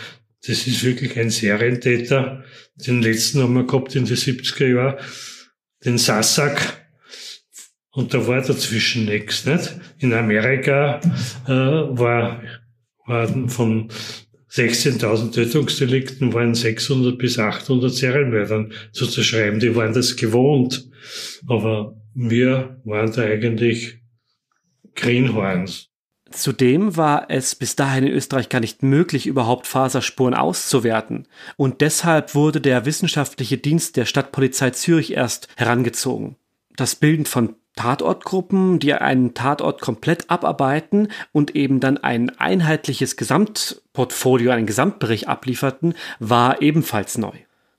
das 0.46 0.66
ist 0.66 0.84
wirklich 0.84 1.18
ein 1.18 1.30
Serientäter. 1.30 2.44
Den 2.74 3.02
letzten 3.02 3.42
haben 3.42 3.54
wir 3.54 3.64
gehabt 3.64 3.94
in 3.94 4.04
den 4.04 4.16
70er 4.16 4.66
Jahren, 4.66 4.96
den 5.84 5.98
Sassak, 5.98 6.85
und 7.96 8.12
da 8.12 8.26
war 8.26 8.42
dazwischen 8.42 9.06
nichts, 9.06 9.46
nicht? 9.46 9.74
In 9.98 10.12
Amerika 10.12 11.00
äh, 11.46 11.50
war, 11.50 12.42
war 13.06 13.48
von 13.48 13.88
16.000 14.50 15.32
Tötungsdelikten 15.32 16.34
waren 16.34 16.54
600 16.54 17.16
bis 17.16 17.38
800 17.38 17.90
Serienmördern 17.90 18.72
zu 18.92 19.06
zerschreiben. 19.06 19.60
Die 19.60 19.74
waren 19.74 19.94
das 19.94 20.16
gewohnt. 20.16 20.90
Aber 21.48 21.96
wir 22.12 22.80
waren 22.84 23.12
da 23.12 23.22
eigentlich 23.22 23.98
Greenhorns. 24.94 25.88
Zudem 26.30 26.98
war 26.98 27.30
es 27.30 27.54
bis 27.54 27.76
dahin 27.76 28.04
in 28.04 28.12
Österreich 28.12 28.50
gar 28.50 28.60
nicht 28.60 28.82
möglich, 28.82 29.26
überhaupt 29.26 29.66
Faserspuren 29.66 30.34
auszuwerten. 30.34 31.28
Und 31.56 31.80
deshalb 31.80 32.34
wurde 32.34 32.60
der 32.60 32.84
wissenschaftliche 32.84 33.56
Dienst 33.56 33.96
der 33.96 34.04
Stadtpolizei 34.04 34.70
Zürich 34.70 35.14
erst 35.14 35.48
herangezogen. 35.56 36.36
Das 36.76 36.94
Bilden 36.94 37.24
von 37.24 37.56
Tatortgruppen, 37.76 38.78
die 38.78 38.94
einen 38.94 39.34
Tatort 39.34 39.80
komplett 39.80 40.28
abarbeiten 40.30 41.08
und 41.32 41.54
eben 41.54 41.78
dann 41.78 41.98
ein 41.98 42.36
einheitliches 42.38 43.16
Gesamtportfolio, 43.16 44.50
einen 44.50 44.66
Gesamtbericht 44.66 45.28
ablieferten, 45.28 45.94
war 46.18 46.60
ebenfalls 46.62 47.18
neu. 47.18 47.34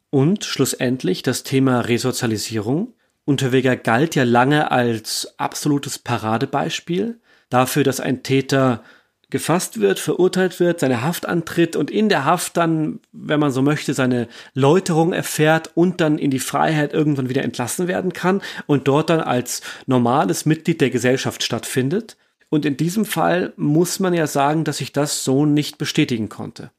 Und 0.09 0.45
schlussendlich 0.45 1.23
das 1.23 1.43
Thema 1.43 1.81
Resozialisierung. 1.81 2.93
Unterweger 3.25 3.75
galt 3.75 4.15
ja 4.15 4.23
lange 4.23 4.71
als 4.71 5.33
absolutes 5.37 5.99
Paradebeispiel 5.99 7.19
dafür, 7.49 7.83
dass 7.83 7.99
ein 7.99 8.23
Täter 8.23 8.83
gefasst 9.29 9.81
wird, 9.81 9.99
verurteilt 9.99 10.59
wird, 10.59 10.79
seine 10.79 11.01
Haft 11.01 11.25
antritt 11.25 11.75
und 11.75 11.91
in 11.91 12.07
der 12.07 12.23
Haft 12.23 12.55
dann, 12.55 12.99
wenn 13.11 13.39
man 13.39 13.51
so 13.51 13.61
möchte, 13.61 13.93
seine 13.93 14.27
Läuterung 14.53 15.11
erfährt 15.11 15.71
und 15.75 15.99
dann 15.99 16.17
in 16.17 16.31
die 16.31 16.39
Freiheit 16.39 16.93
irgendwann 16.93 17.27
wieder 17.27 17.43
entlassen 17.43 17.87
werden 17.87 18.13
kann 18.13 18.41
und 18.67 18.87
dort 18.87 19.09
dann 19.09 19.19
als 19.19 19.61
normales 19.85 20.45
Mitglied 20.45 20.79
der 20.79 20.91
Gesellschaft 20.91 21.43
stattfindet. 21.43 22.15
Und 22.49 22.65
in 22.65 22.77
diesem 22.77 23.03
Fall 23.03 23.53
muss 23.57 23.99
man 23.99 24.13
ja 24.13 24.27
sagen, 24.27 24.63
dass 24.63 24.77
sich 24.77 24.93
das 24.93 25.25
so 25.25 25.45
nicht 25.45 25.77
bestätigen 25.77 26.29
konnte. 26.29 26.71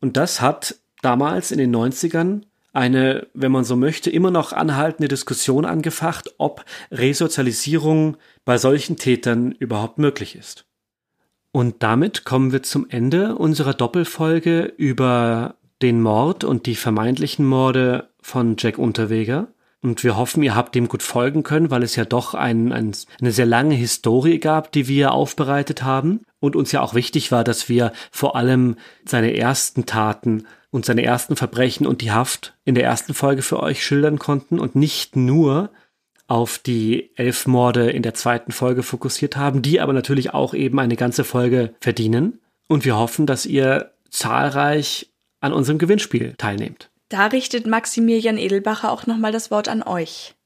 Und 0.00 0.18
das 0.18 0.42
hat 0.42 0.76
damals 1.00 1.50
in 1.50 1.58
den 1.58 1.74
90ern 1.74 2.42
eine, 2.72 3.26
wenn 3.32 3.50
man 3.50 3.64
so 3.64 3.74
möchte, 3.74 4.10
immer 4.10 4.30
noch 4.30 4.52
anhaltende 4.52 5.08
Diskussion 5.08 5.64
angefacht, 5.64 6.34
ob 6.36 6.64
Resozialisierung 6.92 8.18
bei 8.44 8.58
solchen 8.58 8.96
Tätern 8.96 9.52
überhaupt 9.52 9.98
möglich 9.98 10.36
ist. 10.36 10.66
Und 11.52 11.82
damit 11.82 12.24
kommen 12.24 12.52
wir 12.52 12.62
zum 12.62 12.88
Ende 12.88 13.34
unserer 13.36 13.74
Doppelfolge 13.74 14.72
über 14.76 15.56
den 15.82 16.00
Mord 16.00 16.44
und 16.44 16.66
die 16.66 16.76
vermeintlichen 16.76 17.46
Morde 17.46 18.08
von 18.20 18.56
Jack 18.58 18.78
Unterweger. 18.78 19.48
Und 19.82 20.04
wir 20.04 20.16
hoffen, 20.16 20.42
ihr 20.42 20.54
habt 20.54 20.74
dem 20.74 20.88
gut 20.88 21.02
folgen 21.02 21.42
können, 21.42 21.70
weil 21.70 21.82
es 21.82 21.96
ja 21.96 22.04
doch 22.04 22.34
ein, 22.34 22.70
ein, 22.70 22.92
eine 23.20 23.32
sehr 23.32 23.46
lange 23.46 23.74
Historie 23.74 24.38
gab, 24.38 24.72
die 24.72 24.88
wir 24.88 25.12
aufbereitet 25.12 25.82
haben. 25.82 26.20
Und 26.38 26.54
uns 26.54 26.70
ja 26.70 26.82
auch 26.82 26.94
wichtig 26.94 27.32
war, 27.32 27.44
dass 27.44 27.68
wir 27.68 27.92
vor 28.10 28.36
allem 28.36 28.76
seine 29.06 29.34
ersten 29.34 29.86
Taten 29.86 30.46
und 30.70 30.84
seine 30.84 31.02
ersten 31.02 31.34
Verbrechen 31.34 31.86
und 31.86 32.02
die 32.02 32.12
Haft 32.12 32.54
in 32.64 32.74
der 32.74 32.84
ersten 32.84 33.14
Folge 33.14 33.42
für 33.42 33.60
euch 33.60 33.84
schildern 33.84 34.18
konnten 34.18 34.58
und 34.58 34.76
nicht 34.76 35.16
nur 35.16 35.70
auf 36.30 36.58
die 36.58 37.10
elf 37.16 37.48
Morde 37.48 37.90
in 37.90 38.04
der 38.04 38.14
zweiten 38.14 38.52
Folge 38.52 38.84
fokussiert 38.84 39.36
haben, 39.36 39.62
die 39.62 39.80
aber 39.80 39.92
natürlich 39.92 40.32
auch 40.32 40.54
eben 40.54 40.78
eine 40.78 40.94
ganze 40.94 41.24
Folge 41.24 41.74
verdienen. 41.80 42.38
Und 42.68 42.84
wir 42.84 42.96
hoffen, 42.96 43.26
dass 43.26 43.46
ihr 43.46 43.90
zahlreich 44.10 45.10
an 45.40 45.52
unserem 45.52 45.78
Gewinnspiel 45.78 46.34
teilnehmt. 46.38 46.88
Da 47.08 47.26
richtet 47.26 47.66
Maximilian 47.66 48.38
Edelbacher 48.38 48.92
auch 48.92 49.08
nochmal 49.08 49.32
das 49.32 49.50
Wort 49.50 49.68
an 49.68 49.82
euch. 49.82 50.36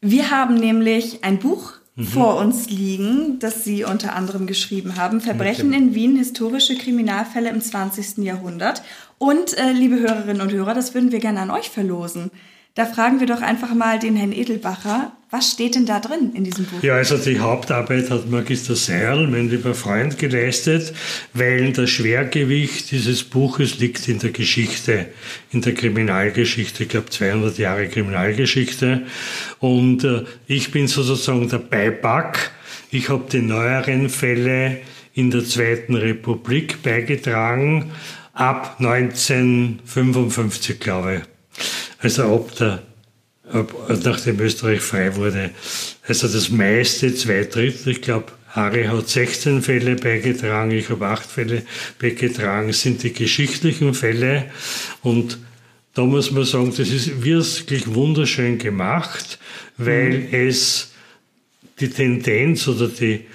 Wir 0.00 0.30
haben 0.30 0.54
nämlich 0.54 1.24
ein 1.24 1.40
Buch 1.40 1.72
mhm. 1.96 2.04
vor 2.04 2.36
uns 2.36 2.70
liegen, 2.70 3.40
das 3.40 3.64
Sie 3.64 3.82
unter 3.82 4.14
anderem 4.14 4.46
geschrieben 4.46 4.94
haben. 4.94 5.20
Verbrechen 5.20 5.72
in 5.72 5.96
Wien, 5.96 6.16
historische 6.16 6.76
Kriminalfälle 6.76 7.50
im 7.50 7.60
20. 7.60 8.18
Jahrhundert. 8.18 8.82
Und 9.18 9.58
äh, 9.58 9.72
liebe 9.72 9.98
Hörerinnen 9.98 10.42
und 10.42 10.52
Hörer, 10.52 10.74
das 10.74 10.94
würden 10.94 11.10
wir 11.10 11.18
gerne 11.18 11.40
an 11.40 11.50
euch 11.50 11.68
verlosen. 11.68 12.30
Da 12.76 12.84
fragen 12.84 13.20
wir 13.20 13.26
doch 13.26 13.40
einfach 13.40 13.74
mal 13.74 13.98
den 13.98 14.16
Herrn 14.16 14.32
Edelbacher, 14.32 15.10
was 15.30 15.50
steht 15.50 15.74
denn 15.74 15.86
da 15.86 15.98
drin 15.98 16.32
in 16.34 16.44
diesem 16.44 16.66
Buch? 16.66 16.82
Ja, 16.82 16.96
also 16.96 17.16
die 17.16 17.40
Hauptarbeit 17.40 18.10
hat 18.10 18.30
Magister 18.30 18.76
Searl, 18.76 19.26
mein 19.28 19.48
lieber 19.48 19.74
Freund, 19.74 20.18
geleistet, 20.18 20.92
weil 21.32 21.72
das 21.72 21.88
Schwergewicht 21.88 22.90
dieses 22.90 23.24
Buches 23.24 23.78
liegt 23.78 24.08
in 24.08 24.18
der 24.18 24.30
Geschichte, 24.30 25.06
in 25.52 25.62
der 25.62 25.72
Kriminalgeschichte, 25.72 26.82
ich 26.82 26.90
glaube 26.90 27.08
200 27.08 27.56
Jahre 27.56 27.88
Kriminalgeschichte. 27.88 29.06
Und 29.58 30.04
äh, 30.04 30.24
ich 30.46 30.70
bin 30.70 30.86
sozusagen 30.86 31.48
der 31.48 31.60
Beipack. 31.60 32.50
Ich 32.90 33.08
habe 33.08 33.24
die 33.32 33.40
neueren 33.40 34.10
Fälle 34.10 34.82
in 35.14 35.30
der 35.30 35.46
Zweiten 35.46 35.94
Republik 35.94 36.82
beigetragen, 36.82 37.90
ab 38.34 38.76
1955, 38.80 40.78
glaube 40.78 41.22
ich 41.22 41.35
also 41.98 42.34
ab 42.34 42.54
der, 42.56 42.82
ab, 43.52 43.72
nachdem 44.04 44.40
Österreich 44.40 44.80
frei 44.80 45.16
wurde. 45.16 45.50
Also 46.06 46.28
das 46.28 46.50
meiste, 46.50 47.14
zwei 47.14 47.44
Drittel, 47.44 47.92
ich 47.92 48.02
glaube, 48.02 48.32
Harry 48.48 48.84
hat 48.84 49.08
16 49.08 49.62
Fälle 49.62 49.96
beigetragen, 49.96 50.70
ich 50.70 50.88
habe 50.88 51.06
acht 51.06 51.26
Fälle 51.26 51.62
beigetragen, 52.00 52.72
sind 52.72 53.02
die 53.02 53.12
geschichtlichen 53.12 53.92
Fälle 53.92 54.50
und 55.02 55.38
da 55.92 56.04
muss 56.04 56.30
man 56.30 56.44
sagen, 56.44 56.74
das 56.76 56.88
ist 56.88 57.22
wirklich 57.24 57.94
wunderschön 57.94 58.58
gemacht, 58.58 59.38
weil 59.78 60.18
mhm. 60.18 60.28
es 60.48 60.92
die 61.80 61.90
Tendenz 61.90 62.66
oder 62.68 62.88
die, 62.88 63.26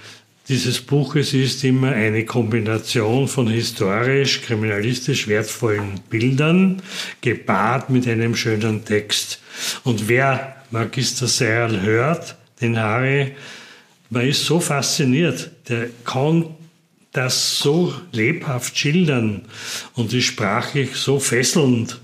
dieses 0.51 0.81
Buches 0.81 1.33
ist 1.33 1.63
immer 1.63 1.93
eine 1.93 2.25
Kombination 2.25 3.29
von 3.29 3.47
historisch, 3.47 4.41
kriminalistisch 4.41 5.29
wertvollen 5.29 6.01
Bildern, 6.09 6.81
gepaart 7.21 7.89
mit 7.89 8.05
einem 8.05 8.35
schönen 8.35 8.83
Text. 8.83 9.39
Und 9.85 10.09
wer 10.09 10.57
Magister 10.69 11.27
Seierl 11.27 11.81
hört, 11.81 12.35
den 12.59 12.77
Harry, 12.77 13.33
man 14.09 14.27
ist 14.27 14.45
so 14.45 14.59
fasziniert, 14.59 15.51
der 15.69 15.87
kann 16.03 16.47
das 17.13 17.59
so 17.59 17.93
lebhaft 18.11 18.77
schildern 18.77 19.43
und 19.93 20.11
ist 20.11 20.25
sprachlich 20.25 20.95
so 20.95 21.19
fesselnd. 21.19 22.01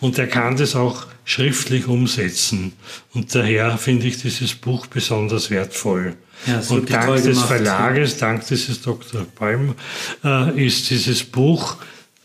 Und 0.00 0.18
er 0.18 0.26
kann 0.26 0.56
das 0.56 0.74
auch 0.74 1.06
schriftlich 1.24 1.86
umsetzen. 1.86 2.72
Und 3.12 3.32
daher 3.36 3.78
finde 3.78 4.08
ich 4.08 4.20
dieses 4.20 4.56
Buch 4.56 4.88
besonders 4.88 5.50
wertvoll. 5.50 6.16
Ja, 6.46 6.62
und 6.68 6.92
dank 6.92 7.22
des 7.22 7.40
Verlages, 7.40 8.18
dank 8.18 8.46
dieses 8.46 8.82
Dr. 8.82 9.24
Palm, 9.34 9.74
äh, 10.22 10.66
ist 10.66 10.90
dieses 10.90 11.24
Buch 11.24 11.76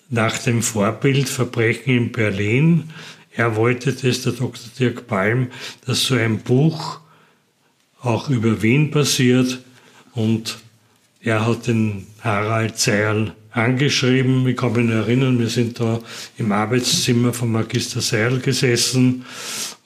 nach 0.10 0.38
dem 0.40 0.62
Vorbild 0.62 1.30
Verbrechen 1.30 1.96
in 1.96 2.12
Berlin. 2.12 2.90
Er 3.36 3.56
wollte 3.56 3.94
das, 3.94 4.22
der 4.24 4.34
Dr. 4.34 4.70
Dirk 4.78 5.08
Palm, 5.08 5.48
dass 5.86 6.04
so 6.04 6.16
ein 6.16 6.40
Buch 6.40 7.00
auch 8.02 8.30
über 8.30 8.62
Wien 8.62 8.92
passiert 8.92 9.60
und 10.14 10.58
er 11.22 11.46
hat 11.46 11.68
den 11.68 12.08
Harald 12.22 12.78
Zeil 12.78 13.34
angeschrieben. 13.52 14.48
Ich 14.48 14.58
kann 14.58 14.74
mich 14.74 14.90
erinnern, 14.90 15.40
wir 15.40 15.50
sind 15.50 15.80
da 15.80 16.00
im 16.38 16.52
Arbeitszimmer 16.52 17.34
von 17.34 17.52
Magister 17.52 18.02
Seil 18.02 18.40
gesessen 18.40 19.26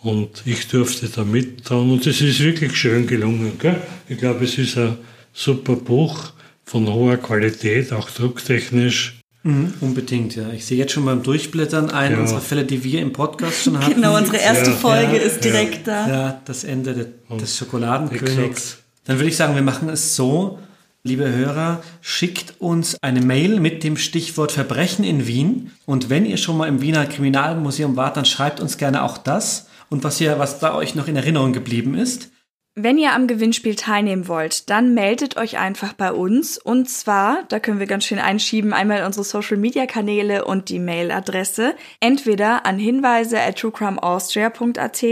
und 0.03 0.43
ich 0.45 0.67
durfte 0.67 1.07
da 1.07 1.23
mittragen 1.23 1.91
und 1.91 2.05
es 2.05 2.21
ist 2.21 2.39
wirklich 2.41 2.75
schön 2.75 3.07
gelungen. 3.07 3.53
Gell? 3.57 3.81
Ich 4.09 4.17
glaube, 4.17 4.43
es 4.43 4.57
ist 4.57 4.77
ein 4.77 4.97
super 5.33 5.75
Buch 5.75 6.31
von 6.65 6.87
hoher 6.87 7.17
Qualität, 7.17 7.93
auch 7.93 8.09
drucktechnisch. 8.09 9.19
Mhm, 9.43 9.73
unbedingt, 9.81 10.35
ja. 10.35 10.51
Ich 10.51 10.65
sehe 10.65 10.77
jetzt 10.77 10.93
schon 10.93 11.05
beim 11.05 11.23
Durchblättern 11.23 11.89
einen 11.89 12.15
ja. 12.15 12.21
unserer 12.21 12.41
Fälle, 12.41 12.63
die 12.63 12.83
wir 12.83 13.01
im 13.01 13.11
Podcast 13.11 13.63
schon 13.63 13.77
hatten. 13.79 13.95
Genau, 13.95 14.17
unsere 14.17 14.37
erste 14.37 14.71
ja. 14.71 14.75
Folge 14.75 15.17
ja, 15.17 15.21
ist 15.21 15.43
direkt 15.43 15.87
da. 15.87 16.07
Ja, 16.07 16.41
das 16.45 16.63
Ende 16.63 16.93
de, 16.93 17.37
des 17.37 17.57
Schokoladenkönigs. 17.57 18.77
Dann 19.05 19.17
würde 19.17 19.29
ich 19.29 19.35
sagen, 19.35 19.55
wir 19.55 19.61
machen 19.61 19.89
es 19.89 20.15
so, 20.15 20.59
Liebe 21.05 21.29
Hörer, 21.29 21.83
schickt 21.99 22.61
uns 22.61 22.95
eine 23.01 23.19
Mail 23.19 23.59
mit 23.59 23.83
dem 23.83 23.97
Stichwort 23.97 24.53
Verbrechen 24.53 25.03
in 25.03 25.27
Wien. 25.27 25.71
Und 25.85 26.09
wenn 26.09 26.25
ihr 26.25 26.37
schon 26.37 26.55
mal 26.55 26.69
im 26.69 26.79
Wiener 26.79 27.05
Kriminalmuseum 27.05 27.97
wart, 27.97 28.15
dann 28.15 28.23
schreibt 28.23 28.61
uns 28.61 28.77
gerne 28.77 29.03
auch 29.03 29.17
das 29.17 29.67
und 29.93 30.03
was 30.03 30.19
ihr, 30.19 30.39
was 30.39 30.59
da 30.59 30.75
euch 30.75 30.95
noch 30.95 31.07
in 31.07 31.15
Erinnerung 31.15 31.53
geblieben 31.53 31.95
ist. 31.95 32.31
Wenn 32.75 32.97
ihr 32.97 33.13
am 33.13 33.27
Gewinnspiel 33.27 33.75
teilnehmen 33.75 34.27
wollt, 34.27 34.71
dann 34.71 34.95
meldet 34.95 35.37
euch 35.37 35.59
einfach 35.59 35.93
bei 35.93 36.11
uns. 36.11 36.57
Und 36.57 36.89
zwar, 36.89 37.43
da 37.49 37.59
können 37.59 37.79
wir 37.79 37.85
ganz 37.85 38.05
schön 38.05 38.17
einschieben, 38.17 38.73
einmal 38.73 39.05
unsere 39.05 39.23
Social 39.23 39.57
Media 39.57 39.85
Kanäle 39.85 40.45
und 40.45 40.69
die 40.69 40.79
Mailadresse. 40.79 41.75
Entweder 41.99 42.65
an 42.65 42.79
hinweise 42.79 43.39
at 43.39 43.59
truecrimeaustria.at, 43.59 45.03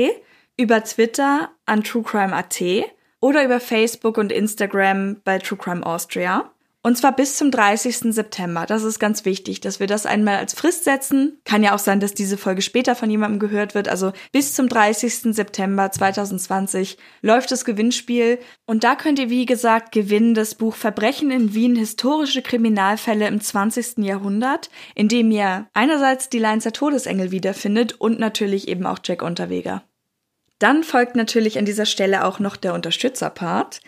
über 0.57 0.83
Twitter 0.83 1.51
an 1.67 1.83
truecrime.at 1.83 2.61
oder 3.19 3.45
über 3.45 3.59
Facebook 3.59 4.17
und 4.17 4.31
Instagram 4.31 5.21
bei 5.23 5.37
True 5.37 5.57
Crime 5.57 5.85
Austria. 5.85 6.50
Und 6.83 6.97
zwar 6.97 7.15
bis 7.15 7.37
zum 7.37 7.51
30. 7.51 8.11
September. 8.11 8.65
Das 8.65 8.83
ist 8.83 8.97
ganz 8.97 9.23
wichtig, 9.23 9.61
dass 9.61 9.79
wir 9.79 9.85
das 9.85 10.07
einmal 10.07 10.37
als 10.37 10.55
Frist 10.55 10.83
setzen. 10.83 11.39
Kann 11.45 11.63
ja 11.63 11.75
auch 11.75 11.79
sein, 11.79 11.99
dass 11.99 12.15
diese 12.15 12.37
Folge 12.37 12.63
später 12.63 12.95
von 12.95 13.09
jemandem 13.11 13.39
gehört 13.39 13.75
wird. 13.75 13.87
Also 13.87 14.13
bis 14.31 14.55
zum 14.55 14.67
30. 14.67 15.35
September 15.35 15.91
2020 15.91 16.97
läuft 17.21 17.51
das 17.51 17.65
Gewinnspiel. 17.65 18.39
Und 18.65 18.83
da 18.83 18.95
könnt 18.95 19.19
ihr, 19.19 19.29
wie 19.29 19.45
gesagt, 19.45 19.91
gewinnen 19.91 20.33
das 20.33 20.55
Buch 20.55 20.73
Verbrechen 20.73 21.29
in 21.29 21.53
Wien, 21.53 21.75
historische 21.75 22.41
Kriminalfälle 22.41 23.27
im 23.27 23.39
20. 23.39 23.99
Jahrhundert, 23.99 24.71
in 24.95 25.07
dem 25.07 25.29
ihr 25.29 25.67
einerseits 25.73 26.29
die 26.29 26.39
Leinzer 26.39 26.73
Todesengel 26.73 27.29
wiederfindet 27.29 27.93
und 27.99 28.17
natürlich 28.17 28.67
eben 28.67 28.87
auch 28.87 28.99
Jack 29.03 29.21
Unterweger. 29.21 29.83
Dann 30.57 30.83
folgt 30.83 31.15
natürlich 31.15 31.59
an 31.59 31.65
dieser 31.65 31.85
Stelle 31.85 32.25
auch 32.25 32.39
noch 32.39 32.55
der 32.55 32.73
Unterstützerpart. 32.73 33.81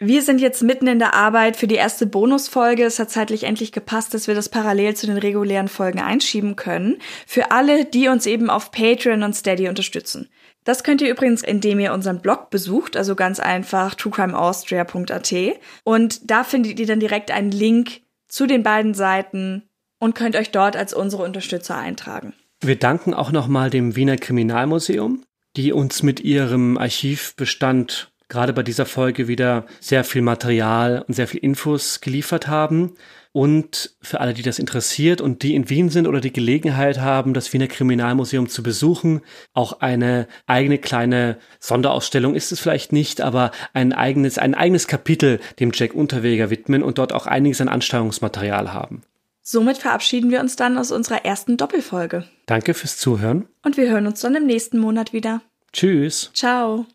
Wir 0.00 0.22
sind 0.22 0.40
jetzt 0.40 0.62
mitten 0.62 0.86
in 0.86 1.00
der 1.00 1.14
Arbeit 1.14 1.56
für 1.56 1.66
die 1.66 1.74
erste 1.74 2.06
Bonusfolge. 2.06 2.84
Es 2.84 3.00
hat 3.00 3.10
zeitlich 3.10 3.42
endlich 3.42 3.72
gepasst, 3.72 4.14
dass 4.14 4.28
wir 4.28 4.34
das 4.36 4.48
parallel 4.48 4.94
zu 4.94 5.06
den 5.08 5.18
regulären 5.18 5.66
Folgen 5.66 5.98
einschieben 5.98 6.54
können. 6.54 6.98
Für 7.26 7.50
alle, 7.50 7.84
die 7.84 8.06
uns 8.06 8.24
eben 8.26 8.48
auf 8.48 8.70
Patreon 8.70 9.24
und 9.24 9.34
Steady 9.34 9.68
unterstützen. 9.68 10.28
Das 10.62 10.84
könnt 10.84 11.00
ihr 11.00 11.10
übrigens, 11.10 11.42
indem 11.42 11.80
ihr 11.80 11.92
unseren 11.92 12.20
Blog 12.20 12.50
besucht, 12.50 12.96
also 12.96 13.16
ganz 13.16 13.40
einfach 13.40 13.96
truecrimeaustria.at. 13.96 15.34
Und 15.82 16.30
da 16.30 16.44
findet 16.44 16.78
ihr 16.78 16.86
dann 16.86 17.00
direkt 17.00 17.32
einen 17.32 17.50
Link 17.50 18.02
zu 18.28 18.46
den 18.46 18.62
beiden 18.62 18.94
Seiten 18.94 19.64
und 19.98 20.14
könnt 20.14 20.36
euch 20.36 20.52
dort 20.52 20.76
als 20.76 20.94
unsere 20.94 21.24
Unterstützer 21.24 21.76
eintragen. 21.76 22.34
Wir 22.60 22.76
danken 22.76 23.14
auch 23.14 23.32
nochmal 23.32 23.70
dem 23.70 23.96
Wiener 23.96 24.16
Kriminalmuseum, 24.16 25.24
die 25.56 25.72
uns 25.72 26.04
mit 26.04 26.20
ihrem 26.20 26.78
Archivbestand 26.78 28.07
gerade 28.28 28.52
bei 28.52 28.62
dieser 28.62 28.86
Folge 28.86 29.28
wieder 29.28 29.66
sehr 29.80 30.04
viel 30.04 30.22
Material 30.22 31.04
und 31.06 31.14
sehr 31.14 31.28
viel 31.28 31.40
Infos 31.40 32.00
geliefert 32.00 32.48
haben. 32.48 32.94
Und 33.32 33.94
für 34.00 34.20
alle, 34.20 34.34
die 34.34 34.42
das 34.42 34.58
interessiert 34.58 35.20
und 35.20 35.42
die 35.42 35.54
in 35.54 35.68
Wien 35.68 35.90
sind 35.90 36.06
oder 36.06 36.20
die 36.20 36.32
Gelegenheit 36.32 36.98
haben, 36.98 37.34
das 37.34 37.52
Wiener 37.52 37.68
Kriminalmuseum 37.68 38.48
zu 38.48 38.62
besuchen, 38.62 39.20
auch 39.52 39.80
eine 39.80 40.26
eigene 40.46 40.78
kleine 40.78 41.38
Sonderausstellung 41.60 42.34
ist 42.34 42.52
es 42.52 42.60
vielleicht 42.60 42.92
nicht, 42.92 43.20
aber 43.20 43.52
ein 43.74 43.92
eigenes, 43.92 44.38
ein 44.38 44.54
eigenes 44.54 44.86
Kapitel 44.88 45.40
dem 45.60 45.70
Jack 45.74 45.94
Unterweger 45.94 46.50
widmen 46.50 46.82
und 46.82 46.98
dort 46.98 47.12
auch 47.12 47.26
einiges 47.26 47.60
an 47.60 47.68
Ansteuerungsmaterial 47.68 48.72
haben. 48.72 49.02
Somit 49.42 49.78
verabschieden 49.78 50.30
wir 50.30 50.40
uns 50.40 50.56
dann 50.56 50.76
aus 50.76 50.90
unserer 50.90 51.24
ersten 51.24 51.56
Doppelfolge. 51.56 52.24
Danke 52.46 52.74
fürs 52.74 52.98
Zuhören. 52.98 53.46
Und 53.62 53.76
wir 53.76 53.88
hören 53.88 54.06
uns 54.06 54.20
dann 54.20 54.34
im 54.34 54.46
nächsten 54.46 54.78
Monat 54.78 55.12
wieder. 55.12 55.42
Tschüss. 55.72 56.30
Ciao. 56.34 56.86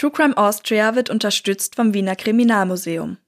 True 0.00 0.10
Crime 0.10 0.34
Austria 0.34 0.94
wird 0.94 1.10
unterstützt 1.10 1.74
vom 1.74 1.92
Wiener 1.92 2.16
Kriminalmuseum. 2.16 3.18